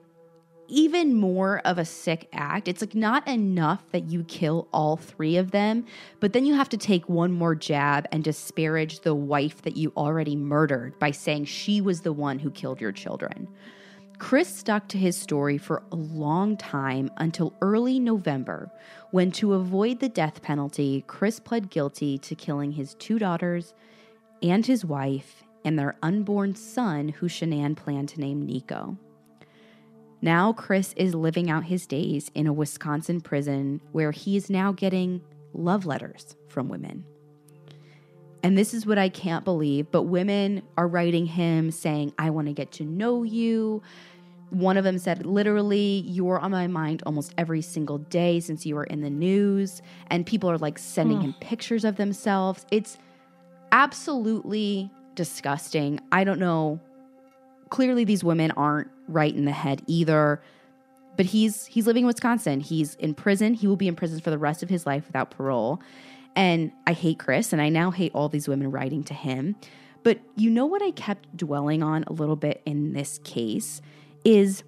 even 0.68 1.16
more 1.16 1.61
of 1.66 1.80
a 1.80 1.86
sick 1.86 2.30
act. 2.32 2.68
It's 2.68 2.82
like 2.82 2.93
not 2.93 3.28
enough 3.28 3.82
that 3.91 4.03
you 4.07 4.24
kill 4.26 4.68
all 4.72 4.97
three 4.97 5.36
of 5.36 5.49
them, 5.49 5.88
but 6.20 6.34
then 6.34 6.45
you 6.45 6.53
have 6.53 6.70
to 6.70 6.78
take 6.78 7.09
one 7.09 7.32
more 7.32 7.55
jab 7.55 8.05
and 8.11 8.24
disparage 8.24 8.99
the 8.99 9.16
wife 9.16 9.63
that 9.63 9.76
you 9.76 9.91
already 9.97 10.36
murdered 10.36 10.99
by 10.99 11.09
saying 11.09 11.45
she 11.45 11.82
was 11.82 12.01
the 12.01 12.13
one 12.13 12.38
who 12.38 12.51
killed 12.51 12.80
your 12.80 12.91
children. 12.91 13.47
Chris 14.18 14.47
stuck 14.47 14.88
to 14.88 14.97
his 14.97 15.18
story 15.18 15.57
for 15.57 15.84
a 15.91 15.95
long 15.95 16.55
time 16.57 17.09
until 17.18 17.53
early 17.61 17.99
November, 17.99 18.72
when, 19.11 19.32
to 19.32 19.53
avoid 19.53 19.99
the 19.99 20.09
death 20.09 20.41
penalty, 20.41 21.03
Chris 21.07 21.39
pled 21.39 21.70
guilty 21.70 22.18
to 22.20 22.36
killing 22.36 22.72
his 22.72 22.93
two 22.95 23.20
daughters 23.20 23.74
and 24.41 24.66
his 24.66 24.86
wife 24.86 25.43
and 25.63 25.78
their 25.78 25.95
unborn 26.01 26.55
son, 26.55 27.09
who 27.09 27.28
Shanann 27.28 27.76
planned 27.76 28.09
to 28.09 28.20
name 28.20 28.45
Nico. 28.45 28.97
Now, 30.22 30.53
Chris 30.53 30.93
is 30.95 31.13
living 31.13 31.49
out 31.49 31.66
his 31.66 31.86
days 31.86 32.32
in 32.34 32.47
a 32.47 32.53
Wisconsin 32.53 33.22
prison 33.22 33.82
where 33.91 34.11
he 34.11 34.38
is 34.38 34.49
now 34.49 34.72
getting 34.72 35.22
love 35.53 35.86
letters 35.86 36.36
from 36.47 36.70
women. 36.70 37.05
And 38.45 38.55
this 38.55 38.75
is 38.75 38.85
what 38.85 38.99
I 38.99 39.09
can't 39.09 39.43
believe, 39.43 39.89
but 39.89 40.03
women 40.03 40.61
are 40.77 40.87
writing 40.87 41.25
him 41.25 41.71
saying, 41.71 42.13
I 42.19 42.29
want 42.29 42.45
to 42.45 42.53
get 42.53 42.71
to 42.73 42.83
know 42.83 43.23
you. 43.23 43.81
One 44.51 44.77
of 44.77 44.83
them 44.83 44.99
said, 44.99 45.25
literally, 45.25 46.03
you're 46.05 46.37
on 46.37 46.51
my 46.51 46.67
mind 46.67 47.01
almost 47.07 47.33
every 47.39 47.63
single 47.63 47.97
day 47.97 48.39
since 48.39 48.63
you 48.63 48.75
were 48.75 48.83
in 48.83 49.01
the 49.01 49.09
news. 49.09 49.81
And 50.11 50.27
people 50.27 50.51
are 50.51 50.59
like 50.59 50.77
sending 50.77 51.21
him 51.21 51.33
pictures 51.39 51.83
of 51.83 51.95
themselves. 51.95 52.67
It's 52.69 52.99
absolutely 53.71 54.91
disgusting. 55.15 55.99
I 56.11 56.23
don't 56.23 56.39
know. 56.39 56.79
Clearly, 57.69 58.03
these 58.03 58.23
women 58.23 58.51
aren't 58.51 58.91
right 59.07 59.35
in 59.35 59.45
the 59.45 59.53
head 59.53 59.81
either. 59.87 60.39
But 61.17 61.25
he's 61.25 61.65
he's 61.65 61.87
living 61.87 62.03
in 62.03 62.07
Wisconsin. 62.07 62.59
He's 62.59 62.93
in 62.95 63.15
prison. 63.15 63.55
He 63.55 63.65
will 63.65 63.75
be 63.75 63.87
in 63.87 63.95
prison 63.95 64.19
for 64.19 64.29
the 64.29 64.37
rest 64.37 64.61
of 64.61 64.69
his 64.69 64.85
life 64.85 65.07
without 65.07 65.31
parole. 65.31 65.81
And 66.36 66.71
I 66.86 66.93
hate 66.93 67.19
Chris, 67.19 67.53
and 67.53 67.61
I 67.61 67.69
now 67.69 67.91
hate 67.91 68.11
all 68.13 68.29
these 68.29 68.47
women 68.47 68.71
writing 68.71 69.03
to 69.05 69.13
him. 69.13 69.55
But 70.03 70.19
you 70.36 70.49
know 70.49 70.65
what 70.65 70.83
I 70.83 70.91
kept 70.91 71.36
dwelling 71.36 71.81
on 71.81 72.03
a 72.05 72.13
little 72.13 72.36
bit 72.36 72.61
in 72.65 72.93
this 72.93 73.19
case 73.23 73.81
is 74.23 74.63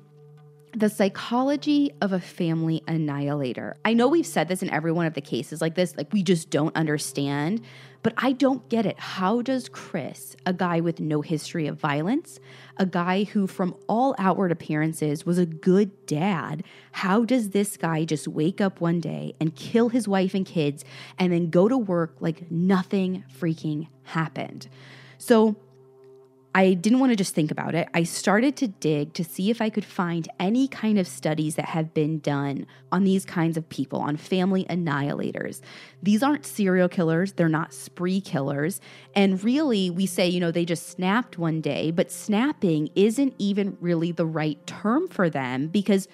the 0.77 0.89
psychology 0.89 1.91
of 2.01 2.13
a 2.13 2.19
family 2.19 2.83
annihilator. 2.87 3.75
I 3.83 3.95
know 3.95 4.07
we've 4.07 4.27
said 4.27 4.47
this 4.47 4.61
in 4.61 4.69
every 4.69 4.91
one 4.91 5.07
of 5.07 5.15
the 5.15 5.21
cases 5.21 5.59
like 5.59 5.73
this, 5.73 5.97
like 5.97 6.13
we 6.13 6.21
just 6.21 6.51
don't 6.51 6.75
understand. 6.75 7.61
But 8.03 8.13
I 8.17 8.33
don't 8.33 8.69
get 8.69 8.85
it. 8.85 8.99
How 8.99 9.41
does 9.41 9.69
Chris, 9.69 10.35
a 10.45 10.53
guy 10.53 10.79
with 10.79 10.99
no 10.99 11.21
history 11.21 11.65
of 11.65 11.79
violence, 11.79 12.39
a 12.77 12.85
guy 12.85 13.23
who, 13.23 13.47
from 13.47 13.75
all 13.89 14.13
outward 14.19 14.51
appearances, 14.51 15.25
was 15.25 15.39
a 15.39 15.47
good 15.47 16.05
dad, 16.05 16.63
how 16.91 17.25
does 17.25 17.49
this 17.49 17.75
guy 17.75 18.05
just 18.05 18.27
wake 18.27 18.61
up 18.61 18.79
one 18.79 18.99
day 18.99 19.33
and 19.41 19.55
kill 19.55 19.89
his 19.89 20.07
wife 20.07 20.35
and 20.35 20.45
kids 20.45 20.85
and 21.17 21.33
then 21.33 21.49
go 21.49 21.67
to 21.67 21.77
work 21.77 22.15
like 22.19 22.51
nothing 22.51 23.23
freaking 23.35 23.87
happened? 24.03 24.69
So, 25.17 25.55
I 26.57 26.73
didn't 26.73 26.97
want 26.97 27.11
to 27.11 27.15
just 27.15 27.35
think 27.35 27.51
about 27.51 27.75
it. 27.75 27.87
I 27.93 28.01
started 28.01 28.55
to 28.55 28.67
dig 28.67 29.13
to 29.13 29.23
see 29.23 29.51
if 29.51 29.61
I 29.61 29.69
could 29.69 29.85
find 29.85 30.27
any 30.39 30.67
kind 30.67 30.97
of 30.97 31.07
studies 31.07 31.53
that 31.53 31.65
have 31.65 31.93
been 31.93 32.17
done 32.17 32.65
on 32.91 33.03
these 33.03 33.25
kinds 33.25 33.57
of 33.57 33.69
people, 33.69 33.99
on 33.99 34.17
family 34.17 34.65
annihilators. 34.65 35.61
These 36.01 36.23
aren't 36.23 36.47
serial 36.47 36.89
killers, 36.89 37.33
they're 37.33 37.47
not 37.47 37.75
spree 37.75 38.19
killers. 38.19 38.81
And 39.13 39.43
really, 39.43 39.91
we 39.91 40.07
say, 40.07 40.27
you 40.27 40.39
know, 40.39 40.49
they 40.49 40.65
just 40.65 40.89
snapped 40.89 41.37
one 41.37 41.61
day, 41.61 41.91
but 41.91 42.11
snapping 42.11 42.89
isn't 42.95 43.35
even 43.37 43.77
really 43.79 44.11
the 44.11 44.25
right 44.25 44.65
term 44.65 45.07
for 45.09 45.29
them 45.29 45.67
because 45.67 46.07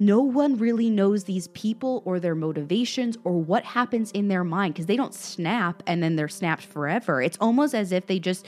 no 0.00 0.22
one 0.22 0.56
really 0.56 0.90
knows 0.90 1.22
these 1.22 1.46
people 1.48 2.02
or 2.04 2.18
their 2.18 2.34
motivations 2.34 3.16
or 3.22 3.40
what 3.40 3.64
happens 3.64 4.10
in 4.10 4.26
their 4.26 4.42
mind 4.42 4.74
because 4.74 4.86
they 4.86 4.96
don't 4.96 5.14
snap 5.14 5.84
and 5.86 6.02
then 6.02 6.16
they're 6.16 6.26
snapped 6.26 6.64
forever. 6.64 7.22
It's 7.22 7.38
almost 7.40 7.76
as 7.76 7.92
if 7.92 8.06
they 8.06 8.18
just 8.18 8.44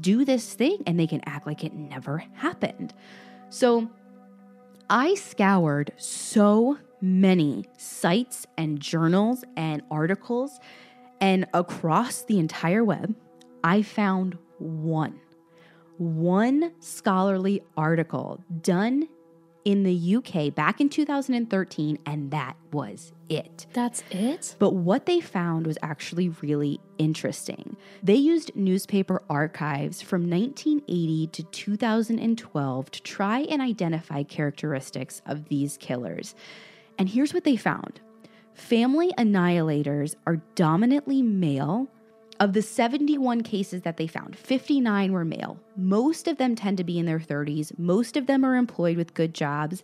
do 0.00 0.24
this 0.24 0.54
thing 0.54 0.82
and 0.86 0.98
they 0.98 1.06
can 1.06 1.20
act 1.26 1.46
like 1.46 1.64
it 1.64 1.74
never 1.74 2.18
happened. 2.34 2.94
So 3.50 3.88
I 4.90 5.14
scoured 5.14 5.92
so 5.96 6.78
many 7.00 7.64
sites 7.76 8.46
and 8.56 8.80
journals 8.80 9.44
and 9.56 9.82
articles, 9.90 10.58
and 11.20 11.46
across 11.54 12.22
the 12.22 12.38
entire 12.38 12.84
web, 12.84 13.14
I 13.62 13.82
found 13.82 14.38
one. 14.58 15.20
One 15.98 16.72
scholarly 16.80 17.62
article 17.76 18.42
done 18.62 19.08
in 19.64 19.82
the 19.82 20.16
UK 20.16 20.54
back 20.54 20.80
in 20.80 20.88
2013, 20.88 21.98
and 22.06 22.30
that 22.30 22.56
was 22.72 23.12
it. 23.28 23.66
That's 23.72 24.02
it? 24.10 24.56
But 24.58 24.74
what 24.74 25.06
they 25.06 25.20
found 25.20 25.66
was 25.66 25.78
actually 25.82 26.30
really 26.40 26.80
interesting. 26.98 27.76
They 28.02 28.14
used 28.14 28.54
newspaper 28.54 29.22
archives 29.28 30.02
from 30.02 30.28
1980 30.28 31.26
to 31.28 31.42
2012 31.44 32.90
to 32.90 33.02
try 33.02 33.40
and 33.40 33.62
identify 33.62 34.22
characteristics 34.22 35.22
of 35.26 35.48
these 35.48 35.76
killers. 35.76 36.34
And 36.98 37.08
here's 37.08 37.34
what 37.34 37.44
they 37.44 37.56
found 37.56 38.00
family 38.54 39.12
annihilators 39.16 40.16
are 40.26 40.42
dominantly 40.56 41.22
male 41.22 41.88
of 42.40 42.52
the 42.52 42.62
71 42.62 43.42
cases 43.42 43.82
that 43.82 43.96
they 43.96 44.06
found, 44.06 44.36
59 44.36 45.12
were 45.12 45.24
male. 45.24 45.58
Most 45.76 46.28
of 46.28 46.38
them 46.38 46.54
tend 46.54 46.76
to 46.78 46.84
be 46.84 46.98
in 46.98 47.06
their 47.06 47.18
30s. 47.18 47.76
Most 47.78 48.16
of 48.16 48.26
them 48.26 48.44
are 48.44 48.56
employed 48.56 48.96
with 48.96 49.14
good 49.14 49.34
jobs. 49.34 49.82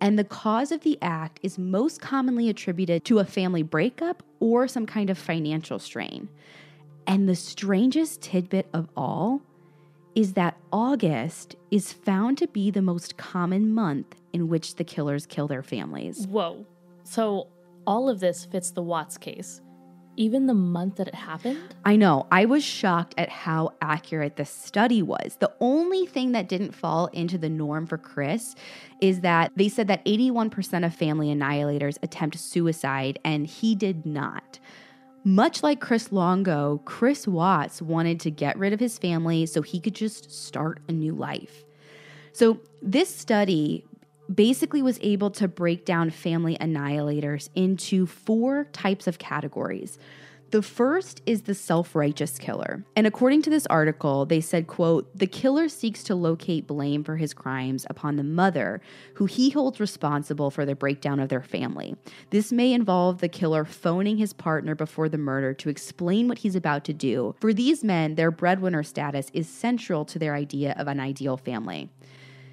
And 0.00 0.18
the 0.18 0.24
cause 0.24 0.70
of 0.70 0.82
the 0.82 0.98
act 1.02 1.40
is 1.42 1.58
most 1.58 2.00
commonly 2.00 2.48
attributed 2.48 3.04
to 3.06 3.18
a 3.18 3.24
family 3.24 3.62
breakup 3.62 4.22
or 4.40 4.68
some 4.68 4.86
kind 4.86 5.10
of 5.10 5.18
financial 5.18 5.78
strain. 5.78 6.28
And 7.06 7.28
the 7.28 7.34
strangest 7.34 8.22
tidbit 8.22 8.68
of 8.72 8.88
all 8.96 9.42
is 10.14 10.32
that 10.32 10.56
August 10.72 11.56
is 11.70 11.92
found 11.92 12.38
to 12.38 12.48
be 12.48 12.70
the 12.70 12.82
most 12.82 13.16
common 13.16 13.72
month 13.72 14.14
in 14.32 14.48
which 14.48 14.76
the 14.76 14.84
killers 14.84 15.26
kill 15.26 15.46
their 15.46 15.62
families. 15.62 16.26
Whoa. 16.26 16.66
So 17.04 17.48
all 17.86 18.08
of 18.08 18.20
this 18.20 18.44
fits 18.44 18.70
the 18.70 18.82
Watts 18.82 19.18
case 19.18 19.60
even 20.16 20.46
the 20.46 20.54
month 20.54 20.96
that 20.96 21.08
it 21.08 21.14
happened? 21.14 21.74
I 21.84 21.96
know. 21.96 22.26
I 22.30 22.44
was 22.44 22.64
shocked 22.64 23.14
at 23.18 23.28
how 23.28 23.72
accurate 23.80 24.36
the 24.36 24.44
study 24.44 25.02
was. 25.02 25.36
The 25.38 25.52
only 25.60 26.06
thing 26.06 26.32
that 26.32 26.48
didn't 26.48 26.74
fall 26.74 27.06
into 27.08 27.38
the 27.38 27.48
norm 27.48 27.86
for 27.86 27.98
Chris 27.98 28.54
is 29.00 29.20
that 29.20 29.52
they 29.56 29.68
said 29.68 29.88
that 29.88 30.04
81% 30.04 30.84
of 30.84 30.94
family 30.94 31.34
annihilators 31.34 31.98
attempt 32.02 32.38
suicide, 32.38 33.18
and 33.24 33.46
he 33.46 33.74
did 33.74 34.06
not. 34.06 34.58
Much 35.24 35.62
like 35.62 35.80
Chris 35.80 36.12
Longo, 36.12 36.80
Chris 36.84 37.26
Watts 37.26 37.82
wanted 37.82 38.20
to 38.20 38.30
get 38.30 38.56
rid 38.56 38.72
of 38.72 38.78
his 38.78 38.96
family 38.96 39.44
so 39.44 39.60
he 39.60 39.80
could 39.80 39.94
just 39.94 40.30
start 40.30 40.80
a 40.88 40.92
new 40.92 41.14
life. 41.14 41.64
So, 42.32 42.60
this 42.80 43.12
study 43.12 43.84
basically 44.32 44.82
was 44.82 44.98
able 45.02 45.30
to 45.30 45.48
break 45.48 45.84
down 45.84 46.10
family 46.10 46.56
annihilators 46.60 47.48
into 47.54 48.06
four 48.06 48.64
types 48.72 49.06
of 49.06 49.18
categories. 49.18 49.98
The 50.52 50.62
first 50.62 51.22
is 51.26 51.42
the 51.42 51.54
self-righteous 51.54 52.38
killer. 52.38 52.84
And 52.94 53.04
according 53.04 53.42
to 53.42 53.50
this 53.50 53.66
article, 53.66 54.26
they 54.26 54.40
said, 54.40 54.68
quote, 54.68 55.10
"The 55.12 55.26
killer 55.26 55.68
seeks 55.68 56.04
to 56.04 56.14
locate 56.14 56.68
blame 56.68 57.02
for 57.02 57.16
his 57.16 57.34
crimes 57.34 57.84
upon 57.90 58.14
the 58.14 58.22
mother, 58.22 58.80
who 59.14 59.26
he 59.26 59.50
holds 59.50 59.80
responsible 59.80 60.52
for 60.52 60.64
the 60.64 60.76
breakdown 60.76 61.18
of 61.18 61.30
their 61.30 61.42
family. 61.42 61.96
This 62.30 62.52
may 62.52 62.72
involve 62.72 63.18
the 63.18 63.28
killer 63.28 63.64
phoning 63.64 64.18
his 64.18 64.32
partner 64.32 64.76
before 64.76 65.08
the 65.08 65.18
murder 65.18 65.52
to 65.54 65.68
explain 65.68 66.28
what 66.28 66.38
he's 66.38 66.54
about 66.54 66.84
to 66.84 66.92
do. 66.92 67.34
For 67.40 67.52
these 67.52 67.82
men, 67.82 68.14
their 68.14 68.30
breadwinner 68.30 68.84
status 68.84 69.30
is 69.34 69.48
central 69.48 70.04
to 70.04 70.18
their 70.18 70.36
idea 70.36 70.74
of 70.78 70.86
an 70.86 71.00
ideal 71.00 71.36
family." 71.36 71.90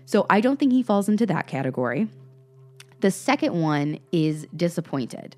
So 0.05 0.25
I 0.29 0.41
don't 0.41 0.59
think 0.59 0.71
he 0.71 0.83
falls 0.83 1.09
into 1.09 1.25
that 1.27 1.47
category. 1.47 2.07
The 2.99 3.11
second 3.11 3.59
one 3.59 3.99
is 4.11 4.47
disappointed. 4.55 5.35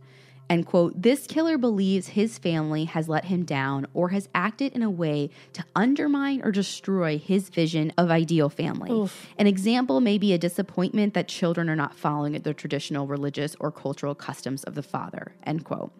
And 0.47 0.65
quote, 0.65 1.01
this 1.01 1.25
killer 1.25 1.57
believes 1.57 2.09
his 2.09 2.37
family 2.37 2.85
has 2.85 3.09
let 3.09 3.25
him 3.25 3.45
down 3.45 3.87
or 3.93 4.09
has 4.09 4.29
acted 4.35 4.73
in 4.73 4.83
a 4.83 4.89
way 4.89 5.31
to 5.53 5.63
undermine 5.75 6.41
or 6.43 6.51
destroy 6.51 7.17
his 7.17 7.49
vision 7.49 7.91
of 7.97 8.11
ideal 8.11 8.49
family. 8.49 8.91
Oof. 8.91 9.27
An 9.39 9.47
example 9.47 10.01
may 10.01 10.19
be 10.19 10.33
a 10.33 10.37
disappointment 10.37 11.15
that 11.15 11.27
children 11.27 11.67
are 11.67 11.75
not 11.75 11.95
following 11.95 12.33
the 12.33 12.53
traditional 12.53 13.07
religious 13.07 13.55
or 13.59 13.71
cultural 13.71 14.13
customs 14.13 14.63
of 14.65 14.75
the 14.75 14.83
father, 14.83 15.33
end 15.43 15.65
quote. 15.65 15.91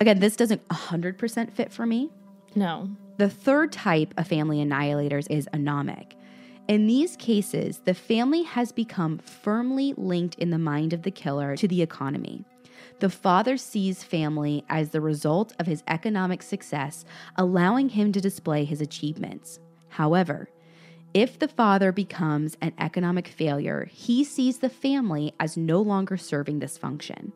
Again, 0.00 0.18
this 0.18 0.36
doesn't 0.36 0.66
100% 0.68 1.52
fit 1.52 1.72
for 1.72 1.86
me. 1.86 2.10
No. 2.54 2.90
The 3.16 3.30
third 3.30 3.72
type 3.72 4.12
of 4.18 4.28
family 4.28 4.62
annihilators 4.62 5.26
is 5.30 5.48
anomic. 5.54 6.12
In 6.68 6.88
these 6.88 7.16
cases, 7.16 7.80
the 7.84 7.94
family 7.94 8.42
has 8.42 8.72
become 8.72 9.18
firmly 9.18 9.94
linked 9.96 10.34
in 10.36 10.50
the 10.50 10.58
mind 10.58 10.92
of 10.92 11.02
the 11.02 11.12
killer 11.12 11.54
to 11.56 11.68
the 11.68 11.80
economy. 11.80 12.44
The 12.98 13.08
father 13.08 13.56
sees 13.56 14.02
family 14.02 14.64
as 14.68 14.90
the 14.90 15.00
result 15.00 15.52
of 15.60 15.66
his 15.66 15.84
economic 15.86 16.42
success, 16.42 17.04
allowing 17.36 17.90
him 17.90 18.10
to 18.12 18.20
display 18.20 18.64
his 18.64 18.80
achievements. 18.80 19.60
However, 19.90 20.48
if 21.14 21.38
the 21.38 21.48
father 21.48 21.92
becomes 21.92 22.56
an 22.60 22.72
economic 22.78 23.28
failure, 23.28 23.88
he 23.92 24.24
sees 24.24 24.58
the 24.58 24.68
family 24.68 25.34
as 25.38 25.56
no 25.56 25.80
longer 25.80 26.16
serving 26.16 26.58
this 26.58 26.76
function. 26.76 27.32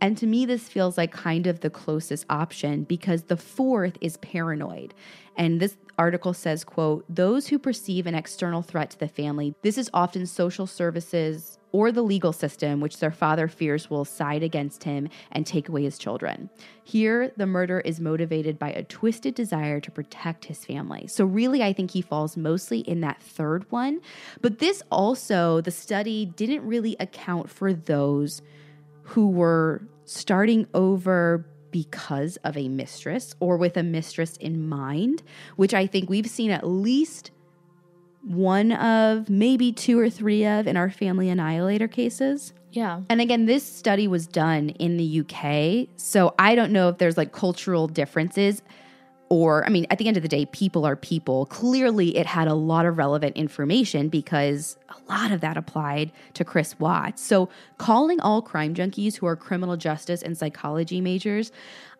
And 0.00 0.16
to 0.18 0.26
me, 0.26 0.46
this 0.46 0.68
feels 0.68 0.96
like 0.96 1.12
kind 1.12 1.46
of 1.46 1.60
the 1.60 1.70
closest 1.70 2.24
option 2.30 2.84
because 2.84 3.24
the 3.24 3.36
fourth 3.36 3.96
is 4.00 4.16
paranoid. 4.16 4.94
And 5.36 5.60
this 5.60 5.76
article 6.00 6.32
says, 6.32 6.64
quote, 6.64 7.04
those 7.10 7.48
who 7.48 7.58
perceive 7.58 8.06
an 8.06 8.14
external 8.14 8.62
threat 8.62 8.88
to 8.88 8.98
the 8.98 9.06
family, 9.06 9.54
this 9.60 9.76
is 9.76 9.90
often 9.92 10.24
social 10.24 10.66
services 10.66 11.58
or 11.72 11.92
the 11.92 12.00
legal 12.00 12.32
system, 12.32 12.80
which 12.80 12.98
their 12.98 13.10
father 13.10 13.46
fears 13.46 13.90
will 13.90 14.06
side 14.06 14.42
against 14.42 14.82
him 14.82 15.10
and 15.30 15.46
take 15.46 15.68
away 15.68 15.82
his 15.82 15.98
children. 15.98 16.48
Here, 16.84 17.30
the 17.36 17.46
murder 17.46 17.80
is 17.80 18.00
motivated 18.00 18.58
by 18.58 18.70
a 18.70 18.82
twisted 18.82 19.34
desire 19.34 19.78
to 19.78 19.90
protect 19.90 20.46
his 20.46 20.64
family. 20.64 21.06
So, 21.06 21.26
really, 21.26 21.62
I 21.62 21.74
think 21.74 21.90
he 21.90 22.00
falls 22.00 22.34
mostly 22.34 22.80
in 22.80 23.02
that 23.02 23.20
third 23.22 23.70
one. 23.70 24.00
But 24.40 24.58
this 24.58 24.82
also, 24.90 25.60
the 25.60 25.70
study 25.70 26.24
didn't 26.24 26.66
really 26.66 26.96
account 26.98 27.50
for 27.50 27.74
those 27.74 28.40
who 29.02 29.28
were 29.28 29.82
starting 30.06 30.66
over 30.72 31.46
because 31.70 32.36
of 32.44 32.56
a 32.56 32.68
mistress 32.68 33.34
or 33.40 33.56
with 33.56 33.76
a 33.76 33.82
mistress 33.82 34.36
in 34.36 34.68
mind, 34.68 35.22
which 35.56 35.74
I 35.74 35.86
think 35.86 36.10
we've 36.10 36.28
seen 36.28 36.50
at 36.50 36.66
least 36.66 37.30
one 38.22 38.72
of, 38.72 39.30
maybe 39.30 39.72
two 39.72 39.98
or 39.98 40.10
three 40.10 40.44
of 40.44 40.66
in 40.66 40.76
our 40.76 40.90
family 40.90 41.28
annihilator 41.28 41.88
cases. 41.88 42.52
Yeah. 42.72 43.00
And 43.08 43.20
again, 43.20 43.46
this 43.46 43.64
study 43.64 44.06
was 44.06 44.26
done 44.26 44.70
in 44.70 44.96
the 44.96 45.20
UK. 45.20 45.88
So 45.96 46.34
I 46.38 46.54
don't 46.54 46.72
know 46.72 46.88
if 46.88 46.98
there's 46.98 47.16
like 47.16 47.32
cultural 47.32 47.88
differences 47.88 48.62
or 49.30 49.64
I 49.64 49.68
mean, 49.68 49.86
at 49.90 49.98
the 49.98 50.08
end 50.08 50.16
of 50.16 50.24
the 50.24 50.28
day, 50.28 50.44
people 50.46 50.84
are 50.84 50.96
people. 50.96 51.46
Clearly, 51.46 52.16
it 52.16 52.26
had 52.26 52.48
a 52.48 52.54
lot 52.54 52.84
of 52.84 52.98
relevant 52.98 53.36
information 53.36 54.08
because 54.08 54.76
a 54.88 55.12
lot 55.12 55.30
of 55.30 55.40
that 55.40 55.56
applied 55.56 56.10
to 56.34 56.44
Chris 56.44 56.78
Watts. 56.80 57.22
So, 57.22 57.48
calling 57.78 58.20
all 58.20 58.42
crime 58.42 58.74
junkies 58.74 59.16
who 59.16 59.26
are 59.26 59.36
criminal 59.36 59.76
justice 59.76 60.20
and 60.20 60.36
psychology 60.36 61.00
majors, 61.00 61.52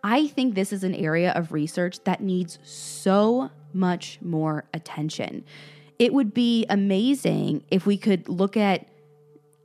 I 0.02 0.26
think 0.26 0.56
this 0.56 0.72
is 0.72 0.82
an 0.82 0.94
area 0.94 1.30
of 1.32 1.52
research 1.52 2.02
that 2.02 2.20
needs 2.20 2.58
so 2.64 3.50
much 3.72 4.18
more 4.20 4.64
attention. 4.74 5.44
It 6.00 6.12
would 6.12 6.34
be 6.34 6.66
amazing 6.68 7.62
if 7.70 7.86
we 7.86 7.96
could 7.96 8.28
look 8.28 8.56
at 8.56 8.88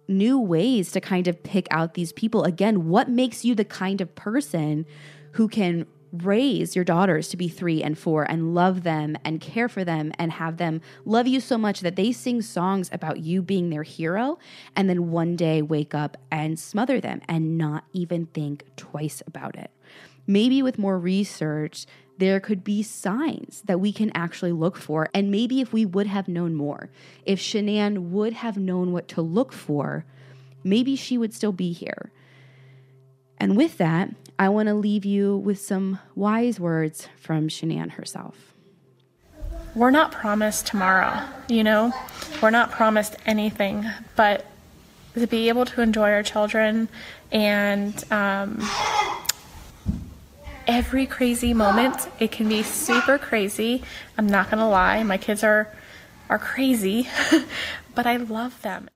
new 0.07 0.39
ways 0.39 0.91
to 0.91 1.01
kind 1.01 1.27
of 1.27 1.41
pick 1.41 1.67
out 1.71 1.95
these 1.95 2.13
people. 2.13 2.43
Again, 2.43 2.89
what 2.89 3.09
makes 3.09 3.43
you 3.43 3.55
the 3.55 3.65
kind 3.65 4.01
of 4.01 4.13
person 4.13 4.85
who 5.31 5.47
can 5.47 5.87
raise 6.23 6.75
your 6.75 6.85
daughters 6.85 7.27
to 7.29 7.37
be 7.37 7.47
three 7.47 7.83
and 7.83 7.97
four 7.97 8.23
and 8.23 8.53
love 8.53 8.83
them 8.83 9.17
and 9.23 9.41
care 9.41 9.67
for 9.67 9.83
them 9.83 10.11
and 10.17 10.33
have 10.33 10.57
them 10.57 10.81
love 11.03 11.27
you 11.27 11.39
so 11.39 11.57
much 11.57 11.81
that 11.81 11.95
they 11.95 12.11
sing 12.11 12.41
songs 12.41 12.89
about 12.91 13.19
you 13.19 13.41
being 13.41 13.69
their 13.69 13.83
hero 13.83 14.37
and 14.75 14.89
then 14.89 15.11
one 15.11 15.35
day 15.35 15.61
wake 15.61 15.93
up 15.93 16.17
and 16.31 16.59
smother 16.59 17.01
them 17.01 17.21
and 17.27 17.57
not 17.57 17.85
even 17.93 18.25
think 18.27 18.63
twice 18.75 19.21
about 19.27 19.55
it. 19.55 19.71
Maybe 20.27 20.61
with 20.63 20.79
more 20.79 20.97
research, 20.97 21.85
there 22.17 22.39
could 22.39 22.63
be 22.63 22.81
signs 22.81 23.61
that 23.65 23.79
we 23.79 23.91
can 23.91 24.11
actually 24.15 24.51
look 24.51 24.77
for. 24.77 25.09
And 25.13 25.29
maybe 25.29 25.61
if 25.61 25.73
we 25.73 25.85
would 25.85 26.07
have 26.07 26.27
known 26.27 26.55
more, 26.55 26.89
if 27.25 27.39
Shanann 27.39 28.09
would 28.09 28.33
have 28.33 28.57
known 28.57 28.91
what 28.91 29.07
to 29.09 29.21
look 29.21 29.51
for, 29.51 30.05
maybe 30.63 30.95
she 30.95 31.17
would 31.17 31.33
still 31.33 31.51
be 31.51 31.71
here. 31.73 32.11
And 33.37 33.55
with 33.57 33.77
that, 33.77 34.09
I 34.37 34.49
want 34.49 34.67
to 34.67 34.73
leave 34.73 35.05
you 35.05 35.37
with 35.37 35.59
some 35.59 35.99
wise 36.15 36.59
words 36.59 37.07
from 37.17 37.47
Shanann 37.47 37.91
herself. 37.91 38.53
We're 39.75 39.91
not 39.91 40.11
promised 40.11 40.67
tomorrow, 40.67 41.21
you 41.49 41.63
know? 41.63 41.93
We're 42.41 42.49
not 42.49 42.71
promised 42.71 43.15
anything, 43.25 43.85
but 44.15 44.45
to 45.15 45.27
be 45.27 45.49
able 45.49 45.65
to 45.65 45.81
enjoy 45.81 46.11
our 46.11 46.23
children 46.23 46.89
and 47.31 48.03
um, 48.11 48.61
every 50.67 51.05
crazy 51.05 51.53
moment, 51.53 52.09
it 52.19 52.31
can 52.31 52.47
be 52.47 52.63
super 52.63 53.17
crazy. 53.17 53.83
I'm 54.17 54.27
not 54.27 54.49
gonna 54.49 54.69
lie, 54.69 55.03
my 55.03 55.17
kids 55.17 55.43
are 55.43 55.71
are 56.29 56.39
crazy, 56.39 57.07
but 57.95 58.07
I 58.07 58.17
love 58.17 58.61
them. 58.61 58.89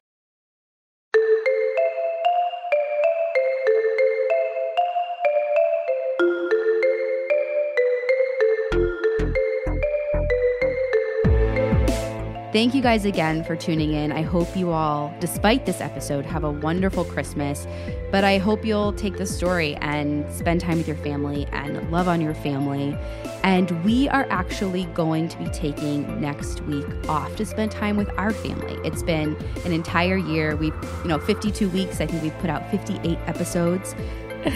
Thank 12.52 12.74
you 12.74 12.82
guys 12.82 13.06
again 13.06 13.44
for 13.44 13.56
tuning 13.56 13.94
in. 13.94 14.12
I 14.12 14.24
hope 14.24 14.58
you 14.58 14.72
all, 14.72 15.14
despite 15.20 15.68
this 15.68 15.82
episode, 15.82 16.26
have 16.26 16.44
a 16.44 16.50
wonderful 16.50 17.06
Christmas. 17.06 17.68
But 18.12 18.24
I 18.24 18.40
hope 18.40 18.66
you'll 18.66 18.92
take 18.94 19.18
the 19.18 19.28
story 19.28 19.76
and 19.76 20.28
spend 20.34 20.60
time 20.60 20.80
with 20.80 20.88
your 20.88 20.98
family 20.98 21.46
and 21.52 21.92
love 21.92 22.08
on 22.08 22.22
your 22.22 22.34
family. 22.34 22.98
And 23.44 23.84
we 23.86 24.10
are 24.10 24.26
actually 24.32 24.86
going 24.96 25.28
to 25.28 25.38
be 25.38 25.46
taking 25.50 26.20
next 26.20 26.62
week 26.62 26.88
off 27.08 27.36
to 27.36 27.46
spend 27.46 27.72
time 27.72 27.98
with 27.98 28.10
our 28.18 28.32
family. 28.32 28.80
It's 28.84 29.04
been 29.04 29.36
an 29.64 29.72
entire 29.72 30.18
year. 30.18 30.56
We've, 30.56 30.74
you 31.04 31.08
know, 31.08 31.20
52 31.20 31.70
weeks. 31.70 32.02
I 32.02 32.08
think 32.08 32.24
we've 32.24 32.38
put 32.40 32.50
out 32.50 32.68
58 32.72 33.20
episodes. 33.28 33.94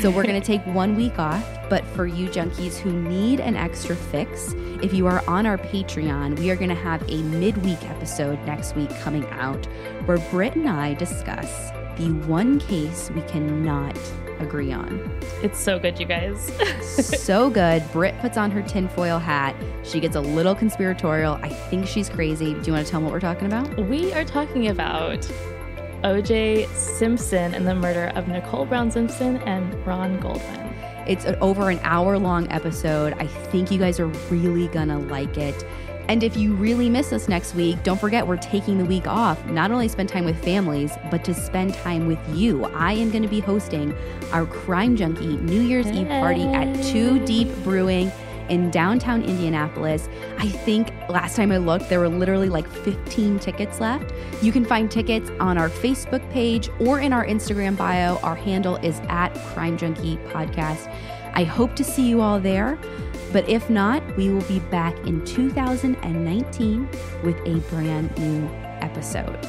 So 0.01 0.09
we're 0.09 0.23
going 0.23 0.39
to 0.39 0.45
take 0.45 0.65
one 0.67 0.95
week 0.95 1.19
off. 1.19 1.45
But 1.69 1.85
for 1.87 2.05
you 2.05 2.27
junkies 2.29 2.77
who 2.77 2.91
need 2.91 3.39
an 3.39 3.55
extra 3.55 3.95
fix, 3.95 4.53
if 4.81 4.93
you 4.93 5.07
are 5.07 5.23
on 5.27 5.45
our 5.45 5.57
Patreon, 5.57 6.37
we 6.39 6.51
are 6.51 6.55
going 6.55 6.69
to 6.69 6.75
have 6.75 7.01
a 7.09 7.21
midweek 7.23 7.81
episode 7.89 8.39
next 8.45 8.75
week 8.75 8.89
coming 9.01 9.25
out 9.31 9.65
where 10.05 10.17
Britt 10.29 10.55
and 10.55 10.69
I 10.69 10.93
discuss 10.93 11.71
the 11.97 12.11
one 12.27 12.59
case 12.59 13.11
we 13.11 13.21
cannot 13.21 13.97
agree 14.39 14.71
on. 14.71 14.99
It's 15.41 15.59
so 15.59 15.79
good, 15.79 15.99
you 15.99 16.05
guys. 16.05 16.51
so 16.99 17.49
good. 17.49 17.83
Britt 17.91 18.17
puts 18.19 18.37
on 18.37 18.51
her 18.51 18.61
tinfoil 18.61 19.19
hat. 19.19 19.55
She 19.83 19.99
gets 19.99 20.15
a 20.15 20.21
little 20.21 20.55
conspiratorial. 20.55 21.35
I 21.35 21.49
think 21.49 21.87
she's 21.87 22.09
crazy. 22.09 22.53
Do 22.53 22.61
you 22.65 22.73
want 22.73 22.85
to 22.85 22.91
tell 22.91 22.99
them 22.99 23.03
what 23.03 23.13
we're 23.13 23.19
talking 23.19 23.47
about? 23.47 23.75
We 23.87 24.13
are 24.13 24.25
talking 24.25 24.67
about 24.67 25.25
OJ 26.03 26.67
Simpson 26.75 27.53
and 27.53 27.67
the 27.67 27.75
murder 27.75 28.11
of 28.15 28.27
Nicole 28.27 28.65
Brown 28.65 28.91
Simpson 28.91 29.37
and 29.37 29.73
Ron 29.85 30.19
Goldman. 30.19 30.73
It's 31.07 31.25
over 31.41 31.69
an 31.69 31.79
hour 31.83 32.17
long 32.17 32.51
episode. 32.51 33.13
I 33.13 33.27
think 33.27 33.71
you 33.71 33.79
guys 33.79 33.99
are 33.99 34.07
really 34.29 34.67
gonna 34.67 34.99
like 34.99 35.37
it. 35.37 35.65
And 36.09 36.21
if 36.21 36.35
you 36.35 36.53
really 36.53 36.89
miss 36.89 37.13
us 37.13 37.29
next 37.29 37.55
week, 37.55 37.81
don't 37.83 37.99
forget 37.99 38.27
we're 38.27 38.35
taking 38.35 38.77
the 38.77 38.85
week 38.85 39.07
off, 39.07 39.43
not 39.45 39.71
only 39.71 39.87
spend 39.87 40.09
time 40.09 40.25
with 40.25 40.41
families, 40.43 40.91
but 41.09 41.23
to 41.23 41.33
spend 41.33 41.73
time 41.75 42.07
with 42.07 42.19
you. 42.35 42.65
I 42.65 42.93
am 42.93 43.09
going 43.09 43.23
to 43.23 43.29
be 43.29 43.39
hosting 43.39 43.95
our 44.33 44.45
Crime 44.45 44.97
Junkie 44.97 45.37
New 45.37 45.61
Year's 45.61 45.87
Eve 45.87 46.09
party 46.09 46.43
at 46.43 46.83
Two 46.83 47.25
Deep 47.25 47.47
Brewing 47.63 48.11
in 48.49 48.71
downtown 48.71 49.23
Indianapolis. 49.23 50.09
I 50.37 50.47
think 50.47 50.91
last 51.09 51.35
time 51.35 51.51
I 51.51 51.57
looked, 51.57 51.89
there 51.89 51.99
were 51.99 52.09
literally 52.09 52.49
like 52.49 52.67
15 52.67 53.39
tickets 53.39 53.79
left. 53.79 54.13
You 54.41 54.51
can 54.51 54.65
find 54.65 54.89
tickets 54.89 55.29
on 55.39 55.57
our 55.57 55.69
Facebook 55.69 56.27
page 56.31 56.69
or 56.79 56.99
in 56.99 57.13
our 57.13 57.25
Instagram 57.25 57.77
bio. 57.77 58.17
Our 58.17 58.35
handle 58.35 58.77
is 58.77 58.99
at 59.09 59.29
Crime 59.53 59.77
Junkie 59.77 60.17
Podcast. 60.27 60.93
I 61.35 61.43
hope 61.43 61.75
to 61.75 61.83
see 61.83 62.07
you 62.07 62.21
all 62.21 62.39
there. 62.39 62.77
But 63.31 63.49
if 63.49 63.67
not, 63.67 64.03
we 64.15 64.29
will 64.29 64.43
be 64.43 64.59
back 64.59 64.95
in 65.07 65.25
2019 65.25 66.87
with 67.23 67.35
a 67.47 67.55
brand 67.71 68.15
new 68.19 68.47
episode. 68.81 69.39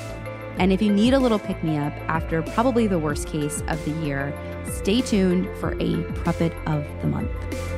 And 0.59 0.73
if 0.73 0.81
you 0.81 0.93
need 0.93 1.15
a 1.15 1.19
little 1.19 1.39
pick 1.39 1.63
me 1.63 1.77
up 1.77 1.93
after 2.09 2.41
probably 2.43 2.87
the 2.87 2.99
worst 2.99 3.29
case 3.29 3.63
of 3.69 3.85
the 3.85 3.91
year, 4.07 4.33
stay 4.73 5.01
tuned 5.01 5.49
for 5.59 5.77
a 5.81 6.03
Puppy 6.25 6.51
of 6.67 6.87
the 7.03 7.09
Month. 7.09 7.74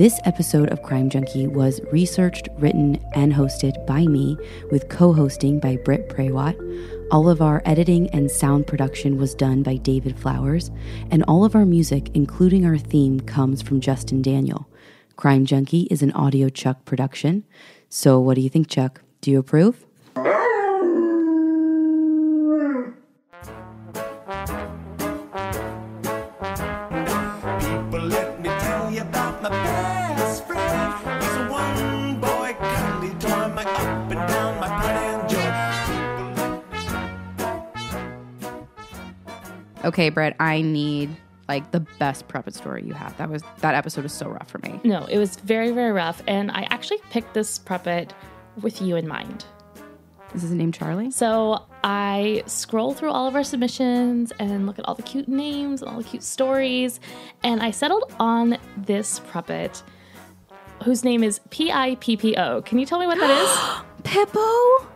This 0.00 0.18
episode 0.24 0.70
of 0.70 0.80
Crime 0.80 1.10
Junkie 1.10 1.46
was 1.46 1.82
researched, 1.92 2.48
written, 2.56 2.98
and 3.12 3.34
hosted 3.34 3.84
by 3.84 4.06
me, 4.06 4.38
with 4.70 4.88
co 4.88 5.12
hosting 5.12 5.60
by 5.60 5.76
Britt 5.76 6.08
Prawat. 6.08 6.56
All 7.10 7.28
of 7.28 7.42
our 7.42 7.60
editing 7.66 8.08
and 8.08 8.30
sound 8.30 8.66
production 8.66 9.18
was 9.18 9.34
done 9.34 9.62
by 9.62 9.76
David 9.76 10.18
Flowers, 10.18 10.70
and 11.10 11.22
all 11.24 11.44
of 11.44 11.54
our 11.54 11.66
music, 11.66 12.10
including 12.14 12.64
our 12.64 12.78
theme, 12.78 13.20
comes 13.20 13.60
from 13.60 13.82
Justin 13.82 14.22
Daniel. 14.22 14.66
Crime 15.16 15.44
Junkie 15.44 15.86
is 15.90 16.00
an 16.00 16.12
audiochuck 16.12 16.86
production. 16.86 17.44
So, 17.90 18.18
what 18.20 18.36
do 18.36 18.40
you 18.40 18.48
think, 18.48 18.68
Chuck? 18.68 19.02
Do 19.20 19.30
you 19.30 19.38
approve? 19.38 19.84
Okay, 39.84 40.10
Britt, 40.10 40.36
I 40.38 40.60
need 40.60 41.16
like 41.48 41.70
the 41.72 41.80
best 41.98 42.28
Puppet 42.28 42.54
story 42.54 42.84
you 42.84 42.92
have. 42.92 43.16
That 43.16 43.28
was 43.28 43.42
that 43.58 43.74
episode 43.74 44.04
was 44.04 44.12
so 44.12 44.28
rough 44.28 44.48
for 44.48 44.58
me. 44.58 44.78
No, 44.84 45.06
it 45.06 45.18
was 45.18 45.36
very, 45.36 45.72
very 45.72 45.90
rough. 45.90 46.22
And 46.28 46.50
I 46.50 46.66
actually 46.70 46.98
picked 47.10 47.34
this 47.34 47.58
puppet 47.58 48.12
with 48.60 48.80
you 48.80 48.96
in 48.96 49.08
mind. 49.08 49.44
Is 50.34 50.42
his 50.42 50.52
name 50.52 50.70
Charlie? 50.70 51.10
So 51.10 51.66
I 51.82 52.44
scroll 52.46 52.94
through 52.94 53.10
all 53.10 53.26
of 53.26 53.34
our 53.34 53.42
submissions 53.42 54.32
and 54.38 54.64
look 54.66 54.78
at 54.78 54.84
all 54.86 54.94
the 54.94 55.02
cute 55.02 55.26
names 55.26 55.82
and 55.82 55.90
all 55.90 55.98
the 55.98 56.04
cute 56.08 56.22
stories. 56.22 57.00
And 57.42 57.60
I 57.60 57.72
settled 57.72 58.12
on 58.20 58.58
this 58.76 59.18
puppet 59.32 59.82
whose 60.84 61.04
name 61.04 61.24
is 61.24 61.40
P 61.50 61.72
I 61.72 61.96
P 61.96 62.16
P 62.16 62.36
O. 62.36 62.62
Can 62.62 62.78
you 62.78 62.86
tell 62.86 63.00
me 63.00 63.06
what 63.06 63.18
that 63.18 63.30
is? 63.30 64.02
Pippo? 64.04 64.89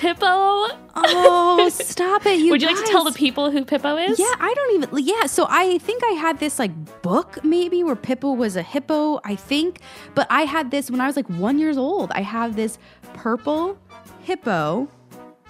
Pippo. 0.00 0.26
Oh, 0.26 1.68
stop 1.72 2.24
it. 2.24 2.40
You 2.40 2.52
Would 2.52 2.62
you 2.62 2.68
like 2.68 2.82
to 2.82 2.90
tell 2.90 3.04
the 3.04 3.12
people 3.12 3.50
who 3.50 3.66
Pippo 3.66 3.98
is? 3.98 4.18
Yeah, 4.18 4.32
I 4.40 4.54
don't 4.54 4.74
even. 4.76 5.04
Yeah, 5.04 5.26
so 5.26 5.46
I 5.50 5.76
think 5.76 6.02
I 6.02 6.12
had 6.12 6.38
this 6.40 6.58
like 6.58 6.72
book 7.02 7.44
maybe 7.44 7.84
where 7.84 7.94
Pippo 7.96 8.32
was 8.32 8.56
a 8.56 8.62
hippo, 8.62 9.20
I 9.24 9.36
think. 9.36 9.80
But 10.14 10.26
I 10.30 10.42
had 10.42 10.70
this 10.70 10.90
when 10.90 11.02
I 11.02 11.06
was 11.06 11.16
like 11.16 11.28
one 11.28 11.58
years 11.58 11.76
old. 11.76 12.12
I 12.12 12.22
have 12.22 12.56
this 12.56 12.78
purple 13.12 13.76
hippo 14.22 14.88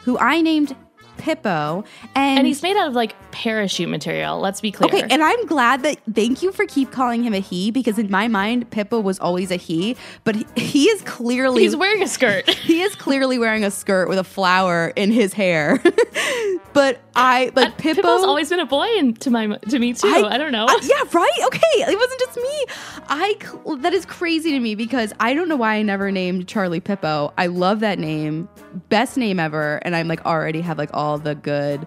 who 0.02 0.18
I 0.18 0.40
named 0.40 0.74
Pippo, 1.20 1.84
and, 2.14 2.38
And 2.38 2.46
he's 2.46 2.62
made 2.62 2.76
out 2.76 2.88
of 2.88 2.94
like 2.94 3.14
parachute 3.30 3.88
material, 3.88 4.40
let's 4.40 4.60
be 4.60 4.72
clear. 4.72 4.88
Okay, 4.88 5.06
and 5.10 5.22
I'm 5.22 5.46
glad 5.46 5.82
that 5.82 5.98
thank 6.12 6.42
you 6.42 6.50
for 6.50 6.66
keep 6.66 6.90
calling 6.90 7.22
him 7.22 7.34
a 7.34 7.40
he 7.40 7.70
because 7.70 7.98
in 7.98 8.10
my 8.10 8.26
mind 8.26 8.70
Pippo 8.70 9.00
was 9.00 9.18
always 9.18 9.50
a 9.50 9.56
he, 9.56 9.96
but 10.24 10.34
he, 10.34 10.46
he 10.56 10.84
is 10.88 11.02
clearly 11.02 11.62
He's 11.62 11.76
wearing 11.76 12.02
a 12.02 12.08
skirt. 12.08 12.48
he 12.48 12.82
is 12.82 12.94
clearly 12.94 13.38
wearing 13.38 13.64
a 13.64 13.70
skirt 13.70 14.08
with 14.08 14.18
a 14.18 14.24
flower 14.24 14.92
in 14.96 15.12
his 15.12 15.32
hair. 15.32 15.82
but 16.72 17.00
I 17.14 17.50
but 17.54 17.76
Pippo 17.76 18.02
Pippo's 18.02 18.24
always 18.24 18.48
been 18.48 18.60
a 18.60 18.66
boy 18.66 18.88
and 18.98 19.20
to 19.20 19.30
my 19.30 19.46
to 19.46 19.78
me 19.78 19.92
too. 19.92 20.08
I, 20.08 20.38
don't 20.38 20.52
know. 20.52 20.66
uh, 20.66 20.80
yeah, 20.82 21.02
right. 21.12 21.38
Okay, 21.46 21.60
it 21.74 21.98
wasn't 21.98 22.20
just 22.20 22.36
me. 22.36 22.64
I 23.08 23.76
that 23.80 23.92
is 23.92 24.06
crazy 24.06 24.52
to 24.52 24.60
me 24.60 24.74
because 24.74 25.12
I 25.20 25.34
don't 25.34 25.48
know 25.48 25.56
why 25.56 25.74
I 25.74 25.82
never 25.82 26.10
named 26.10 26.48
Charlie 26.48 26.80
Pippo. 26.80 27.32
I 27.36 27.46
love 27.46 27.80
that 27.80 27.98
name, 27.98 28.48
best 28.88 29.16
name 29.16 29.38
ever, 29.40 29.76
and 29.82 29.94
I'm 29.96 30.08
like 30.08 30.24
already 30.24 30.60
have 30.60 30.78
like 30.78 30.90
all 30.94 31.09
the 31.18 31.34
good 31.34 31.86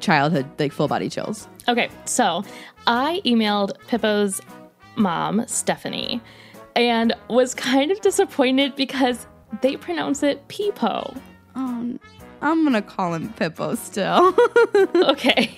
childhood 0.00 0.46
like 0.58 0.72
full 0.72 0.88
body 0.88 1.08
chills. 1.08 1.48
Okay, 1.68 1.88
so 2.04 2.42
I 2.86 3.20
emailed 3.24 3.72
Pippo's 3.86 4.40
mom, 4.96 5.44
Stephanie, 5.46 6.20
and 6.74 7.14
was 7.28 7.54
kind 7.54 7.90
of 7.90 8.00
disappointed 8.00 8.74
because 8.76 9.26
they 9.62 9.76
pronounce 9.76 10.22
it 10.22 10.46
Peepo. 10.48 11.16
Um, 11.54 12.00
I'm 12.42 12.64
gonna 12.64 12.80
call 12.82 13.12
him 13.14 13.32
Pippo 13.34 13.74
still. 13.74 14.34
okay. 15.08 15.52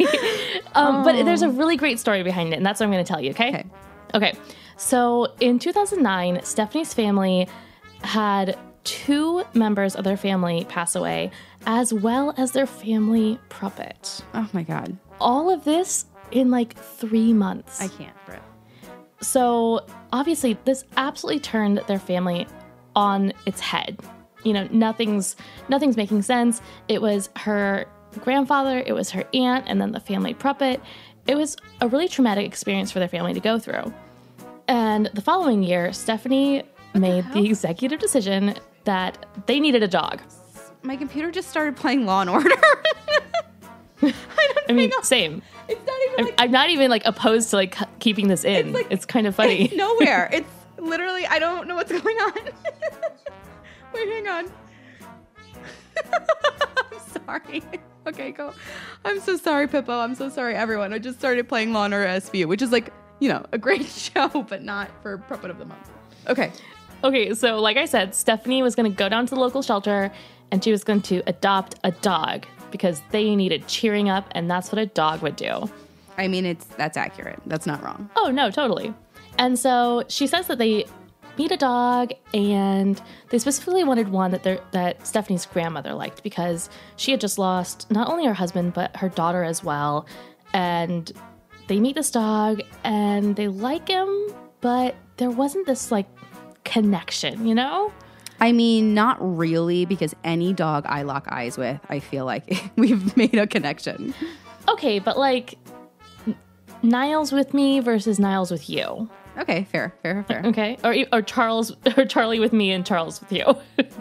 um, 0.74 1.04
But 1.04 1.24
there's 1.24 1.42
a 1.42 1.46
Oh. 1.46 1.50
really 1.50 1.76
great 1.76 1.98
story 2.00 2.22
behind 2.22 2.52
it, 2.52 2.56
and 2.56 2.66
that's 2.66 2.80
what 2.80 2.86
I'm 2.86 2.92
to 3.04 3.08
tell 3.08 3.20
you, 3.20 3.30
okay? 3.30 3.48
Okay. 3.50 3.64
Okay. 4.14 4.34
So 4.76 5.28
in 5.40 5.58
2009, 5.58 6.40
Stephanie's 6.42 6.92
family 6.92 7.48
had 8.02 8.58
two 8.84 9.44
members 9.54 9.94
of 9.94 10.04
their 10.04 10.16
family 10.16 10.64
pass 10.68 10.94
away, 10.94 11.30
as 11.66 11.92
well 11.92 12.34
as 12.36 12.52
their 12.52 12.66
family 12.66 13.38
puppet. 13.48 14.22
oh 14.34 14.48
my 14.52 14.62
god, 14.62 14.96
All 15.20 15.50
of 15.50 15.64
this 15.64 16.06
in 16.30 16.50
like 16.50 16.76
three 16.76 17.32
months. 17.32 17.80
I 17.80 17.88
can't, 17.88 18.16
Britt. 18.26 18.42
So 19.20 19.86
obviously, 20.12 20.58
this 20.64 20.84
absolutely 20.96 21.40
turned 21.40 21.78
their 21.86 21.98
family 21.98 22.46
on 22.96 23.32
its 23.46 23.60
head. 23.60 24.00
You 24.44 24.52
know, 24.52 24.68
nothing's 24.72 25.36
nothing's 25.68 25.96
making 25.96 26.22
sense. 26.22 26.60
It 26.88 27.00
was 27.00 27.30
her 27.36 27.86
grandfather, 28.20 28.82
it 28.84 28.92
was 28.92 29.10
her 29.10 29.24
aunt, 29.32 29.64
and 29.68 29.80
then 29.80 29.92
the 29.92 30.00
family 30.00 30.34
puppet. 30.34 30.80
It 31.26 31.36
was 31.36 31.56
a 31.80 31.86
really 31.88 32.08
traumatic 32.08 32.46
experience 32.46 32.90
for 32.90 32.98
their 32.98 33.08
family 33.08 33.32
to 33.32 33.40
go 33.40 33.58
through. 33.58 33.92
And 34.66 35.06
the 35.14 35.20
following 35.22 35.62
year, 35.62 35.92
Stephanie 35.92 36.64
made 36.94 37.24
the 37.32 37.46
executive 37.46 38.00
decision 38.00 38.54
that 38.84 39.26
they 39.46 39.60
needed 39.60 39.82
a 39.82 39.88
dog. 39.88 40.20
My 40.82 40.96
computer 40.96 41.30
just 41.30 41.48
started 41.48 41.76
playing 41.76 42.06
Law 42.06 42.22
and 42.22 42.30
Order. 42.30 42.50
I 44.68 44.72
mean, 44.72 44.90
same. 45.02 45.42
it's 45.68 45.86
not 45.86 45.96
even 46.06 46.18
I'm, 46.18 46.24
like 46.24 46.34
I'm 46.38 46.50
not 46.50 46.70
even 46.70 46.90
like 46.90 47.02
opposed 47.04 47.50
to 47.50 47.56
like 47.56 47.76
keeping 48.00 48.28
this 48.28 48.44
in. 48.44 48.68
It's, 48.68 48.74
like- 48.74 48.86
it's 48.90 49.06
kind 49.06 49.26
of 49.26 49.34
funny. 49.34 49.66
it's 49.66 49.74
nowhere. 49.74 50.28
It's 50.32 50.48
literally 50.78 51.24
I 51.26 51.38
don't 51.38 51.68
know 51.68 51.76
what's 51.76 51.92
going 51.92 52.16
on. 52.16 52.32
Wait, 53.94 54.08
hang 54.08 54.28
on. 54.28 54.50
I'm 55.96 56.98
sorry. 57.26 57.62
Okay, 58.06 58.32
go. 58.32 58.52
I'm 59.04 59.20
so 59.20 59.36
sorry, 59.36 59.68
Pippo. 59.68 59.92
I'm 60.00 60.16
so 60.16 60.28
sorry, 60.28 60.56
everyone. 60.56 60.92
I 60.92 60.98
just 60.98 61.18
started 61.18 61.48
playing 61.48 61.72
Law 61.72 61.84
and 61.84 61.94
Order 61.94 62.06
SVU, 62.06 62.46
which 62.46 62.62
is 62.62 62.72
like, 62.72 62.92
you 63.20 63.28
know, 63.28 63.46
a 63.52 63.58
great 63.58 63.86
show, 63.86 64.28
but 64.28 64.62
not 64.64 64.90
for 65.02 65.18
Puppy 65.18 65.48
of 65.50 65.58
the 65.58 65.66
Month. 65.66 65.88
Okay. 66.28 66.50
Okay, 67.04 67.34
so 67.34 67.60
like 67.60 67.76
I 67.76 67.84
said, 67.84 68.14
Stephanie 68.14 68.62
was 68.62 68.74
going 68.74 68.90
to 68.90 68.96
go 68.96 69.08
down 69.08 69.26
to 69.26 69.34
the 69.34 69.40
local 69.40 69.62
shelter 69.62 70.12
and 70.50 70.62
she 70.62 70.70
was 70.70 70.84
going 70.84 71.02
to 71.02 71.22
adopt 71.26 71.76
a 71.82 71.90
dog 71.90 72.46
because 72.70 73.02
they 73.10 73.34
needed 73.36 73.66
cheering 73.68 74.08
up, 74.08 74.26
and 74.32 74.50
that's 74.50 74.72
what 74.72 74.78
a 74.78 74.86
dog 74.86 75.22
would 75.22 75.36
do. 75.36 75.70
I 76.18 76.28
mean, 76.28 76.44
it's 76.44 76.64
that's 76.64 76.96
accurate. 76.96 77.40
That's 77.46 77.66
not 77.66 77.82
wrong. 77.82 78.10
Oh, 78.16 78.30
no, 78.30 78.50
totally. 78.50 78.92
And 79.38 79.58
so 79.58 80.04
she 80.08 80.26
says 80.26 80.46
that 80.48 80.58
they 80.58 80.84
meet 81.38 81.50
a 81.50 81.56
dog 81.56 82.12
and 82.34 83.00
they 83.30 83.38
specifically 83.38 83.84
wanted 83.84 84.08
one 84.08 84.30
that 84.32 84.42
their 84.42 84.60
that 84.72 85.06
Stephanie's 85.06 85.46
grandmother 85.46 85.94
liked 85.94 86.22
because 86.22 86.68
she 86.96 87.10
had 87.10 87.20
just 87.20 87.38
lost 87.38 87.90
not 87.90 88.10
only 88.10 88.26
her 88.26 88.34
husband 88.34 88.74
but 88.74 88.94
her 88.96 89.08
daughter 89.08 89.42
as 89.42 89.64
well. 89.64 90.06
And 90.52 91.10
they 91.68 91.80
meet 91.80 91.94
this 91.94 92.10
dog 92.10 92.60
and 92.84 93.34
they 93.36 93.48
like 93.48 93.88
him, 93.88 94.34
but 94.60 94.94
there 95.16 95.30
wasn't 95.30 95.66
this 95.66 95.90
like 95.90 96.06
connection, 96.64 97.46
you 97.46 97.54
know? 97.54 97.92
I 98.40 98.52
mean, 98.52 98.92
not 98.94 99.18
really, 99.20 99.84
because 99.84 100.14
any 100.24 100.52
dog 100.52 100.84
I 100.88 101.02
lock 101.02 101.26
eyes 101.28 101.56
with, 101.56 101.78
I 101.88 102.00
feel 102.00 102.24
like 102.24 102.70
we've 102.76 103.16
made 103.16 103.34
a 103.36 103.46
connection. 103.46 104.14
Okay, 104.68 104.98
but 104.98 105.16
like 105.18 105.58
Niles 106.82 107.30
with 107.32 107.54
me 107.54 107.80
versus 107.80 108.18
Niles 108.18 108.50
with 108.50 108.68
you. 108.68 109.08
Okay, 109.38 109.64
fair, 109.70 109.94
fair, 110.02 110.24
fair. 110.24 110.42
Okay, 110.46 110.76
or 110.84 110.94
or 111.12 111.22
Charles 111.22 111.74
or 111.96 112.04
Charlie 112.04 112.40
with 112.40 112.52
me 112.52 112.70
and 112.72 112.84
Charles 112.84 113.20
with 113.20 113.32
you. 113.32 113.44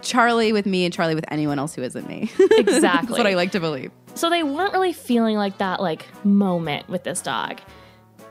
Charlie 0.02 0.52
with 0.52 0.66
me 0.66 0.86
and 0.86 0.94
Charlie 0.94 1.16
with 1.16 1.26
anyone 1.30 1.58
else 1.60 1.74
who 1.76 1.84
isn't 1.84 2.08
me. 2.08 2.30
Exactly. 2.40 2.80
That's 2.82 3.10
what 3.10 3.28
I 3.28 3.36
like 3.36 3.52
to 3.52 3.60
believe. 3.60 3.92
so 4.16 4.30
they 4.30 4.44
weren't 4.44 4.74
really 4.74 4.94
feeling 4.94 5.38
like 5.38 5.58
that 5.60 5.80
like 5.82 6.06
moment 6.26 6.90
with 6.90 7.04
this 7.04 7.22
dog. 7.22 7.62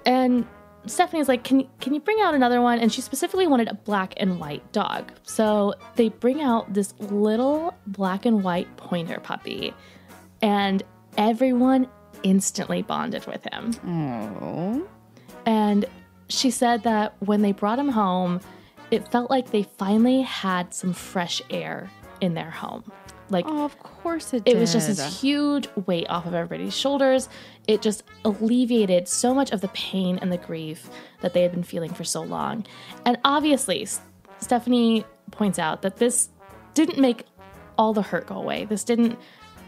And 0.05 0.47
Stephanie's 0.91 1.29
like, 1.29 1.45
"Can 1.45 1.69
can 1.81 1.95
you 1.95 2.01
bring 2.01 2.21
out 2.21 2.35
another 2.35 2.61
one?" 2.61 2.79
And 2.79 2.93
she 2.93 3.01
specifically 3.01 3.47
wanted 3.47 3.69
a 3.69 3.75
black 3.75 4.15
and 4.17 4.39
white 4.41 4.73
dog. 4.73 5.13
So 5.23 5.75
they 5.97 6.09
bring 6.09 6.41
out 6.43 6.73
this 6.73 6.95
little 6.99 7.75
black 7.87 8.27
and 8.27 8.43
white 8.43 8.77
pointer 8.77 9.21
puppy, 9.21 9.73
and 10.43 10.83
everyone 11.17 11.89
instantly 12.23 12.83
bonded 12.83 13.27
with 13.27 13.47
him. 13.53 13.75
Oh. 14.43 14.87
And 15.47 15.87
she 16.29 16.51
said 16.51 16.83
that 16.83 17.15
when 17.21 17.43
they 17.43 17.53
brought 17.53 17.79
him 17.79 17.89
home, 17.89 18.41
it 18.91 19.11
felt 19.11 19.31
like 19.31 19.51
they 19.51 19.63
finally 19.63 20.23
had 20.23 20.75
some 20.75 20.93
fresh 20.93 21.41
air 21.51 21.91
in 22.21 22.35
their 22.35 22.51
home. 22.51 22.85
Like 23.31 23.47
Oh, 23.49 23.65
of 23.65 23.79
course 23.79 24.33
it 24.35 24.39
it 24.47 24.53
did. 24.55 24.59
was 24.61 24.73
just 24.73 24.87
this 24.89 25.21
huge 25.21 25.69
weight 25.87 26.07
off 26.09 26.27
of 26.27 26.35
everybody's 26.35 26.77
shoulders. 26.77 27.29
It 27.69 27.83
just 27.83 28.03
alleviated 28.25 29.07
so 29.09 29.35
much 29.35 29.51
of 29.53 29.61
the 29.61 29.69
pain 29.69 30.19
and 30.21 30.33
the 30.33 30.39
grief 30.39 30.89
that 31.21 31.33
they 31.35 31.43
had 31.43 31.53
been 31.53 31.63
feeling 31.63 31.93
for 31.93 32.05
so 32.05 32.23
long. 32.23 32.67
And 33.07 33.19
obviously, 33.25 33.87
Stephanie 34.41 35.05
points 35.31 35.59
out 35.59 35.83
that 35.83 35.97
this 35.97 36.31
didn't 36.75 36.99
make 36.99 37.25
all 37.79 37.93
the 37.93 38.03
hurt 38.03 38.27
go 38.27 38.37
away. 38.37 38.65
This 38.65 38.85
didn't 38.85 39.19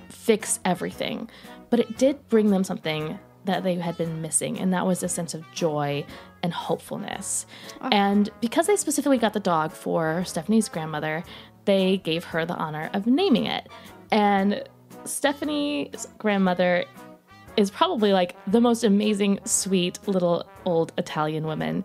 fix 0.09 0.61
everything, 0.65 1.31
but 1.71 1.81
it 1.81 1.97
did 1.99 2.29
bring 2.29 2.51
them 2.51 2.65
something 2.65 3.19
that 3.45 3.65
they 3.65 3.75
had 3.75 3.97
been 3.97 4.23
missing, 4.23 4.59
and 4.61 4.73
that 4.73 4.87
was 4.87 5.03
a 5.03 5.09
sense 5.09 5.35
of 5.35 5.45
joy 5.53 6.05
and 6.45 6.53
hopefulness. 6.53 7.45
Ah. 7.81 7.89
And 7.91 8.31
because 8.41 8.67
they 8.69 8.77
specifically 8.77 9.19
got 9.19 9.33
the 9.33 9.41
dog 9.41 9.73
for 9.73 10.25
Stephanie's 10.25 10.69
grandmother, 10.69 11.25
they 11.65 11.99
gave 11.99 12.25
her 12.25 12.45
the 12.45 12.55
honor 12.55 12.91
of 12.93 13.07
naming 13.07 13.47
it. 13.47 13.69
And 14.11 14.63
Stephanie's 15.05 16.07
grandmother 16.19 16.85
is 17.57 17.71
probably 17.71 18.13
like 18.13 18.37
the 18.47 18.61
most 18.61 18.85
amazing, 18.85 19.41
sweet 19.45 19.99
little 20.07 20.47
old 20.65 20.93
Italian 20.99 21.45
woman. 21.45 21.85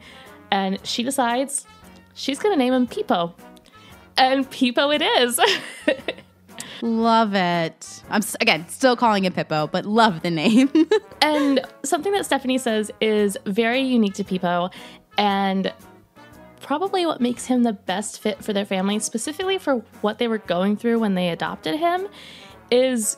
And 0.51 0.79
she 0.85 1.03
decides 1.03 1.65
she's 2.13 2.39
gonna 2.39 2.55
name 2.55 2.73
him 2.73 2.87
Pipo. 2.87 3.33
And 4.17 4.49
Pipo 4.49 4.95
it 4.95 5.01
is. 5.01 5.39
Love 6.81 7.33
it. 7.33 8.03
I'm 8.09 8.21
again 8.39 8.67
still 8.69 8.95
calling 8.95 9.25
it 9.25 9.33
Pippo, 9.33 9.67
but 9.67 9.85
love 9.85 10.21
the 10.21 10.29
name. 10.29 10.69
and 11.21 11.61
something 11.83 12.11
that 12.11 12.25
Stephanie 12.25 12.59
says 12.59 12.91
is 13.01 13.37
very 13.45 13.81
unique 13.81 14.13
to 14.15 14.23
Pipo 14.23 14.71
and 15.17 15.73
probably 16.59 17.05
what 17.05 17.21
makes 17.21 17.45
him 17.45 17.63
the 17.63 17.73
best 17.73 18.19
fit 18.19 18.43
for 18.43 18.53
their 18.53 18.65
family, 18.65 18.99
specifically 18.99 19.57
for 19.57 19.77
what 20.01 20.17
they 20.17 20.27
were 20.27 20.37
going 20.37 20.77
through 20.77 20.99
when 20.99 21.15
they 21.15 21.29
adopted 21.29 21.75
him, 21.75 22.07
is 22.71 23.17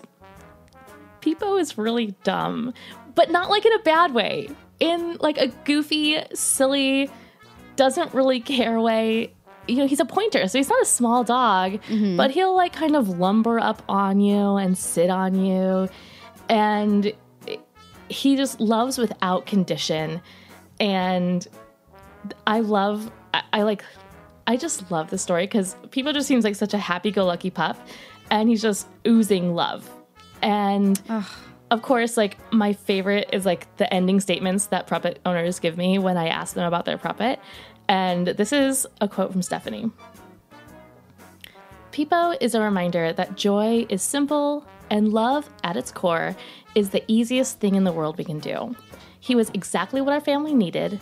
Pipo 1.22 1.60
is 1.60 1.78
really 1.78 2.16
dumb, 2.24 2.74
but 3.16 3.32
not 3.32 3.50
like 3.50 3.66
in 3.66 3.74
a 3.74 3.80
bad 3.80 4.14
way. 4.14 4.50
In 4.80 5.18
like 5.20 5.38
a 5.38 5.48
goofy, 5.66 6.22
silly, 6.34 7.10
doesn't 7.76 8.14
really 8.14 8.40
care 8.40 8.80
way. 8.80 9.34
You 9.68 9.78
know, 9.78 9.88
he's 9.88 10.00
a 10.00 10.06
pointer, 10.06 10.48
so 10.48 10.58
he's 10.58 10.70
not 10.70 10.82
a 10.82 10.86
small 10.86 11.24
dog, 11.24 11.74
mm-hmm. 11.74 12.18
but 12.18 12.32
he'll 12.32 12.56
like 12.56 12.74
kind 12.74 12.96
of 12.96 13.20
lumber 13.20 13.60
up 13.60 13.84
on 13.90 14.20
you 14.20 14.56
and 14.56 14.78
sit 14.78 15.10
on 15.10 15.36
you. 15.36 15.90
And 16.48 17.14
he 18.08 18.36
just 18.36 18.60
loves 18.60 18.98
without 18.98 19.46
condition. 19.46 20.22
And 20.80 21.46
I 22.48 22.62
love, 22.62 23.12
I, 23.34 23.44
I 23.54 23.62
like, 23.64 23.84
I 24.48 24.58
just 24.58 24.90
love 24.92 25.10
the 25.10 25.18
story 25.18 25.46
because 25.46 25.76
people 25.92 26.14
just 26.14 26.28
seems 26.28 26.44
like 26.44 26.56
such 26.56 26.74
a 26.74 26.78
happy 26.78 27.12
go 27.12 27.26
lucky 27.26 27.50
pup. 27.50 27.78
And 28.32 28.50
he's 28.50 28.62
just 28.62 28.88
oozing 29.08 29.56
love. 29.56 29.90
And 30.42 31.02
of 31.72 31.82
course, 31.82 32.18
like 32.18 32.38
my 32.54 32.74
favorite 32.74 33.30
is 33.34 33.46
like 33.46 33.76
the 33.78 33.92
ending 33.94 34.20
statements 34.20 34.68
that 34.68 34.88
puppet 34.88 35.20
owners 35.26 35.60
give 35.60 35.78
me 35.78 36.00
when 36.00 36.18
I 36.18 36.28
ask 36.28 36.54
them 36.54 36.66
about 36.66 36.86
their 36.86 36.98
puppet. 36.98 37.40
And 37.88 38.28
this 38.28 38.54
is 38.54 38.86
a 39.02 39.08
quote 39.08 39.32
from 39.32 39.42
Stephanie. 39.42 39.92
Peepo 41.92 42.38
is 42.40 42.54
a 42.54 42.62
reminder 42.62 43.12
that 43.14 43.36
joy 43.36 43.86
is 43.90 44.04
simple 44.04 44.66
and 44.90 45.12
love 45.12 45.50
at 45.64 45.76
its 45.76 45.92
core 45.92 46.36
is 46.76 46.92
the 46.92 47.04
easiest 47.08 47.60
thing 47.60 47.76
in 47.76 47.84
the 47.84 47.92
world 47.92 48.18
we 48.18 48.24
can 48.24 48.40
do. 48.40 48.76
He 49.20 49.36
was 49.36 49.50
exactly 49.54 50.02
what 50.02 50.14
our 50.14 50.22
family 50.22 50.54
needed, 50.54 51.00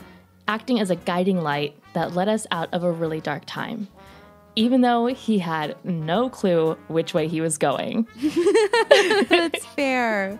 acting 0.47 0.79
as 0.79 0.89
a 0.89 0.95
guiding 0.95 1.41
light 1.41 1.77
that 1.97 2.13
led 2.13 2.29
us 2.29 2.45
out 2.51 2.71
of 2.73 2.83
a 2.83 2.91
really 2.91 3.19
dark 3.19 3.43
time, 3.45 3.87
even 4.55 4.81
though 4.81 5.07
he 5.07 5.39
had 5.39 5.75
no 5.83 6.29
clue 6.29 6.77
which 6.87 7.13
way 7.13 7.27
he 7.27 7.41
was 7.41 7.57
going. 7.57 8.07
That's 9.29 9.65
fair. 9.65 10.39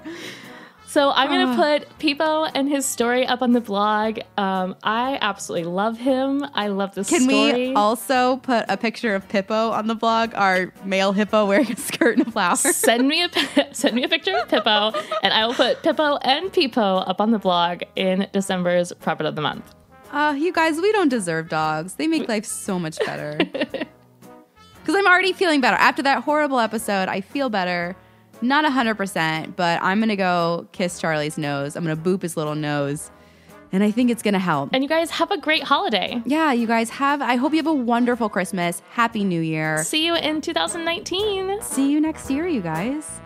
So 0.86 1.12
I'm 1.12 1.28
gonna 1.28 1.56
put 1.56 2.00
Peepo 2.00 2.50
and 2.56 2.70
his 2.70 2.86
story 2.86 3.26
up 3.26 3.42
on 3.42 3.52
the 3.52 3.60
blog. 3.60 4.20
Um, 4.38 4.76
I 4.84 5.18
absolutely 5.20 5.70
love 5.70 5.98
him. 5.98 6.46
I 6.54 6.68
love 6.68 6.96
this 6.96 7.08
story. 7.08 7.20
Can 7.20 7.30
story. 7.30 7.68
we 7.70 7.74
also 7.74 8.38
put 8.38 8.66
a 8.70 8.78
picture 8.78 9.14
of 9.14 9.28
Pippo 9.28 9.72
on 9.72 9.88
the 9.88 9.96
blog? 9.96 10.34
Our 10.34 10.72
male 10.86 11.12
hippo 11.12 11.46
wearing 11.46 11.72
a 11.72 11.76
skirt 11.76 12.18
and 12.18 12.28
a 12.28 12.32
flower. 12.32 12.56
send 12.56 13.08
me 13.08 13.24
a 13.24 13.30
send 13.74 13.96
me 13.96 14.04
a 14.04 14.08
picture 14.08 14.38
of 14.38 14.48
Pippo, 14.48 14.94
and 15.24 15.34
I 15.34 15.46
will 15.46 15.56
put 15.56 15.84
Pippo 15.84 16.18
and 16.18 16.54
Peepo 16.54 17.08
up 17.08 17.20
on 17.20 17.32
the 17.32 17.40
blog 17.40 17.82
in 17.96 18.28
December's 18.32 18.94
Puppy 18.94 19.26
of 19.26 19.36
the 19.36 19.42
Month. 19.42 19.74
Uh, 20.12 20.36
you 20.38 20.54
guys, 20.54 20.80
we 20.80 20.92
don't 20.92 21.10
deserve 21.10 21.50
dogs. 21.50 21.96
They 21.96 22.08
make 22.08 22.28
life 22.28 22.46
so 22.46 22.80
much 22.80 22.98
better. 23.06 23.40
Because 24.88 25.00
I'm 25.00 25.08
already 25.08 25.34
feeling 25.34 25.60
better. 25.60 25.76
After 25.76 26.02
that 26.04 26.24
horrible 26.24 26.62
episode, 26.62 27.10
I 27.10 27.20
feel 27.20 27.50
better. 27.50 27.94
Not 28.42 28.64
100%, 28.64 29.58
but 29.58 29.84
I'm 29.84 30.00
going 30.00 30.08
to 30.08 30.16
go 30.16 30.66
kiss 30.72 31.02
Charlie's 31.02 31.38
nose. 31.38 31.76
I'm 31.76 31.84
going 31.84 31.98
to 31.98 32.02
boop 32.02 32.22
his 32.22 32.38
little 32.38 32.56
nose. 32.56 33.12
And 33.74 33.84
I 33.84 33.92
think 33.92 34.12
it's 34.12 34.24
going 34.24 34.34
to 34.36 34.40
help. 34.40 34.70
And 34.72 34.82
you 34.82 34.88
guys 34.88 35.12
have 35.12 35.30
a 35.30 35.38
great 35.38 35.64
holiday. 35.64 36.22
Yeah, 36.26 36.54
you 36.54 36.68
guys 36.68 36.90
have, 36.92 37.22
I 37.22 37.36
hope 37.36 37.52
you 37.52 37.58
have 37.58 37.68
a 37.68 37.74
wonderful 37.74 38.30
Christmas. 38.30 38.82
Happy 38.92 39.26
New 39.26 39.42
Year. 39.42 39.84
See 39.84 40.06
you 40.06 40.16
in 40.16 40.40
2019. 40.40 41.62
See 41.64 41.92
you 41.92 42.00
next 42.00 42.32
year, 42.32 42.48
you 42.48 42.62
guys. 42.62 43.20